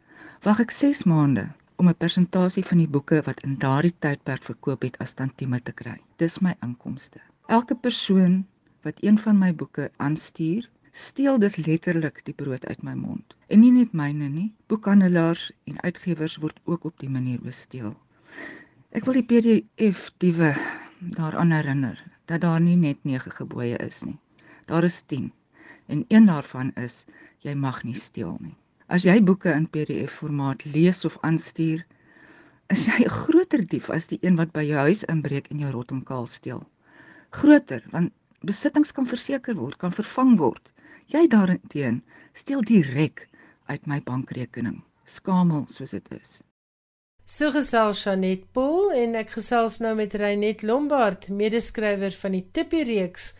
wag 0.42 0.64
ek 0.64 0.74
6 0.74 1.04
maande 1.06 1.44
om 1.78 1.88
'n 1.92 2.00
persentasie 2.02 2.64
van 2.66 2.82
die 2.82 2.90
boeke 2.96 3.20
wat 3.28 3.44
in 3.46 3.54
daardie 3.62 3.94
tydperk 4.02 4.42
verkoop 4.50 4.82
het 4.82 4.98
as 4.98 5.14
tantieme 5.14 5.62
te 5.62 5.72
kry. 5.72 5.96
Dis 6.18 6.40
my 6.42 6.56
inkomste. 6.66 7.22
Elke 7.46 7.78
persoon 7.86 8.44
wat 8.82 8.98
een 9.02 9.18
van 9.18 9.38
my 9.38 9.54
boeke 9.54 9.90
aanstuur, 9.96 10.66
steel 10.92 11.38
dus 11.38 11.56
letterlik 11.56 12.24
die 12.24 12.34
brood 12.34 12.66
uit 12.66 12.82
my 12.82 12.94
mond. 12.94 13.34
En 13.46 13.60
nie 13.60 13.72
net 13.72 13.92
myne 13.92 14.28
nie, 14.28 14.52
boekhandelaars 14.66 15.52
en 15.70 15.80
uitgewers 15.80 16.36
word 16.36 16.58
ook 16.64 16.84
op 16.84 16.98
die 16.98 17.10
manier 17.10 17.38
besteel. 17.40 17.94
Ek 18.96 19.04
wil 19.04 19.18
die 19.18 19.28
PDF 19.28 20.06
diewe 20.16 20.54
daaraan 21.12 21.50
herinner 21.52 21.98
dat 22.24 22.40
daar 22.40 22.60
nie 22.64 22.76
net 22.80 23.02
9 23.04 23.34
gebooie 23.36 23.76
is 23.84 23.98
nie. 24.06 24.16
Daar 24.64 24.86
is 24.88 25.02
10 25.12 25.26
en 25.92 26.04
een 26.08 26.28
daarvan 26.30 26.70
is 26.84 27.04
jy 27.44 27.52
mag 27.54 27.82
nie 27.84 27.94
steel 27.94 28.38
nie. 28.40 28.56
As 28.88 29.04
jy 29.04 29.18
boeke 29.20 29.52
in 29.52 29.68
PDF 29.68 30.16
formaat 30.22 30.64
lees 30.64 31.04
of 31.04 31.20
aanstuur, 31.20 31.84
is 32.72 32.86
jy 32.88 33.04
'n 33.04 33.12
groter 33.18 33.66
dief 33.66 33.90
as 33.90 34.08
die 34.08 34.18
een 34.22 34.40
wat 34.40 34.56
by 34.56 34.64
jou 34.64 34.80
huis 34.88 35.04
inbreek 35.04 35.52
en 35.52 35.58
jou 35.58 35.70
rottenkaal 35.76 36.26
steel. 36.26 36.64
Groter 37.30 37.84
want 37.92 38.12
besittings 38.40 38.92
kan 38.92 39.06
verseker 39.06 39.54
word, 39.54 39.76
kan 39.76 39.92
vervang 39.92 40.38
word. 40.38 40.72
Jy 41.12 41.28
daarteen 41.28 42.02
steel 42.32 42.62
direk 42.62 43.28
uit 43.66 43.86
my 43.86 44.00
bankrekening. 44.00 44.82
Skamel 45.04 45.66
soos 45.68 45.90
dit 45.90 46.12
is. 46.12 46.40
So 47.28 47.50
gesels 47.52 48.06
Janet 48.06 48.46
Paul 48.56 48.94
en 48.96 49.10
ek 49.20 49.34
gesels 49.34 49.74
nou 49.84 49.90
met 49.98 50.14
Reinet 50.16 50.62
Lombard, 50.64 51.26
medeskrywer 51.28 52.14
van 52.22 52.32
die 52.32 52.46
Tippie 52.56 52.86
reeks, 52.88 53.34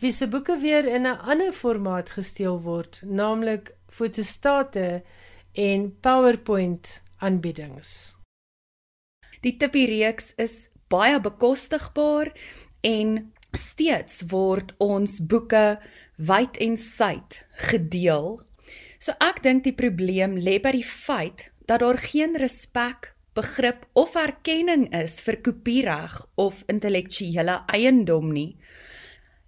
wie 0.00 0.12
se 0.16 0.30
boeke 0.32 0.56
weer 0.62 0.88
in 0.88 1.04
'n 1.04 1.20
ander 1.28 1.52
formaat 1.52 2.14
gesteel 2.16 2.56
word, 2.64 3.02
naamlik 3.04 3.68
fotostate 3.92 5.04
en 5.52 5.92
PowerPoint 6.00 7.02
aanbiedings. 7.20 8.16
Die 9.42 9.56
Tippie 9.60 9.86
reeks 9.92 10.32
is 10.40 10.70
baie 10.88 11.20
bekostigbaar 11.20 12.32
en 12.80 13.32
steeds 13.52 14.24
word 14.32 14.72
ons 14.78 15.20
boeke 15.20 15.78
wyd 16.16 16.56
en 16.56 16.76
suid 16.76 17.44
gedeel. 17.68 18.40
So 18.98 19.12
ek 19.20 19.42
dink 19.42 19.64
die 19.64 19.76
probleem 19.76 20.40
lê 20.40 20.56
by 20.62 20.72
die 20.72 20.88
feit 20.88 21.50
dat 21.66 21.80
daar 21.80 21.98
geen 21.98 22.36
respek, 22.36 23.13
begrip 23.34 23.86
of 23.98 24.14
erkenning 24.18 24.86
is 24.94 25.18
vir 25.26 25.40
kopiereg 25.42 26.14
of 26.40 26.62
intellektuele 26.70 27.60
eiendom 27.74 28.30
nie. 28.34 28.54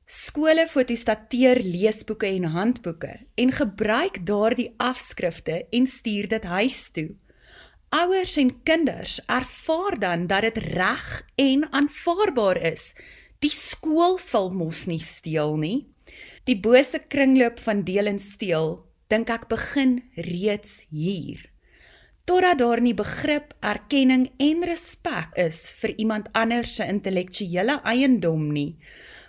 Skole 0.06 0.68
fotostateer 0.70 1.58
leesboeke 1.64 2.28
en 2.30 2.50
handboeke 2.54 3.12
en 3.42 3.52
gebruik 3.54 4.20
daardie 4.26 4.68
afskrifte 4.78 5.64
en 5.74 5.86
stuur 5.90 6.28
dit 6.30 6.44
huis 6.44 6.82
toe. 6.94 7.08
Ouers 7.94 8.36
en 8.42 8.50
kinders 8.66 9.18
ervaar 9.30 9.98
dan 10.02 10.26
dat 10.30 10.46
dit 10.46 10.58
reg 10.74 11.08
en 11.42 11.66
aanvaarbaar 11.72 12.62
is. 12.72 12.92
Die 13.42 13.50
skool 13.50 14.18
sal 14.18 14.50
mos 14.50 14.86
nie 14.90 15.02
steel 15.02 15.56
nie. 15.58 15.86
Die 16.46 16.58
bose 16.58 16.98
kringloop 16.98 17.58
van 17.62 17.82
deel 17.86 18.06
en 18.10 18.22
steel, 18.22 18.78
dink 19.10 19.30
ek 19.30 19.48
begin 19.50 19.98
reeds 20.14 20.84
hier. 20.94 21.42
Totdat 22.26 22.58
daar 22.58 22.80
nie 22.82 22.94
begrip, 22.94 23.52
erkenning 23.62 24.24
en 24.42 24.64
respek 24.66 25.36
is 25.38 25.60
vir 25.78 25.92
iemand 25.94 26.26
anders 26.34 26.72
se 26.74 26.86
intellektuele 26.90 27.76
eiendom 27.86 28.48
nie, 28.50 28.72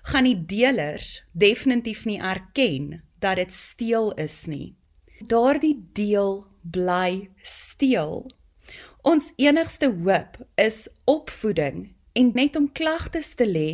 gaan 0.09 0.25
die 0.25 0.39
delers 0.49 1.11
definitief 1.37 2.07
nie 2.09 2.17
erken 2.17 2.95
dat 3.21 3.37
dit 3.37 3.53
steel 3.53 4.09
is 4.17 4.39
nie. 4.49 4.73
Daardie 5.29 5.75
deel 5.93 6.47
bly 6.65 7.29
steel. 7.45 8.25
Ons 9.05 9.29
enigste 9.37 9.91
hoop 9.93 10.41
is 10.57 10.87
opvoeding 11.05 11.91
en 12.17 12.33
net 12.33 12.57
om 12.57 12.65
klagtes 12.65 13.35
te 13.37 13.45
lê 13.45 13.69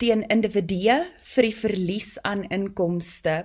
teen 0.00 0.24
individue 0.32 1.02
vir 1.34 1.50
die 1.50 1.56
verlies 1.60 2.14
aan 2.24 2.48
inkomste. 2.48 3.42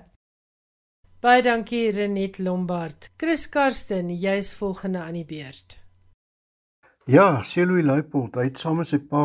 Baie 1.28 1.42
dankie 1.44 1.90
Renet 1.92 2.38
Lombard. 2.40 3.10
Chris 3.20 3.50
Karsten, 3.50 4.08
jy's 4.16 4.54
volgende 4.56 5.02
aan 5.04 5.18
die 5.18 5.26
beurt. 5.28 5.74
Ja, 7.04 7.42
Celoy 7.44 7.84
Luipold, 7.84 8.38
hy 8.40 8.46
het 8.46 8.62
saam 8.64 8.80
met 8.80 8.88
sy 8.88 9.02
pa 9.10 9.24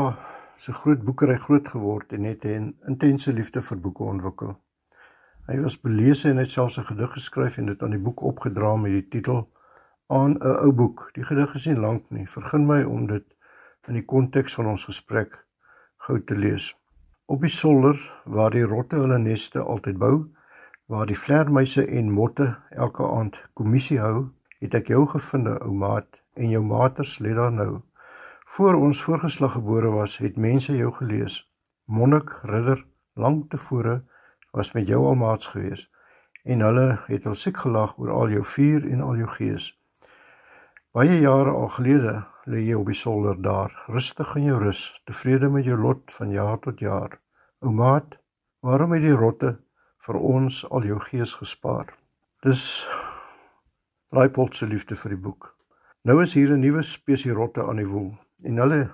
se 0.58 0.74
groot 0.74 1.04
boekery 1.06 1.36
groot 1.44 1.70
geword 1.70 2.10
en 2.18 2.26
het 2.26 2.42
'n 2.42 2.74
intense 2.90 3.30
liefde 3.32 3.62
vir 3.62 3.78
boeke 3.84 4.02
ontwikkel. 4.02 4.50
Hy 5.46 5.60
was 5.60 5.78
belese 5.78 6.30
en 6.30 6.42
het 6.42 6.50
selfs 6.50 6.78
'n 6.78 6.88
gedig 6.90 7.12
geskryf 7.12 7.58
en 7.58 7.66
dit 7.66 7.82
aan 7.82 7.94
die 7.94 8.04
boek 8.08 8.22
opgedra 8.22 8.74
met 8.76 8.92
die 8.92 9.08
titel 9.08 9.48
aan 10.08 10.34
'n 10.34 10.42
ou 10.42 10.72
boek. 10.72 11.10
Die 11.14 11.24
gedig 11.24 11.54
is 11.54 11.66
nie 11.66 11.78
lank 11.78 12.10
nie. 12.10 12.26
Vergun 12.26 12.66
my 12.66 12.82
om 12.82 13.06
dit 13.06 13.26
in 13.86 13.94
die 13.94 14.04
konteks 14.04 14.54
van 14.54 14.66
ons 14.66 14.84
gesprek 14.84 15.46
gou 15.96 16.24
te 16.24 16.34
lees. 16.34 16.74
Op 17.26 17.40
die 17.40 17.50
solder 17.50 18.22
waar 18.24 18.50
die 18.50 18.66
rotte 18.66 18.96
hulle 18.96 19.18
neste 19.18 19.60
altyd 19.60 19.98
bou, 19.98 20.32
waar 20.86 21.06
die 21.06 21.18
vlermuise 21.18 21.86
en 21.86 22.10
motte 22.10 22.56
elke 22.70 23.06
aand 23.06 23.38
kommissie 23.54 23.98
hou, 24.00 24.30
het 24.60 24.74
ek 24.74 24.92
jou 24.92 25.06
gevind, 25.06 25.48
ou 25.60 25.72
maat, 25.74 26.20
en 26.34 26.50
jou 26.50 26.62
maters 26.64 27.18
lê 27.18 27.34
daar 27.34 27.52
nou. 27.52 27.82
Voor 28.56 28.74
ons 28.74 29.02
voorgeslag 29.02 29.52
gebore 29.58 29.90
was, 29.90 30.18
het 30.18 30.36
mense 30.36 30.76
jou 30.76 30.92
gelees. 30.92 31.42
Monnik, 31.84 32.38
ridder, 32.42 32.84
lank 33.14 33.50
tevore 33.50 34.02
was 34.52 34.72
met 34.72 34.88
jou 34.88 35.04
almaats 35.06 35.46
gewees 35.46 35.88
en 36.42 36.60
hulle 36.60 36.86
het 37.06 37.26
al 37.26 37.36
siek 37.38 37.60
gelag 37.62 37.94
oor 37.98 38.10
al 38.10 38.32
jou 38.34 38.42
vuur 38.54 38.86
en 38.90 39.00
al 39.00 39.20
jou 39.22 39.28
gees. 39.36 39.68
Baie 40.92 41.20
jare 41.20 41.52
al 41.54 41.70
gelede 41.76 42.14
lê 42.50 42.64
jy 42.66 42.76
op 42.76 42.88
die 42.90 42.98
solder 42.98 43.38
daar, 43.42 43.72
rustig 43.86 44.34
in 44.36 44.48
jou 44.50 44.58
rus, 44.60 44.82
tevrede 45.06 45.48
met 45.48 45.64
jou 45.64 45.78
lot 45.78 46.10
van 46.12 46.34
jaar 46.34 46.58
tot 46.60 46.82
jaar. 46.82 47.20
O 47.62 47.70
maat, 47.70 48.18
waarom 48.60 48.92
het 48.96 49.04
die 49.06 49.14
rotte 49.14 49.54
vir 50.06 50.18
ons 50.18 50.62
al 50.70 50.86
jou 50.88 50.98
gees 51.10 51.34
gespaar? 51.38 51.92
Dis 52.42 52.86
Leipold 54.12 54.56
se 54.56 54.66
liefde 54.66 54.96
vir 54.98 55.14
die 55.14 55.22
boek. 55.26 55.54
Nou 56.04 56.22
is 56.22 56.34
hier 56.34 56.50
'n 56.52 56.60
nuwe 56.60 56.82
spesie 56.82 57.32
rotte 57.32 57.62
aan 57.62 57.76
die 57.76 57.86
woel 57.86 58.18
en 58.44 58.56
hulle 58.56 58.90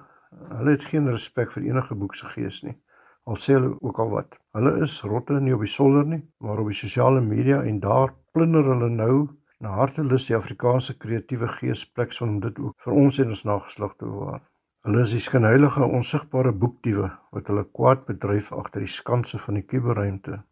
hulle 0.58 0.70
het 0.70 0.84
geen 0.84 1.08
respek 1.08 1.50
vir 1.52 1.62
enige 1.62 1.94
boek 1.94 2.14
se 2.14 2.26
gees 2.26 2.62
nie. 2.62 2.76
Al 3.24 3.36
sê 3.36 3.54
hulle 3.56 3.76
ook 3.80 3.98
al 3.98 4.10
wat. 4.10 4.36
Hulle 4.52 4.82
is 4.82 5.00
rotte 5.02 5.40
nie 5.40 5.54
op 5.54 5.60
die 5.60 5.72
solder 5.72 6.04
nie, 6.06 6.22
maar 6.38 6.58
op 6.58 6.66
die 6.66 6.76
sosiale 6.76 7.20
media 7.20 7.62
en 7.62 7.80
daar 7.80 8.14
plunder 8.32 8.64
hulle 8.64 8.88
nou 8.90 9.28
na 9.60 9.68
hartelus 9.68 10.26
die 10.26 10.36
Afrikaanse 10.36 10.94
kreatiewe 10.98 11.48
gees 11.48 11.84
plek 11.86 12.12
om 12.20 12.40
dit 12.40 12.58
ook 12.58 12.74
vir 12.84 12.92
ons 12.92 13.18
en 13.18 13.28
ons 13.28 13.44
nageslag 13.44 13.96
te 13.96 14.04
bewaar. 14.04 14.42
Hulle 14.86 15.02
is 15.02 15.10
die 15.10 15.20
skynheilige 15.20 15.84
onsigbare 15.84 16.52
boekdiewe 16.52 17.10
wat 17.32 17.48
hulle 17.50 17.64
kwaad 17.64 18.06
bedryf 18.06 18.52
agter 18.52 18.80
die 18.80 18.92
skanse 18.92 19.38
van 19.38 19.58
die 19.58 19.66
kuberruimte. 19.66 20.42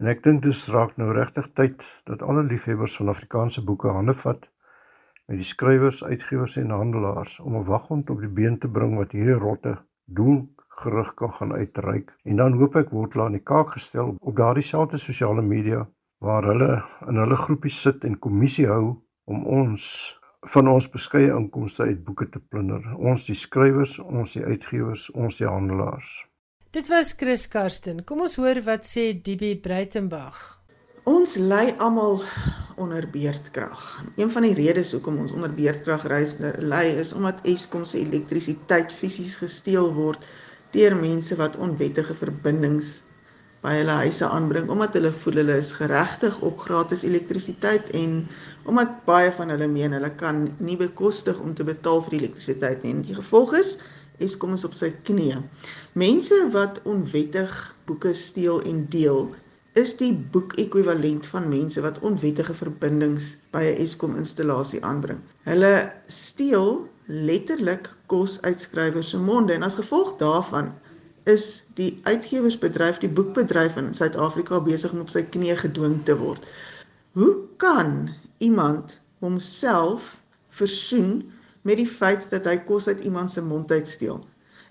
En 0.00 0.08
ek 0.08 0.22
dink 0.24 0.40
dit 0.42 0.60
raak 0.72 0.94
nou 0.96 1.10
regtig 1.12 1.50
tyd 1.52 1.82
dat 2.08 2.22
alle 2.24 2.46
liefhebbers 2.48 2.94
van 2.96 3.10
Afrikaanse 3.12 3.60
boeke 3.64 3.90
hande 3.92 4.14
vat 4.16 4.46
met 5.28 5.36
die 5.36 5.46
skrywers, 5.46 6.00
uitgewers 6.02 6.56
en 6.56 6.72
handelaars 6.72 7.34
om 7.40 7.56
'n 7.56 7.66
waghond 7.68 8.10
op 8.10 8.20
die 8.20 8.32
been 8.38 8.58
te 8.58 8.68
bring 8.68 8.96
wat 8.96 9.12
hierdie 9.12 9.36
rotte 9.36 9.76
doelgerig 10.04 11.14
kan 11.14 11.32
gaan 11.32 11.52
uitreik. 11.52 12.16
En 12.24 12.36
dan 12.36 12.52
hoop 12.52 12.76
ek 12.76 12.90
word 12.90 13.12
hulle 13.12 13.24
aan 13.24 13.36
die 13.36 13.48
kaak 13.52 13.76
gestel 13.76 14.16
op 14.18 14.36
daardie 14.36 14.64
selfde 14.64 14.98
sosiale 14.98 15.42
media 15.42 15.86
waar 16.18 16.44
hulle 16.44 16.82
in 17.06 17.16
hulle 17.16 17.36
groepies 17.36 17.80
sit 17.80 18.04
en 18.04 18.18
kommissie 18.18 18.66
hou 18.66 18.96
om 19.24 19.44
ons 19.46 20.16
van 20.40 20.68
ons 20.68 20.90
beskeie 20.90 21.36
inkomste 21.36 21.82
uit 21.82 22.04
boeke 22.04 22.28
te 22.28 22.40
plunder. 22.40 22.94
Ons 22.96 23.26
die 23.26 23.34
skrywers, 23.34 23.98
ons 23.98 24.32
die 24.32 24.44
uitgewers, 24.44 25.10
ons 25.10 25.36
die 25.36 25.46
handelaars. 25.46 26.29
Dit 26.70 26.86
was 26.86 27.14
Chris 27.18 27.48
Karsten. 27.50 28.04
Kom 28.06 28.20
ons 28.22 28.36
hoor 28.38 28.60
wat 28.62 28.84
sê 28.86 29.08
DB 29.26 29.56
Breitenberg. 29.58 30.38
Ons 31.10 31.32
ly 31.34 31.72
almal 31.82 32.20
onder 32.78 33.08
beerdkrag. 33.10 33.80
Een 34.14 34.30
van 34.30 34.46
die 34.46 34.52
redes 34.54 34.92
hoekom 34.94 35.18
ons 35.24 35.34
onder 35.34 35.50
beerdkrag 35.50 36.06
ly 36.62 36.84
is 37.02 37.10
omdat 37.10 37.42
Eskom 37.42 37.82
se 37.82 37.98
elektrisiteit 37.98 38.94
fisies 38.94 39.34
gesteel 39.42 39.90
word 39.98 40.30
deur 40.70 40.94
mense 40.94 41.34
wat 41.42 41.58
onwettige 41.58 42.14
verbindings 42.14 43.00
by 43.66 43.74
hulle 43.80 43.98
huise 44.06 44.30
aanbring 44.30 44.70
omdat 44.70 44.94
hulle 44.94 45.10
voel 45.24 45.42
hulle 45.42 45.58
is 45.60 45.74
geregtig 45.74 46.38
op 46.46 46.62
gratis 46.70 47.02
elektrisiteit 47.02 47.90
en 47.98 48.20
omdat 48.70 48.94
baie 49.10 49.34
van 49.40 49.50
hulle 49.50 49.66
meen 49.66 49.98
hulle 49.98 50.14
kan 50.22 50.46
nie 50.62 50.78
bekostig 50.78 51.42
om 51.42 51.50
te 51.50 51.66
betaal 51.66 52.06
vir 52.06 52.14
die 52.14 52.22
elektrisiteit 52.28 52.86
nie. 52.86 53.00
Die 53.10 53.18
gevolg 53.18 53.58
is 53.58 53.80
Eskom 54.24 54.54
is 54.56 54.64
op 54.68 54.74
sy 54.76 54.90
knieë. 55.08 55.40
Mense 56.00 56.38
wat 56.54 56.80
onwettig 56.88 57.54
boeke 57.88 58.14
steel 58.14 58.60
en 58.68 58.84
deel 58.92 59.30
is 59.78 59.94
die 60.00 60.12
boek 60.34 60.56
ekwivalent 60.58 61.26
van 61.30 61.48
mense 61.48 61.82
wat 61.84 61.98
onwettige 62.06 62.54
verbindings 62.58 63.36
by 63.54 63.62
'n 63.70 63.82
Eskom 63.84 64.16
installasie 64.18 64.82
aanbring. 64.84 65.20
Hulle 65.46 65.92
steel 66.06 66.88
letterlik 67.06 67.90
kos 68.06 68.38
uit 68.42 68.60
skrywers 68.60 69.10
se 69.10 69.18
monde 69.18 69.52
en 69.52 69.62
as 69.62 69.78
gevolg 69.78 70.16
daarvan 70.18 70.72
is 71.24 71.62
die 71.74 72.00
uitgewersbedryf, 72.02 72.98
die 72.98 73.08
boekbedryf 73.08 73.76
in 73.76 73.94
Suid-Afrika 73.94 74.60
besig 74.60 74.92
om 74.92 75.00
op 75.00 75.10
sy 75.10 75.22
knieë 75.22 75.56
gedwing 75.56 76.04
te 76.04 76.16
word. 76.16 76.46
Hoe 77.12 77.34
kan 77.56 78.10
iemand 78.38 79.00
homself 79.18 80.16
versoen 80.48 81.32
met 81.62 81.76
die 81.76 81.88
feit 81.88 82.26
dat 82.30 82.46
hy 82.48 82.56
kos 82.66 82.88
uit 82.88 83.00
iemand 83.04 83.32
se 83.32 83.42
mond 83.42 83.70
uit 83.70 83.88
steel? 83.88 84.20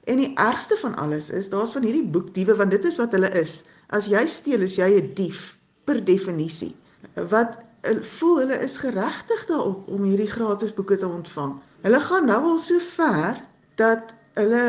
En 0.09 0.17
die 0.17 0.31
ergste 0.41 0.77
van 0.81 0.95
alles 0.95 1.29
is, 1.29 1.49
daar's 1.49 1.71
van 1.71 1.83
hierdie 1.85 2.05
boekdiewe 2.05 2.55
want 2.55 2.71
dit 2.71 2.85
is 2.85 2.97
wat 2.97 3.11
hulle 3.11 3.29
is. 3.37 3.63
As 3.93 4.07
jy 4.09 4.25
steel, 4.27 4.61
is 4.65 4.77
jy 4.79 4.89
'n 4.97 5.13
dief 5.17 5.57
per 5.85 5.99
definisie. 6.05 6.75
Wat 7.13 7.57
eh, 7.81 7.97
voel 8.19 8.39
hulle 8.43 8.59
is 8.65 8.77
geregtig 8.77 9.45
daarop 9.49 9.87
om 9.87 10.03
hierdie 10.03 10.31
gratis 10.31 10.73
boeke 10.73 10.97
te 10.97 11.07
ontvang. 11.07 11.59
Hulle 11.81 11.99
gaan 11.99 12.25
nou 12.25 12.41
al 12.53 12.59
so 12.59 12.79
ver 12.95 13.41
dat 13.75 14.13
hulle 14.39 14.63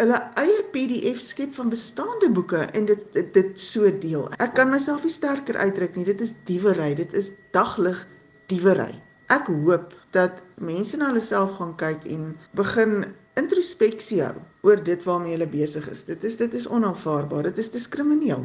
hulle 0.00 0.18
eie 0.40 0.62
PDF 0.74 1.20
skep 1.20 1.54
van 1.54 1.68
bestaande 1.70 2.30
boeke 2.32 2.64
en 2.72 2.86
dit 2.88 3.02
dit, 3.12 3.34
dit 3.34 3.60
so 3.60 3.90
deel. 4.02 4.26
Ek 4.42 4.54
kan 4.58 4.70
myself 4.72 5.04
nie 5.06 5.12
sterker 5.14 5.56
uitdruk 5.56 5.96
nie. 5.96 6.04
Dit 6.08 6.20
is 6.20 6.32
diewery. 6.48 6.94
Dit 6.98 7.12
is 7.14 7.30
daglig 7.52 8.06
diewery. 8.50 8.94
Ek 9.32 9.46
hoop 9.48 9.94
dat 10.12 10.40
mense 10.60 10.98
na 11.00 11.08
hulle 11.08 11.22
self 11.24 11.54
gaan 11.56 11.72
kyk 11.80 12.02
en 12.14 12.32
begin 12.58 13.06
introspeksie 13.40 14.20
hou 14.20 14.34
oor 14.66 14.82
dit 14.84 15.04
waarmee 15.08 15.32
hulle 15.32 15.48
besig 15.48 15.86
is. 15.88 16.02
Dit 16.04 16.24
is 16.28 16.36
dit 16.36 16.52
is 16.58 16.68
onaanvaarbaar. 16.68 17.48
Dit 17.48 17.62
is 17.62 17.70
diskrimineel. 17.72 18.44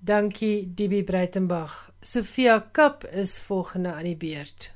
Dankie 0.00 0.70
DB 0.78 1.02
Breitenberg. 1.04 1.74
Sofia 2.00 2.60
Kap 2.72 3.04
is 3.04 3.36
volgende 3.44 3.92
aan 3.92 4.08
die 4.08 4.16
beurt. 4.16 4.70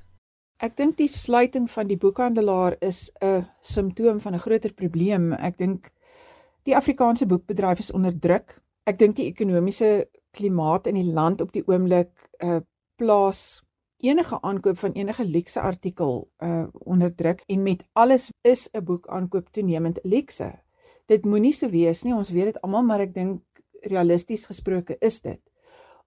Ek 0.63 0.77
dink 0.77 0.99
die 1.01 1.09
sluiting 1.09 1.71
van 1.71 1.89
die 1.89 1.99
boekhandelaar 1.99 2.77
is 2.81 3.11
'n 3.23 3.47
simptoom 3.61 4.21
van 4.21 4.35
'n 4.35 4.45
groter 4.45 4.73
probleem. 4.73 5.33
Ek 5.33 5.57
dink 5.57 5.91
die 6.63 6.77
Afrikaanse 6.77 7.27
boekbedryf 7.27 7.79
is 7.79 7.93
onder 7.93 8.19
druk. 8.19 8.61
Ek 8.85 8.99
dink 8.99 9.17
die 9.17 9.27
ekonomiese 9.33 10.09
klimaat 10.31 10.87
in 10.87 10.95
die 10.95 11.13
land 11.13 11.41
op 11.41 11.53
die 11.53 11.65
oomblik 11.67 12.29
uh 12.45 12.61
plaas 12.97 13.63
enige 14.03 14.41
aankoop 14.43 14.79
van 14.79 14.93
enige 14.93 15.25
luukse 15.25 15.61
artikel 15.61 16.29
uh 16.39 16.67
onder 16.73 17.15
druk 17.15 17.43
en 17.47 17.63
met 17.63 17.85
alles 17.93 18.31
is 18.43 18.69
'n 18.73 18.85
boek 18.85 19.09
aankoop 19.09 19.49
toenemend 19.51 19.99
luukse. 20.03 20.53
Dit 21.07 21.25
moenie 21.25 21.53
so 21.53 21.69
wees 21.69 22.03
nie. 22.03 22.15
Ons 22.15 22.31
weet 22.31 22.45
dit 22.45 22.61
almal, 22.61 22.83
maar 22.83 23.01
ek 23.01 23.15
dink 23.15 23.43
realisties 23.81 24.47
gesproke 24.47 24.97
is 24.99 25.21
dit. 25.21 25.41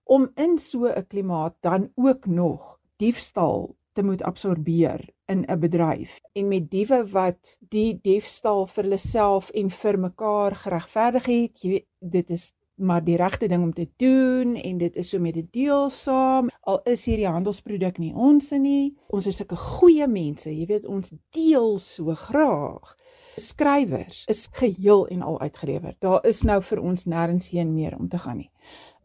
om 0.05 0.31
in 0.35 0.57
so 0.57 0.85
'n 0.85 1.07
klimaat 1.07 1.55
dan 1.59 1.91
ook 1.95 2.25
nog 2.25 2.79
diefstal 2.95 3.75
te 3.91 4.03
moet 4.03 4.23
absorbeer 4.23 5.09
in 5.25 5.45
'n 5.47 5.59
bedryf 5.59 6.21
en 6.33 6.47
met 6.47 6.71
diewe 6.71 7.09
wat 7.09 7.57
die 7.59 7.99
diefstal 8.01 8.67
vir 8.67 8.83
hulle 8.83 8.97
self 8.97 9.49
en 9.49 9.69
vir 9.69 9.99
mekaar 9.99 10.55
geregverdig 10.55 11.25
het, 11.25 11.61
jy 11.61 11.69
weet 11.69 11.87
dit 11.99 12.29
is 12.29 12.53
maar 12.75 13.03
die 13.03 13.15
regte 13.17 13.47
ding 13.47 13.63
om 13.63 13.73
te 13.73 13.87
doen 13.97 14.55
en 14.55 14.77
dit 14.77 14.95
is 14.95 15.09
so 15.09 15.19
met 15.19 15.33
die 15.33 15.47
deel 15.51 15.89
saam. 15.89 16.49
Al 16.61 16.81
is 16.91 17.05
hierdie 17.05 17.27
handelsproduk 17.27 17.97
nie 17.97 18.13
ons 18.13 18.51
nie 18.51 18.95
ons 19.07 19.27
is 19.27 19.39
sulke 19.39 19.55
goeie 19.55 20.07
mense 20.11 20.51
jy 20.51 20.65
weet 20.69 20.85
ons 20.85 21.13
deel 21.35 21.77
so 21.79 22.15
graag. 22.27 22.95
Skrywers 23.35 24.23
is 24.31 24.47
geheel 24.51 25.07
en 25.11 25.21
al 25.21 25.39
uitgelewer. 25.39 25.95
Daar 25.99 26.23
is 26.27 26.43
nou 26.47 26.61
vir 26.63 26.81
ons 26.81 27.05
nêrens 27.05 27.49
heen 27.51 27.73
meer 27.73 27.97
om 27.99 28.09
te 28.09 28.19
gaan 28.19 28.37
nie. 28.43 28.51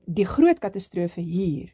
Die 0.07 0.27
groot 0.27 0.59
katastrofe 0.59 1.23
hier 1.23 1.71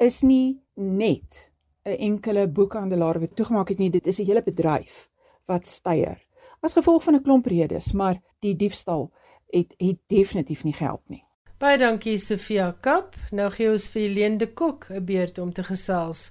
is 0.00 0.22
nie 0.22 0.60
net 0.74 1.52
'n 1.84 1.96
enkele 1.98 2.48
boekhandelaar 2.48 3.20
wat 3.20 3.36
toegemaak 3.36 3.68
het 3.68 3.78
nie 3.78 3.90
dit 3.90 4.06
is 4.06 4.20
'n 4.20 4.24
hele 4.24 4.42
bedryf 4.42 5.08
wat 5.46 5.66
steier. 5.66 6.18
As 6.60 6.72
gevolg 6.72 7.02
van 7.04 7.14
'n 7.14 7.22
klomp 7.22 7.46
redes 7.46 7.92
maar 7.92 8.20
die 8.40 8.56
diefstal 8.56 9.10
het 9.50 9.74
het 9.76 9.98
definitief 10.06 10.64
nie 10.64 10.74
gehelp 10.74 11.02
nie. 11.08 11.24
Baie 11.58 11.78
dankie 11.78 12.16
Sofia 12.22 12.70
Kap. 12.80 13.16
Nou 13.34 13.48
gee 13.50 13.70
ons 13.70 13.88
vir 13.90 14.02
Helene 14.02 14.38
de 14.38 14.46
Kok 14.46 14.90
'n 14.90 15.04
beurt 15.04 15.38
om 15.38 15.52
te 15.52 15.62
gesels. 15.62 16.30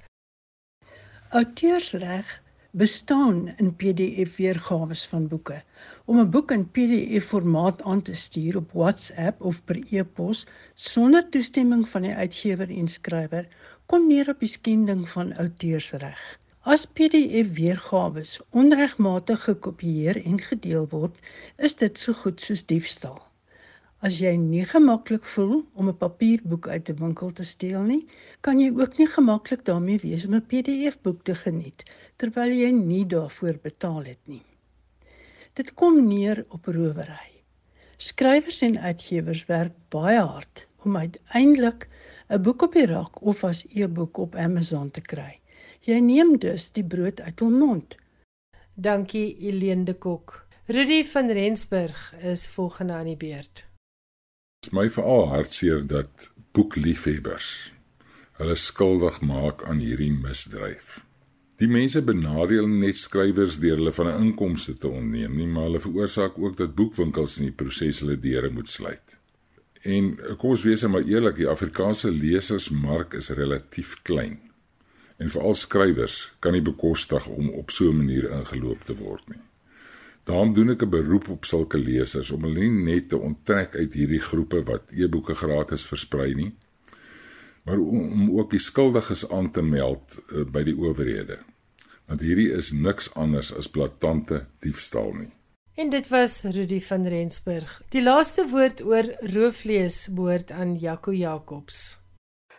Auteursreg 1.29 2.41
bestaan 2.71 3.53
in 3.57 3.75
PDF 3.75 4.35
weergawe 4.35 4.95
van 4.95 5.27
boeke. 5.27 5.63
Om 6.05 6.19
'n 6.19 6.29
boek 6.29 6.51
in 6.51 6.71
PDF 6.71 7.27
formaat 7.27 7.81
aan 7.81 8.01
te 8.01 8.13
stuur 8.13 8.57
op 8.57 8.71
WhatsApp 8.71 9.41
of 9.41 9.63
per 9.65 9.79
e-pos 9.89 10.45
sonder 10.73 11.29
toestemming 11.29 11.89
van 11.89 12.01
die 12.01 12.15
uitgewer 12.15 12.69
en 12.69 12.87
skrywer 12.87 13.47
kom 13.85 14.07
neer 14.07 14.29
op 14.29 14.39
die 14.39 14.53
skending 14.57 15.09
van 15.09 15.33
auteursreg. 15.33 16.39
As 16.73 16.83
PDF 16.85 17.51
weergawe 17.55 18.21
onregmatig 18.61 19.43
gekopieer 19.43 20.17
en 20.29 20.41
gedeel 20.47 20.87
word, 20.91 21.13
is 21.67 21.77
dit 21.81 22.01
so 22.01 22.15
goed 22.21 22.43
soos 22.43 22.63
diefstal. 22.71 23.21
As 24.03 24.17
jy 24.23 24.33
nie 24.41 24.65
gemaklik 24.71 25.29
voel 25.35 25.53
om 25.79 25.91
'n 25.91 25.95
papierboek 26.01 26.67
uit 26.73 26.91
'n 26.91 26.97
winkel 27.03 27.31
te 27.37 27.45
steel 27.53 27.87
nie, 27.91 28.01
kan 28.41 28.59
jy 28.59 28.67
ook 28.81 28.99
nie 28.99 29.07
gemaklik 29.13 29.63
daarmee 29.71 30.03
wees 30.03 30.27
om 30.27 30.35
'n 30.35 30.43
PDF-boek 30.51 31.23
te 31.23 31.37
geniet 31.45 31.87
terwyl 32.17 32.51
jy 32.57 32.73
nie 32.81 33.05
daarvoor 33.15 33.63
betaal 33.69 34.03
het 34.11 34.21
nie. 34.35 34.43
Dit 35.53 35.73
kom 35.73 36.03
neer 36.11 36.45
op 36.49 36.65
rowery. 36.65 37.31
Skrywers 37.97 38.61
en 38.61 38.79
uitgewers 38.79 39.47
werk 39.55 39.79
baie 39.89 40.19
hard 40.19 40.67
om 40.83 40.97
uiteindelik 40.97 41.87
'n 42.29 42.43
boek 42.43 42.61
op 42.61 42.73
die 42.73 42.87
rak 42.91 43.21
of 43.21 43.43
as 43.43 43.65
e-boek 43.71 44.17
op 44.17 44.35
Amazon 44.35 44.91
te 44.91 45.01
kry. 45.01 45.39
Jy 45.87 46.01
neem 46.03 46.33
dus 46.43 46.65
die 46.75 46.83
brood 46.83 47.21
uit 47.23 47.39
hul 47.39 47.53
mond. 47.55 47.93
Dankie 48.75 49.37
Elene 49.47 49.85
de 49.87 49.93
Kok. 49.95 50.33
Rudy 50.67 50.97
van 51.07 51.29
Rensburg 51.31 51.99
is 52.27 52.41
volgende 52.51 52.97
aan 52.97 53.07
die 53.07 53.15
beurt. 53.15 53.61
Dit 54.59 54.67
is 54.67 54.73
my 54.75 54.89
veral 54.91 55.29
hartseer 55.31 55.85
dat 55.87 56.27
boekliefhebbers 56.51 57.51
hulle 58.41 58.57
skuldig 58.59 59.21
maak 59.23 59.63
aan 59.63 59.79
hierdie 59.79 60.11
misdryf. 60.11 60.97
Die 61.57 61.69
mense 61.71 62.03
benadeel 62.03 62.67
net 62.67 62.99
skrywers 62.99 63.55
deur 63.63 63.79
hulle 63.79 63.93
van 63.95 64.11
'n 64.11 64.25
inkomste 64.25 64.75
te 64.75 64.91
onneem, 64.91 65.39
nie 65.39 65.47
maar 65.47 65.69
hulle 65.69 65.79
veroorsaak 65.79 66.35
ook 66.37 66.57
dat 66.57 66.75
boekwinkels 66.75 67.37
in 67.39 67.47
die 67.47 67.55
proses 67.63 68.03
hulle 68.03 68.19
deure 68.19 68.49
moet 68.49 68.69
sluit. 68.69 69.17
En 69.83 70.19
kom 70.37 70.49
ons 70.49 70.67
wees 70.67 70.83
maar 70.83 71.07
eerlik, 71.07 71.35
die 71.35 71.47
Afrikaanse 71.47 72.11
lesersmark 72.11 73.13
is 73.13 73.29
relatief 73.29 73.95
klein 74.03 74.46
en 75.17 75.29
veral 75.29 75.55
skrywers 75.55 76.17
kan 76.39 76.53
nie 76.53 76.61
bekostig 76.61 77.27
om 77.27 77.49
op 77.49 77.71
so 77.71 77.89
'n 77.89 77.97
manier 77.97 78.31
ingeloop 78.31 78.83
te 78.83 78.95
word 78.95 79.29
nie. 79.29 79.41
Daarom 80.23 80.53
doen 80.53 80.69
ek 80.69 80.81
'n 80.83 80.89
beroep 80.89 81.29
op 81.29 81.45
sulke 81.45 81.77
lesers 81.77 82.31
om 82.31 82.43
hulle 82.43 82.59
nie 82.59 82.83
net 82.83 83.09
te 83.09 83.17
onttrek 83.17 83.75
uit 83.75 83.93
hierdie 83.93 84.19
groepe 84.19 84.63
wat 84.63 84.91
e-boeke 84.91 85.35
gratis 85.35 85.85
versprei 85.85 86.33
nie, 86.35 86.53
maar 87.63 87.79
om 87.79 88.39
ook 88.39 88.49
die 88.51 88.59
skuldiges 88.59 89.29
aan 89.29 89.51
te 89.51 89.61
meld 89.61 90.19
uh, 90.31 90.43
by 90.43 90.63
die 90.63 90.75
owerhede. 90.75 91.39
Want 92.05 92.21
hierdie 92.21 92.51
is 92.51 92.71
niks 92.71 93.13
anders 93.13 93.53
as 93.53 93.67
blaatante 93.67 94.45
diefstal 94.59 95.13
nie. 95.13 95.31
En 95.75 95.89
dit 95.89 96.07
was 96.07 96.43
Rudy 96.43 96.79
van 96.81 97.07
Rensburg. 97.07 97.81
Die 97.89 98.01
laaste 98.03 98.47
woord 98.49 98.83
oor 98.83 99.05
roofvlees 99.19 100.07
behoort 100.09 100.51
aan 100.51 100.75
Jaco 100.75 101.13
Jacobs. 101.13 101.99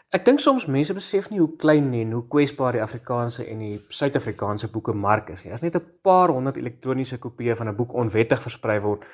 Ek 0.08 0.22
dink 0.24 0.40
soms 0.40 0.64
mense 0.72 0.94
besef 0.96 1.26
nie 1.28 1.36
hoe 1.42 1.50
klein 1.60 1.90
en 1.92 2.14
hoe 2.16 2.22
kwesbaar 2.32 2.78
die 2.78 2.80
Afrikaanse 2.80 3.44
en 3.44 3.58
die 3.60 3.74
Suid-Afrikaanse 3.92 4.70
boekemark 4.72 5.28
is 5.34 5.42
nie. 5.44 5.52
As 5.52 5.60
net 5.60 5.76
'n 5.76 5.84
paar 6.00 6.32
honderd 6.32 6.56
elektroniese 6.56 7.18
kopieë 7.18 7.56
van 7.58 7.68
'n 7.68 7.76
boek 7.76 7.92
onwettig 7.92 8.40
versprei 8.40 8.80
word, 8.80 9.04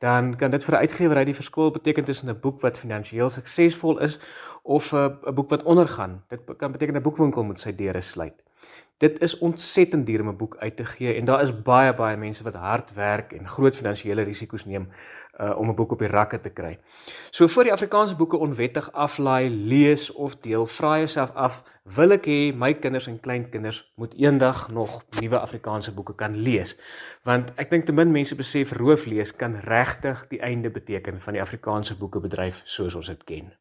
dan 0.00 0.36
kan 0.36 0.50
dit 0.50 0.64
vir 0.64 0.74
'n 0.74 0.82
uitgewer 0.82 1.16
uit 1.16 1.26
die 1.26 1.40
verskil 1.42 1.70
beteken 1.70 2.04
tussen 2.04 2.30
'n 2.30 2.40
boek 2.40 2.60
wat 2.62 2.78
finansiëel 2.78 3.30
suksesvol 3.30 4.00
is 4.00 4.18
of 4.64 4.92
'n 4.92 5.34
boek 5.34 5.50
wat 5.50 5.62
ondergaan. 5.62 6.24
Dit 6.28 6.40
kan 6.58 6.72
beteken 6.72 6.96
'n 6.96 7.02
boekwinkel 7.02 7.44
moet 7.44 7.60
sy 7.60 7.72
deure 7.72 8.00
sluit 8.00 8.42
dit 9.00 9.20
is 9.24 9.38
ontsettend 9.38 10.06
duur 10.06 10.20
om 10.20 10.28
'n 10.28 10.36
boek 10.36 10.56
uit 10.58 10.76
te 10.76 10.84
gee 10.84 11.14
en 11.14 11.24
daar 11.24 11.40
is 11.40 11.62
baie 11.62 11.94
baie 11.94 12.16
mense 12.16 12.42
wat 12.44 12.54
hard 12.54 12.94
werk 12.94 13.32
en 13.32 13.48
groot 13.48 13.76
finansiële 13.76 14.22
risiko's 14.22 14.64
neem 14.64 14.88
uh, 15.40 15.58
om 15.58 15.68
'n 15.68 15.74
boek 15.74 15.92
op 15.92 15.98
die 15.98 16.08
rakke 16.08 16.40
te 16.40 16.50
kry. 16.50 16.78
So 17.30 17.46
voor 17.46 17.62
die 17.62 17.72
Afrikaanse 17.72 18.16
boeke 18.16 18.36
onwettig 18.36 18.92
aflaai, 18.92 19.50
lees 19.50 20.12
of 20.12 20.36
deel, 20.36 20.66
vra 20.66 20.96
jouself 20.96 21.30
af, 21.34 21.62
wil 21.84 22.10
ek 22.10 22.26
hê 22.26 22.54
my 22.54 22.74
kinders 22.74 23.06
en 23.06 23.20
kleinkinders 23.20 23.92
moet 23.96 24.14
eendag 24.14 24.70
nog 24.70 25.04
nuwe 25.20 25.38
Afrikaanse 25.38 25.94
boeke 25.94 26.14
kan 26.14 26.36
lees? 26.36 26.76
Want 27.22 27.52
ek 27.56 27.70
dink 27.70 27.84
te 27.84 27.92
min 27.92 28.10
mense 28.10 28.36
besef 28.36 28.72
rooflees 28.72 29.36
kan 29.36 29.54
regtig 29.54 30.26
die 30.28 30.40
einde 30.40 30.70
beteken 30.70 31.20
van 31.20 31.32
die 31.32 31.42
Afrikaanse 31.42 31.96
boekebedryf 31.96 32.62
soos 32.64 32.94
ons 32.94 33.06
dit 33.06 33.24
ken. 33.24 33.52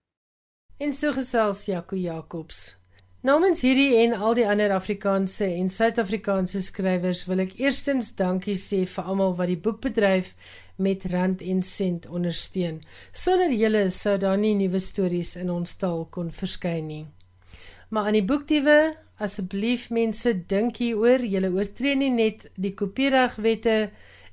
En 0.78 0.94
so 0.94 1.12
gesels 1.12 1.66
Jaco 1.66 1.96
Jacobs. 1.96 2.80
Namens 3.20 3.66
hierdie 3.66 3.98
en 4.00 4.14
al 4.16 4.38
die 4.38 4.46
ander 4.48 4.72
Afrikaanse 4.72 5.44
en 5.52 5.66
Suid-Afrikaanse 5.68 6.62
skrywers 6.64 7.26
wil 7.28 7.42
ek 7.44 7.58
eerstens 7.60 8.14
dankie 8.16 8.56
sê 8.56 8.86
vir 8.88 9.10
almal 9.12 9.34
wat 9.36 9.50
die 9.52 9.58
boekbedryf 9.60 10.30
met 10.80 11.04
rand 11.12 11.44
en 11.44 11.60
sent 11.68 12.08
ondersteun. 12.08 12.78
Sonder 13.12 13.52
julle 13.52 13.82
sou 13.92 14.14
daar 14.24 14.40
nie 14.40 14.54
nuwe 14.56 14.80
stories 14.80 15.34
in 15.42 15.52
ons 15.52 15.76
taal 15.82 16.06
kon 16.16 16.32
verskyn 16.32 16.88
nie. 16.88 17.02
Maar 17.92 18.08
aan 18.08 18.20
die 18.22 18.24
boekdiewe, 18.30 18.78
asseblief 19.20 19.90
mense, 19.92 20.32
dink 20.48 20.80
hieroor, 20.80 21.20
julle 21.20 21.52
oortree 21.52 22.00
nie 22.00 22.14
net 22.16 22.48
die 22.56 22.72
kopieregwette 22.72 23.78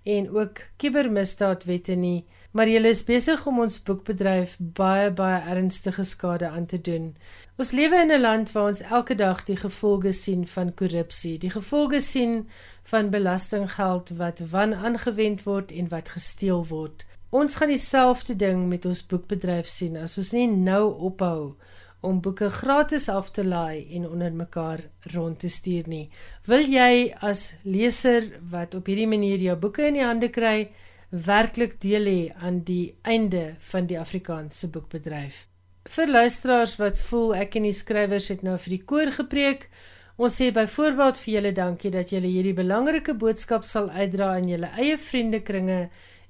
en 0.07 0.31
ook 0.31 0.63
kibermisdaadwette 0.79 1.99
nie, 1.99 2.21
maar 2.55 2.71
julle 2.71 2.95
is 2.95 3.03
besig 3.05 3.43
om 3.51 3.59
ons 3.65 3.81
boekbedryf 3.83 4.55
baie 4.79 5.11
baie 5.11 5.43
ernstige 5.51 6.07
skade 6.07 6.55
aan 6.55 6.71
te 6.71 6.79
doen. 6.79 7.11
Ons 7.57 7.71
lewe 7.73 7.97
in 8.05 8.11
'n 8.13 8.21
land 8.21 8.51
waar 8.53 8.67
ons 8.69 8.81
elke 8.81 9.15
dag 9.15 9.39
die 9.45 9.57
gevolge 9.57 10.13
sien 10.13 10.47
van 10.47 10.75
korrupsie, 10.75 11.39
die 11.39 11.51
gevolge 11.51 12.01
sien 12.01 12.49
van 12.83 13.09
belastinggeld 13.11 14.11
wat 14.19 14.43
wan 14.51 14.75
aangewend 14.75 15.43
word 15.43 15.73
en 15.73 15.89
wat 15.89 16.09
gesteel 16.09 16.67
word. 16.67 17.07
Ons 17.31 17.57
gaan 17.57 17.73
dieselfde 17.73 18.37
ding 18.37 18.69
met 18.69 18.85
ons 18.85 19.07
boekbedryf 19.07 19.67
sien 19.67 19.97
as 19.97 20.19
ons 20.19 20.33
nie 20.33 20.47
nou 20.47 20.93
ophou 21.09 21.57
om 22.01 22.21
boeke 22.21 22.51
gratis 22.51 23.09
af 23.09 23.31
te 23.31 23.45
laai 23.45 23.89
en 23.97 24.09
onder 24.09 24.33
mekaar 24.33 24.85
rond 25.17 25.41
te 25.41 25.49
stuur 25.49 25.89
nie. 25.89 26.11
Wil 26.45 26.69
jy 26.69 27.15
as 27.21 27.55
leser 27.63 28.41
wat 28.51 28.75
op 28.75 28.87
hierdie 28.87 29.09
manier 29.09 29.41
jou 29.41 29.57
boeke 29.57 29.89
in 29.89 29.95
die 29.95 30.05
hande 30.05 30.29
kry, 30.29 30.71
werklik 31.11 31.81
deel 31.81 32.05
hê 32.05 32.23
aan 32.37 32.61
die 32.69 32.99
einde 33.03 33.55
van 33.59 33.87
die 33.87 34.01
Afrikaanse 34.01 34.69
boekbedryf? 34.69 35.47
Vir 35.93 36.11
luisteraars 36.11 36.77
wat 36.81 36.99
voel 37.09 37.35
ek 37.39 37.57
en 37.59 37.67
die 37.69 37.75
skrywers 37.75 38.31
het 38.33 38.43
nou 38.47 38.57
vir 38.63 38.77
die 38.77 38.85
koor 38.93 39.13
gepreek. 39.15 39.69
Ons 40.17 40.39
sê 40.41 40.49
byvoorbeeld 40.55 41.19
vir 41.21 41.33
julle 41.35 41.53
dankie 41.53 41.93
dat 41.93 42.13
julle 42.15 42.31
hierdie 42.33 42.57
belangrike 42.57 43.15
boodskap 43.21 43.65
sal 43.69 43.91
uitdra 43.93 44.33
in 44.41 44.49
julle 44.55 44.73
eie 44.81 44.97
vriendekringe 44.99 45.81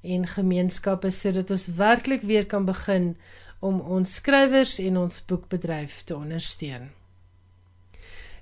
en 0.03 0.29
gemeenskappe 0.35 1.11
sodat 1.15 1.51
ons 1.55 1.67
werklik 1.79 2.27
weer 2.27 2.47
kan 2.51 2.67
begin 2.67 3.15
om 3.65 3.81
ons 3.81 4.19
skrywers 4.21 4.77
en 4.83 5.01
ons 5.07 5.23
boekbedryf 5.31 6.03
te 6.05 6.17
ondersteun. 6.17 6.91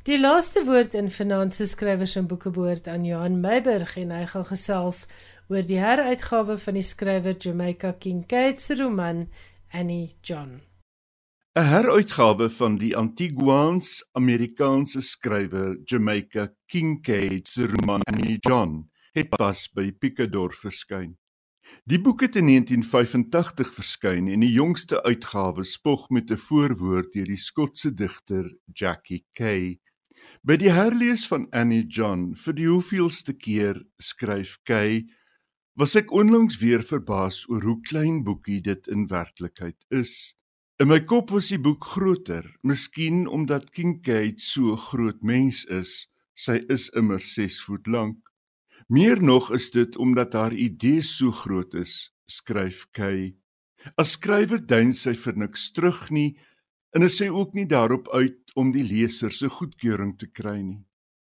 Die 0.05 0.19
laaste 0.21 0.65
woord 0.67 0.93
in 1.01 1.09
Finanse 1.09 1.65
Skrywers 1.65 2.19
en 2.21 2.27
Boeke 2.29 2.51
behoort 2.53 2.91
aan 2.93 3.07
Johan 3.09 3.39
Meiburg 3.41 3.95
en 3.97 4.13
hy 4.13 4.27
gaan 4.29 4.45
gesels 4.51 5.07
oor 5.49 5.65
die 5.65 5.81
heruitgawe 5.81 6.59
van 6.61 6.77
die 6.77 6.85
skrywer 6.85 7.39
Jamaica 7.41 7.95
Kincaid 7.97 8.61
se 8.61 8.77
roman 8.81 9.27
Annie 9.73 10.13
John. 10.21 10.61
'n 11.57 11.69
Heruitgawe 11.71 12.49
van 12.51 12.81
die 12.83 12.97
Antiguaans-Amerikaanse 12.99 14.99
skrywer 15.07 15.77
Jamaica 15.87 16.49
Kincaid 16.67 17.49
se 17.49 17.67
roman 17.67 18.03
Annie 18.11 18.39
John 18.41 18.91
het 19.15 19.31
pas 19.31 19.69
by 19.71 19.93
Picador 19.93 20.51
verskyn. 20.51 21.15
Die 21.87 22.03
boek 22.03 22.27
het 22.27 22.35
in 22.43 22.51
1985 22.51 23.71
verskyn 23.79 24.27
en 24.35 24.43
die 24.43 24.51
jongste 24.51 24.99
uitgawe 25.07 25.63
spog 25.63 26.11
met 26.11 26.35
'n 26.35 26.43
voorwoord 26.49 27.15
deur 27.15 27.31
die 27.31 27.43
Skotse 27.47 27.95
digter 27.95 28.51
Jackie 28.73 29.23
Kay. 29.33 29.79
By 30.43 30.57
die 30.57 30.75
herlees 30.75 31.31
van 31.31 31.47
Annie 31.53 31.87
John 31.87 32.35
vir 32.35 32.55
die 32.55 32.67
hoeveelste 32.67 33.33
keer 33.33 33.87
skryf 34.03 34.59
Kay, 34.65 35.07
was 35.79 35.95
ek 35.95 36.11
onlangs 36.11 36.59
weer 36.59 36.83
verbaas 36.83 37.47
oor 37.49 37.63
hoe 37.63 37.81
klein 37.81 38.25
boekie 38.25 38.61
dit 38.61 38.89
in 38.89 39.07
werklikheid 39.07 39.79
is. 39.91 40.35
In 40.83 40.89
my 40.91 40.97
kop 41.07 41.29
was 41.31 41.53
die 41.53 41.61
boek 41.63 41.85
groter, 41.87 42.49
miskien 42.67 43.29
omdat 43.31 43.69
Kincaid 43.71 44.41
so 44.43 44.75
groot 44.75 45.21
mens 45.23 45.61
is. 45.71 46.09
Sy 46.35 46.57
is 46.67 46.89
immer 46.99 47.21
6 47.23 47.61
voet 47.63 47.87
lank. 47.87 48.17
Meer 48.91 49.21
nog 49.23 49.53
is 49.55 49.69
dit 49.71 49.95
omdat 50.03 50.33
haar 50.35 50.51
idee 50.51 51.05
so 51.07 51.31
groot 51.31 51.77
is, 51.79 52.11
skryf 52.27 52.89
Kay. 52.91 53.37
As 53.95 54.17
skrywer 54.17 54.59
duin 54.67 54.91
sy 54.99 55.13
vir 55.15 55.39
niks 55.45 55.69
terug 55.77 56.09
nie 56.11 56.33
en 56.91 57.07
is 57.07 57.21
sy 57.21 57.29
ook 57.31 57.55
nie 57.55 57.69
daarop 57.71 58.11
uit 58.11 58.51
om 58.59 58.73
die 58.75 58.83
leser 58.83 59.31
se 59.31 59.47
goedkeuring 59.47 60.17
te 60.19 60.27
kry 60.27 60.57
nie. 60.59 60.81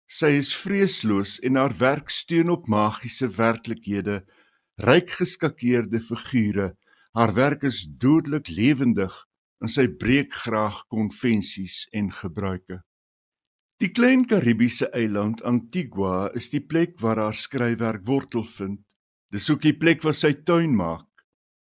Sy 0.07 0.31
is 0.39 0.53
vreesloos 0.55 1.41
en 1.43 1.59
haar 1.59 1.75
werk 1.81 2.15
steun 2.15 2.55
op 2.55 2.71
magiese 2.71 3.27
werklikhede, 3.35 4.21
ryk 4.87 5.11
geskakeerde 5.19 5.99
figure. 5.99 6.69
Haar 7.19 7.35
werk 7.35 7.67
is 7.67 7.83
dodelik 7.99 8.47
lewendig 8.47 9.19
en 9.61 9.69
sy 9.69 9.87
breek 10.01 10.33
graag 10.33 10.87
konvensies 10.89 11.85
en 11.93 12.11
gebruike. 12.13 12.81
Die 13.81 13.93
klein 13.97 14.27
Karibiese 14.29 14.91
eiland 14.97 15.41
Antigua 15.49 16.29
is 16.37 16.51
die 16.53 16.61
plek 16.61 16.99
waar 17.01 17.21
haar 17.21 17.37
skryfwerk 17.37 18.05
wortel 18.09 18.45
vind. 18.45 18.83
Dis 19.33 19.49
ook 19.53 19.63
die 19.65 19.77
plek 19.77 20.03
waar 20.05 20.17
sy 20.17 20.33
tuin 20.45 20.75
maak, 20.77 21.09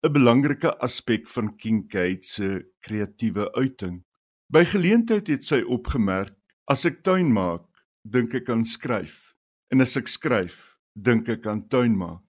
'n 0.04 0.14
belangrike 0.14 0.72
aspek 0.82 1.28
van 1.28 1.56
Kincaid 1.58 2.26
se 2.26 2.66
kreatiewe 2.82 3.52
uiting. 3.54 4.04
By 4.50 4.64
geleentheid 4.64 5.28
het 5.28 5.44
sy 5.44 5.62
opgemerk: 5.62 6.34
"As 6.68 6.86
ek 6.86 7.04
tuin 7.04 7.34
maak, 7.34 7.68
dink 8.04 8.34
ek 8.34 8.50
aan 8.50 8.66
skryf, 8.66 9.36
en 9.72 9.82
as 9.82 9.98
ek 9.98 10.08
skryf, 10.08 10.78
dink 10.96 11.30
ek 11.30 11.46
aan 11.46 11.68
tuin 11.68 11.98
maak." 11.98 12.27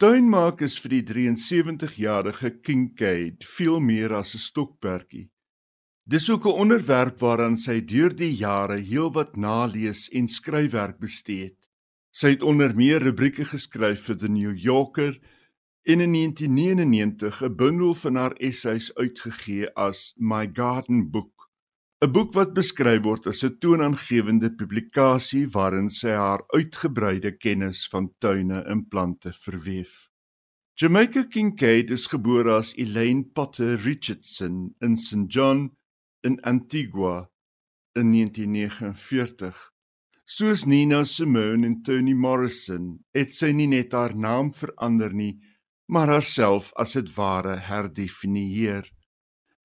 Tuin 0.00 0.30
maak 0.32 0.62
is 0.64 0.78
vir 0.80 0.94
die 0.94 1.02
73-jarige 1.10 2.48
Kincaid 2.64 3.44
veel 3.44 3.82
meer 3.84 4.14
as 4.16 4.30
'n 4.34 4.40
stokperdjie. 4.40 5.28
Dis 6.08 6.30
ook 6.30 6.46
'n 6.46 6.60
onderwerp 6.62 7.20
waaraan 7.20 7.58
sy 7.60 7.84
deur 7.84 8.08
die 8.08 8.32
jare 8.32 8.78
heelwat 8.80 9.36
nalees 9.36 10.08
en 10.08 10.26
skryfwerk 10.28 10.98
bestee 11.00 11.42
het. 11.44 11.68
Sy 12.12 12.28
het 12.32 12.42
onder 12.42 12.74
meer 12.74 13.02
rubrieke 13.02 13.44
geskryf 13.44 14.06
vir 14.06 14.16
The 14.16 14.28
New 14.28 14.56
Yorker 14.56 15.20
en 15.84 16.00
in 16.00 16.12
1999 16.12 17.42
'n 17.42 17.56
bundel 17.56 17.94
van 17.94 18.14
haar 18.16 18.34
essays 18.40 18.94
uitgegee 18.94 19.68
as 19.76 20.14
My 20.16 20.48
Garden 20.52 21.10
Book, 21.10 21.39
'n 22.02 22.12
boek 22.16 22.30
wat 22.32 22.54
beskryf 22.56 23.02
word 23.04 23.26
as 23.30 23.42
'n 23.44 23.58
toonaangewende 23.60 24.48
publikasie 24.60 25.46
waarin 25.54 25.90
sy 26.00 26.12
haar 26.16 26.42
uitgebreide 26.56 27.32
kennis 27.44 27.80
van 27.92 28.06
tuine 28.22 28.58
en 28.72 28.80
plante 28.92 29.32
verweef. 29.44 30.08
Jamaica 30.80 31.22
Kincaid 31.28 31.90
is 31.90 32.06
gebore 32.06 32.54
as 32.56 32.72
Elaine 32.76 33.24
Potter 33.34 33.76
Richardson 33.76 34.74
in 34.80 34.96
St 34.96 35.28
John 35.28 35.76
in 36.22 36.40
Antigua 36.40 37.28
in 37.92 38.12
1949. 38.12 39.70
Soos 40.24 40.64
Nina 40.64 41.04
Simone 41.04 41.66
en 41.66 41.82
Toni 41.82 42.14
Morrison 42.14 43.04
het 43.12 43.32
sy 43.32 43.52
nie 43.52 43.68
net 43.68 43.92
haar 43.92 44.16
naam 44.16 44.54
verander 44.54 45.12
nie, 45.12 45.34
maar 45.92 46.08
haarself 46.08 46.72
as 46.80 46.96
dit 46.96 47.12
ware 47.16 47.58
herdefinieer. 47.60 48.88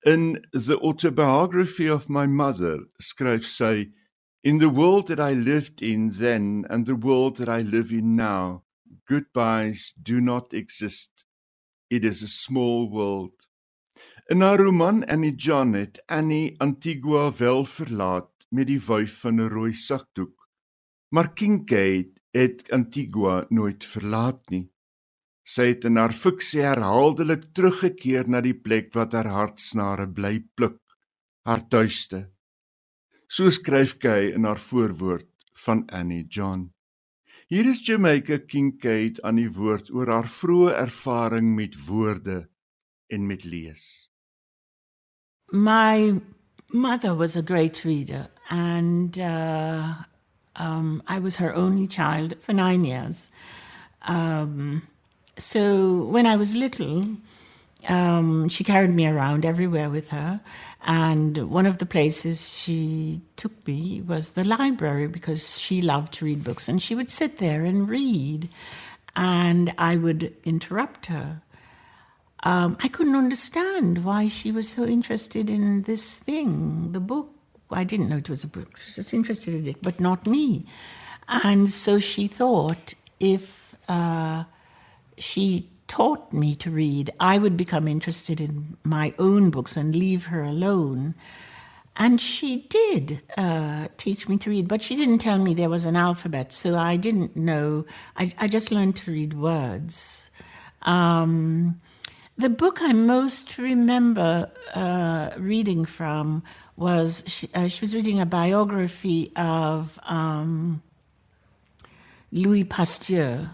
In 0.06 0.38
The 0.52 0.78
Autobiography 0.78 1.88
of 1.88 2.08
My 2.08 2.28
Mother 2.28 2.78
skryf 3.02 3.42
sy 3.42 3.90
In 4.44 4.58
the 4.58 4.68
world 4.68 5.08
that 5.08 5.18
I 5.18 5.32
lived 5.32 5.82
in 5.82 6.10
then 6.10 6.64
and 6.70 6.86
the 6.86 6.94
world 6.94 7.38
that 7.38 7.48
I 7.48 7.62
live 7.62 7.90
in 7.90 8.14
now, 8.14 8.62
goodbyes 9.08 9.92
do 10.00 10.20
not 10.20 10.54
exist. 10.54 11.24
It 11.90 12.04
is 12.04 12.22
a 12.22 12.28
small 12.28 12.88
world. 12.88 13.48
In 14.30 14.42
haar 14.42 14.58
roman 14.58 15.02
Annie 15.10 15.34
John 15.36 15.74
het 15.74 15.98
Annie 16.06 16.54
Antigua 16.60 17.32
wel 17.32 17.64
verlaat 17.64 18.46
met 18.50 18.68
die 18.68 18.78
wyf 18.78 19.18
van 19.24 19.40
'n 19.40 19.50
rooi 19.50 19.72
sakdoek. 19.72 20.48
Maar 21.10 21.32
Kincaid 21.32 22.20
het 22.30 22.70
Antigua 22.70 23.46
nooit 23.48 23.84
verlaat 23.84 24.50
nie. 24.50 24.70
Sy 25.46 25.68
het 25.70 25.84
in 25.86 25.98
haar 26.00 26.10
fiksie 26.10 26.64
herhaaldelik 26.66 27.44
teruggekeer 27.54 28.26
na 28.26 28.40
die 28.42 28.56
plek 28.58 28.90
wat 28.98 29.12
haar 29.14 29.28
hartsnare 29.30 30.08
bly 30.10 30.40
pluk, 30.58 30.80
haar 31.46 31.62
tuiste. 31.70 32.24
So 33.30 33.50
skryf 33.54 33.94
Kay 34.02 34.32
in 34.34 34.46
haar 34.46 34.58
voorwoord 34.58 35.28
van 35.54 35.84
Annie 35.94 36.26
John. 36.26 36.72
Hier 37.46 37.66
is 37.70 37.78
Jamaica 37.86 38.40
Kincaid 38.42 39.20
aan 39.22 39.38
die 39.38 39.50
woord 39.54 39.92
oor 39.94 40.10
haar 40.10 40.26
vroeë 40.26 40.72
ervaring 40.80 41.52
met 41.54 41.78
woorde 41.86 42.48
en 43.06 43.26
met 43.26 43.44
lees. 43.46 44.10
My 45.52 46.20
mother 46.72 47.14
was 47.14 47.36
a 47.36 47.42
great 47.42 47.84
reader, 47.84 48.26
and 48.50 49.16
uh, 49.18 49.94
um, 50.58 51.02
I 51.06 51.20
was 51.20 51.36
her 51.36 51.54
only 51.54 51.86
child 51.86 52.34
for 52.40 52.52
nine 52.52 52.82
years. 52.84 53.30
Um, 54.08 54.82
so 55.38 56.04
when 56.04 56.26
I 56.26 56.36
was 56.36 56.56
little, 56.56 57.06
um, 57.88 58.48
she 58.48 58.64
carried 58.64 58.94
me 58.94 59.06
around 59.06 59.44
everywhere 59.44 59.90
with 59.90 60.10
her. 60.10 60.40
And 60.86 61.50
one 61.50 61.66
of 61.66 61.78
the 61.78 61.86
places 61.86 62.58
she 62.58 63.20
took 63.36 63.66
me 63.66 64.02
was 64.02 64.32
the 64.32 64.44
library 64.44 65.08
because 65.08 65.58
she 65.58 65.82
loved 65.82 66.12
to 66.14 66.24
read 66.24 66.44
books. 66.44 66.68
And 66.68 66.82
she 66.82 66.94
would 66.94 67.10
sit 67.10 67.38
there 67.38 67.64
and 67.64 67.88
read, 67.88 68.48
and 69.16 69.74
I 69.78 69.96
would 69.96 70.34
interrupt 70.44 71.06
her 71.06 71.42
um, 72.46 72.76
I 72.80 72.86
couldn't 72.86 73.16
understand 73.16 74.04
why 74.04 74.28
she 74.28 74.52
was 74.52 74.68
so 74.68 74.84
interested 74.84 75.50
in 75.50 75.82
this 75.82 76.14
thing, 76.16 76.92
the 76.92 77.00
book. 77.00 77.30
I 77.72 77.82
didn't 77.82 78.08
know 78.08 78.18
it 78.18 78.30
was 78.30 78.44
a 78.44 78.48
book. 78.48 78.78
She 78.78 78.86
was 78.86 78.94
just 78.94 79.12
interested 79.12 79.52
in 79.52 79.66
it, 79.66 79.82
but 79.82 79.98
not 79.98 80.28
me. 80.28 80.64
And 81.28 81.68
so 81.68 81.98
she 81.98 82.28
thought 82.28 82.94
if 83.18 83.74
uh, 83.88 84.44
she 85.18 85.70
taught 85.86 86.32
me 86.32 86.54
to 86.56 86.70
read, 86.70 87.10
I 87.20 87.38
would 87.38 87.56
become 87.56 87.86
interested 87.88 88.40
in 88.40 88.76
my 88.84 89.14
own 89.18 89.50
books 89.50 89.76
and 89.76 89.94
leave 89.94 90.26
her 90.26 90.42
alone. 90.42 91.14
And 91.96 92.20
she 92.20 92.66
did 92.68 93.22
uh, 93.38 93.88
teach 93.96 94.28
me 94.28 94.36
to 94.38 94.50
read, 94.50 94.68
but 94.68 94.82
she 94.82 94.96
didn't 94.96 95.18
tell 95.18 95.38
me 95.38 95.54
there 95.54 95.70
was 95.70 95.86
an 95.86 95.96
alphabet, 95.96 96.52
so 96.52 96.74
I 96.76 96.96
didn't 96.96 97.36
know. 97.36 97.86
I, 98.16 98.32
I 98.38 98.48
just 98.48 98.70
learned 98.70 98.96
to 98.96 99.12
read 99.12 99.32
words. 99.32 100.30
Um, 100.82 101.80
the 102.36 102.50
book 102.50 102.82
I 102.82 102.92
most 102.92 103.56
remember 103.56 104.50
uh, 104.74 105.30
reading 105.38 105.86
from 105.86 106.42
was 106.76 107.24
she, 107.26 107.48
uh, 107.54 107.68
she, 107.68 107.80
was 107.80 107.94
reading 107.94 108.20
a 108.20 108.26
biography 108.26 109.32
of 109.36 109.98
um, 110.04 110.82
Louis 112.30 112.64
Pasteur. 112.64 113.48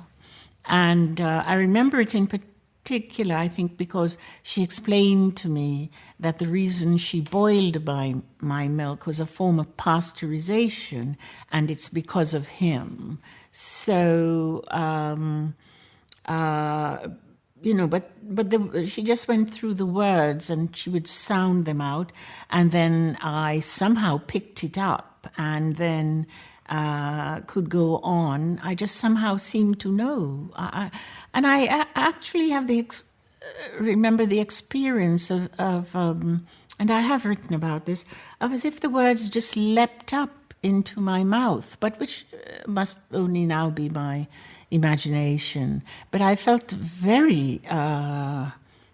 And 0.67 1.21
uh, 1.21 1.45
I 1.47 1.55
remember 1.55 2.01
it 2.01 2.15
in 2.15 2.27
particular, 2.27 3.35
I 3.35 3.49
think, 3.49 3.77
because 3.77 4.19
she 4.43 4.63
explained 4.63 5.37
to 5.39 5.49
me 5.49 5.91
that 6.21 6.39
the 6.39 6.47
reason 6.47 6.99
she 6.99 7.21
boiled 7.21 7.85
my, 7.85 8.17
my 8.41 8.69
milk 8.69 9.07
was 9.07 9.21
a 9.21 9.27
form 9.27 9.59
of 9.59 9.77
pasteurization, 9.77 11.17
and 11.51 11.71
it's 11.71 11.89
because 11.89 12.35
of 12.35 12.47
him. 12.47 13.19
So, 13.51 14.65
um, 14.71 15.55
uh, 16.27 17.09
you 17.63 17.75
know, 17.75 17.87
but 17.87 18.11
but 18.23 18.51
the, 18.51 18.87
she 18.87 19.03
just 19.03 19.29
went 19.29 19.53
through 19.53 19.75
the 19.75 19.87
words 19.87 20.51
and 20.51 20.77
she 20.77 20.91
would 20.91 21.07
sound 21.07 21.65
them 21.65 21.81
out, 21.81 22.13
and 22.51 22.73
then 22.73 23.17
I 23.23 23.61
somehow 23.61 24.21
picked 24.27 24.65
it 24.65 24.77
up 24.79 25.29
and 25.39 25.77
then 25.77 26.27
uh, 26.73 27.41
could 27.47 27.69
go 27.69 27.99
on. 27.99 28.59
I 28.65 28.75
just 28.75 28.97
somehow 28.97 29.37
seemed 29.37 29.79
to 29.81 29.93
know, 29.93 30.51
I, 30.57 30.91
and 31.35 31.47
I 31.47 31.87
actually 31.95 32.49
have 32.49 32.67
the 32.67 32.79
ex- 32.79 33.05
uh, 33.43 33.83
remember 33.85 34.25
the 34.25 34.41
experience 34.41 35.31
of, 35.31 35.51
of 35.59 35.95
um, 35.95 36.47
and 36.79 36.91
I 36.91 37.01
have 37.01 37.27
written 37.27 37.55
about 37.55 37.85
this, 37.85 38.07
of 38.41 38.53
as 38.53 38.65
if 38.65 38.81
the 38.81 38.89
words 38.89 39.29
just 39.29 39.55
leapt 39.55 40.15
up 40.15 40.55
into 40.63 40.99
my 40.99 41.25
mouth, 41.25 41.77
but 41.79 42.01
which 42.01 42.25
uh, 42.33 42.71
must 42.71 42.97
only 43.13 43.45
now 43.45 43.69
be 43.69 43.91
my 43.91 44.27
imagination. 44.71 45.83
But 46.11 46.23
I 46.23 46.37
felt 46.37 46.71
very 46.71 47.61
uh, 47.69 48.53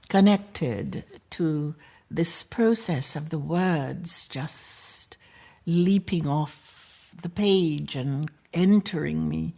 connected 0.09 1.05
to 1.31 1.77
this 2.11 2.43
process 2.43 3.15
of 3.15 3.31
the 3.31 3.39
words 3.39 4.27
just 4.27 5.17
leaping 5.65 6.27
off 6.27 6.68
the 7.23 7.29
page 7.29 7.97
and 7.97 8.31
entering 8.53 9.29
me. 9.29 9.55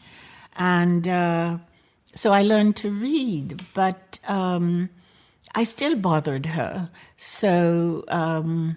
And 0.56 1.06
uh, 1.06 1.58
so 2.14 2.32
I 2.32 2.42
learned 2.42 2.76
to 2.76 2.90
read, 2.90 3.62
but 3.74 4.18
um, 4.28 4.88
I 5.54 5.64
still 5.64 5.96
bothered 5.96 6.46
her. 6.46 6.90
So 7.16 8.04
um, 8.08 8.76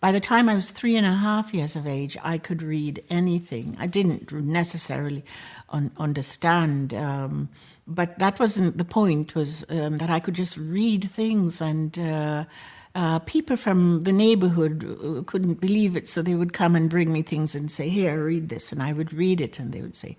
by 0.00 0.12
the 0.12 0.20
time 0.20 0.48
I 0.48 0.54
was 0.54 0.70
three 0.70 0.96
and 0.96 1.06
a 1.06 1.12
half 1.12 1.52
years 1.52 1.76
of 1.76 1.86
age, 1.86 2.16
I 2.22 2.38
could 2.38 2.62
read 2.62 3.02
anything. 3.10 3.76
I 3.78 3.86
didn't 3.86 4.32
necessarily 4.32 5.24
un- 5.70 5.92
understand, 5.98 6.94
um, 6.94 7.48
but 7.86 8.18
that 8.18 8.38
wasn't 8.40 8.78
the 8.78 8.84
point. 8.84 9.34
Was 9.34 9.68
um, 9.70 9.96
that 9.96 10.10
I 10.10 10.20
could 10.20 10.34
just 10.34 10.56
read 10.56 11.04
things 11.04 11.60
and. 11.60 11.98
Uh, 11.98 12.44
uh, 12.94 13.20
people 13.20 13.56
from 13.56 14.02
the 14.02 14.12
neighborhood 14.12 14.84
uh, 14.84 15.22
couldn't 15.22 15.60
believe 15.60 15.96
it, 15.96 16.08
so 16.08 16.22
they 16.22 16.34
would 16.34 16.52
come 16.52 16.74
and 16.74 16.90
bring 16.90 17.12
me 17.12 17.22
things 17.22 17.54
and 17.54 17.70
say, 17.70 17.88
Here, 17.88 18.24
read 18.24 18.48
this. 18.48 18.72
And 18.72 18.82
I 18.82 18.92
would 18.92 19.12
read 19.12 19.40
it, 19.40 19.58
and 19.58 19.72
they 19.72 19.80
would 19.80 19.94
say, 19.94 20.16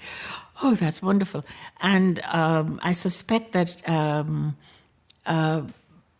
Oh, 0.63 0.75
that's 0.75 1.01
wonderful. 1.01 1.43
And 1.81 2.19
um, 2.33 2.79
I 2.83 2.91
suspect 2.93 3.51
that. 3.53 3.87
Um, 3.89 4.55
uh, 5.25 5.63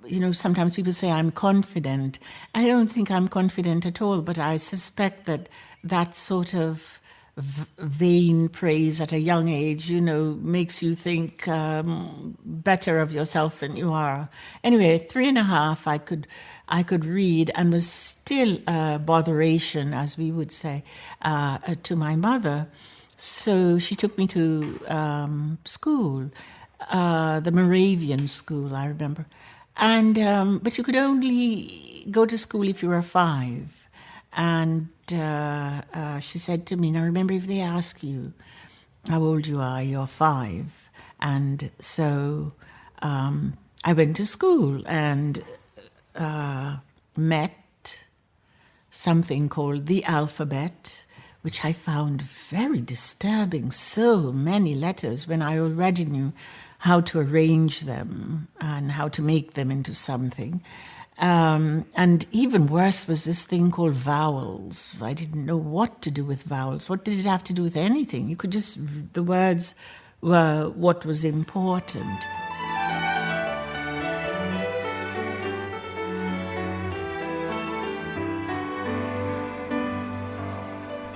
you 0.04 0.20
know, 0.20 0.32
sometimes 0.32 0.76
people 0.76 0.94
say 0.94 1.12
I'm 1.12 1.32
confident. 1.32 2.18
I 2.56 2.66
don't 2.66 2.88
think 2.88 3.12
I'm 3.12 3.28
confident 3.28 3.86
at 3.86 4.02
all, 4.02 4.24
but 4.24 4.40
I 4.40 4.58
suspect 4.58 5.28
that 5.28 5.48
that 5.84 6.16
sort 6.16 6.56
of 6.56 7.00
vain 7.38 8.50
praise 8.50 9.00
at 9.00 9.14
a 9.14 9.20
young 9.20 9.48
age, 9.48 9.90
you 9.90 10.02
know, 10.02 10.38
makes 10.42 10.84
you 10.84 10.96
think 10.96 11.48
um, 11.48 12.38
better 12.44 13.00
of 13.00 13.14
yourself 13.14 13.62
than 13.62 13.76
you 13.76 13.94
are. 13.94 14.30
Anyway, 14.64 14.98
three 14.98 15.28
and 15.28 15.38
a 15.38 15.44
half, 15.44 15.88
I 15.88 15.98
could, 15.98 16.28
I 16.68 16.84
could 16.84 17.06
read, 17.06 17.52
and 17.56 17.72
was 17.72 17.88
still 17.88 18.58
a 18.68 19.00
botheration, 19.00 19.94
as 19.94 20.18
we 20.18 20.32
would 20.32 20.52
say, 20.52 20.84
uh, 21.22 21.60
to 21.84 21.96
my 21.96 22.16
mother. 22.16 22.68
So 23.18 23.78
she 23.80 23.96
took 23.96 24.18
me 24.18 24.28
to 24.28 24.80
um, 24.88 25.58
school, 25.66 26.30
uh, 26.90 27.40
the 27.40 27.52
Moravian 27.52 28.28
school, 28.28 28.76
I 28.76 28.88
remember. 28.88 29.26
And 29.78 30.20
um, 30.20 30.60
but 30.60 30.78
you 30.78 30.84
could 30.84 30.96
only 30.96 32.06
go 32.12 32.26
to 32.26 32.38
school 32.38 32.68
if 32.68 32.84
you 32.84 32.90
were 32.90 33.02
five. 33.02 33.88
And 34.36 34.90
uh, 35.14 35.82
uh, 35.94 36.20
she 36.20 36.38
said 36.38 36.66
to 36.68 36.76
me, 36.78 36.92
"Now 36.92 37.04
remember, 37.04 37.34
if 37.34 37.48
they 37.48 37.60
ask 37.62 38.04
you 38.04 38.34
how 39.10 39.22
old 39.22 39.48
you 39.48 39.60
are, 39.60 39.82
you're 39.82 40.08
five. 40.08 40.90
And 41.20 41.72
so 41.80 42.50
um, 43.02 43.58
I 43.84 43.94
went 43.94 44.16
to 44.18 44.26
school 44.26 44.84
and 44.88 45.44
uh, 46.16 46.78
met 47.16 48.06
something 48.90 49.50
called 49.50 49.86
the 49.86 50.04
alphabet, 50.06 51.06
which 51.42 51.64
I 51.66 51.74
found 51.74 52.22
very 52.22 52.82
disturbing. 52.82 53.72
So 53.72 54.32
many 54.32 54.76
letters 54.76 55.28
when 55.28 55.42
I 55.42 55.58
already 55.58 56.06
knew 56.06 56.34
how 56.80 57.02
to 57.02 57.20
arrange 57.20 57.82
them 57.82 58.48
and 58.60 58.92
how 58.92 59.08
to 59.10 59.22
make 59.22 59.54
them 59.54 59.72
into 59.72 59.94
something. 59.94 60.64
Um, 61.22 61.86
and 61.96 62.26
even 62.32 62.66
worse 62.66 63.08
was 63.08 63.26
this 63.26 63.46
thing 63.46 63.70
called 63.70 63.94
vowels. 63.94 65.04
I 65.04 65.14
didn't 65.14 65.46
know 65.46 65.56
what 65.56 66.02
to 66.02 66.10
do 66.10 66.26
with 66.26 66.42
vowels. 66.42 66.90
What 66.90 67.06
did 67.06 67.20
it 67.20 67.26
have 67.28 67.44
to 67.44 67.54
do 67.54 67.62
with 67.62 67.78
anything? 67.78 68.28
You 68.28 68.36
could 68.36 68.52
just, 68.52 68.80
the 69.14 69.22
words 69.22 69.76
were 70.22 70.70
what 70.70 71.06
was 71.06 71.24
important. 71.24 72.26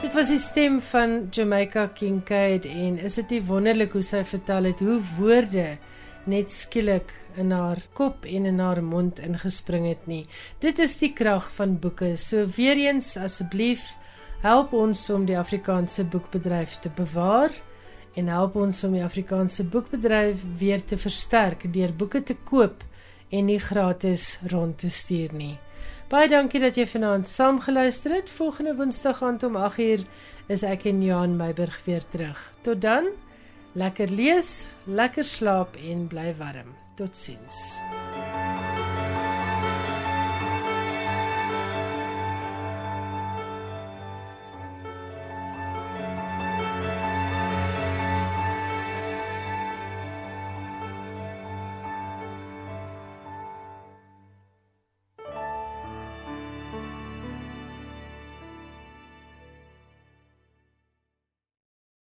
Dit 0.02 0.14
was 0.14 0.30
die 0.30 0.38
stem 0.38 0.82
van 0.82 1.28
Jamaica 1.32 1.88
Kincaid 1.88 2.66
en 2.70 3.00
is 3.02 3.18
dit 3.18 3.30
nie 3.34 3.42
wonderlik 3.42 3.98
hoe 3.98 4.06
sy 4.06 4.22
vertel 4.24 4.70
het 4.70 4.84
hoe 4.86 5.00
woorde 5.18 5.66
net 6.28 6.52
skielik 6.52 7.12
in 7.40 7.52
haar 7.52 7.82
kop 7.94 8.26
en 8.26 8.46
in 8.46 8.60
haar 8.60 8.82
mond 8.84 9.20
ingespring 9.20 9.88
het 9.90 10.08
nie. 10.08 10.26
Dit 10.64 10.80
is 10.80 10.98
die 11.02 11.12
krag 11.14 11.48
van 11.58 11.78
boeke. 11.80 12.16
So 12.18 12.46
weer 12.58 12.80
eens 12.80 13.16
asseblief 13.18 13.94
help 14.46 14.74
ons 14.74 15.10
om 15.10 15.26
die 15.26 15.38
Afrikaanse 15.38 16.06
boekbedryf 16.06 16.80
te 16.84 16.92
bewaar 16.96 17.54
en 18.16 18.32
help 18.32 18.56
ons 18.56 18.84
om 18.88 18.94
die 18.96 19.04
Afrikaanse 19.04 19.66
boekbedryf 19.68 20.46
weer 20.60 20.84
te 20.84 20.98
versterk 20.98 21.68
deur 21.74 21.94
boeke 21.94 22.24
te 22.24 22.36
koop 22.48 22.84
en 23.30 23.50
nie 23.50 23.60
gratis 23.60 24.40
rond 24.52 24.78
te 24.80 24.90
stuur 24.90 25.34
nie. 25.36 25.56
Baie 26.10 26.30
dankie 26.30 26.62
dat 26.62 26.78
jy 26.78 26.86
vanaand 26.88 27.28
saam 27.28 27.58
geluister 27.60 28.14
het. 28.14 28.30
Volgende 28.30 28.76
Woensdag 28.78 29.24
aand 29.26 29.44
om 29.44 29.58
8uur 29.58 30.06
is 30.54 30.64
ek 30.64 30.86
en 30.92 31.02
Johan 31.02 31.34
Meiburg 31.38 31.80
weer 31.88 32.06
terug. 32.14 32.38
Tot 32.62 32.82
dan, 32.82 33.10
lekker 33.76 34.12
lees, 34.16 34.76
lekker 34.88 35.28
slaap 35.28 35.78
en 35.78 36.08
bly 36.12 36.32
warm. 36.40 36.74
Totsiens. 36.96 37.82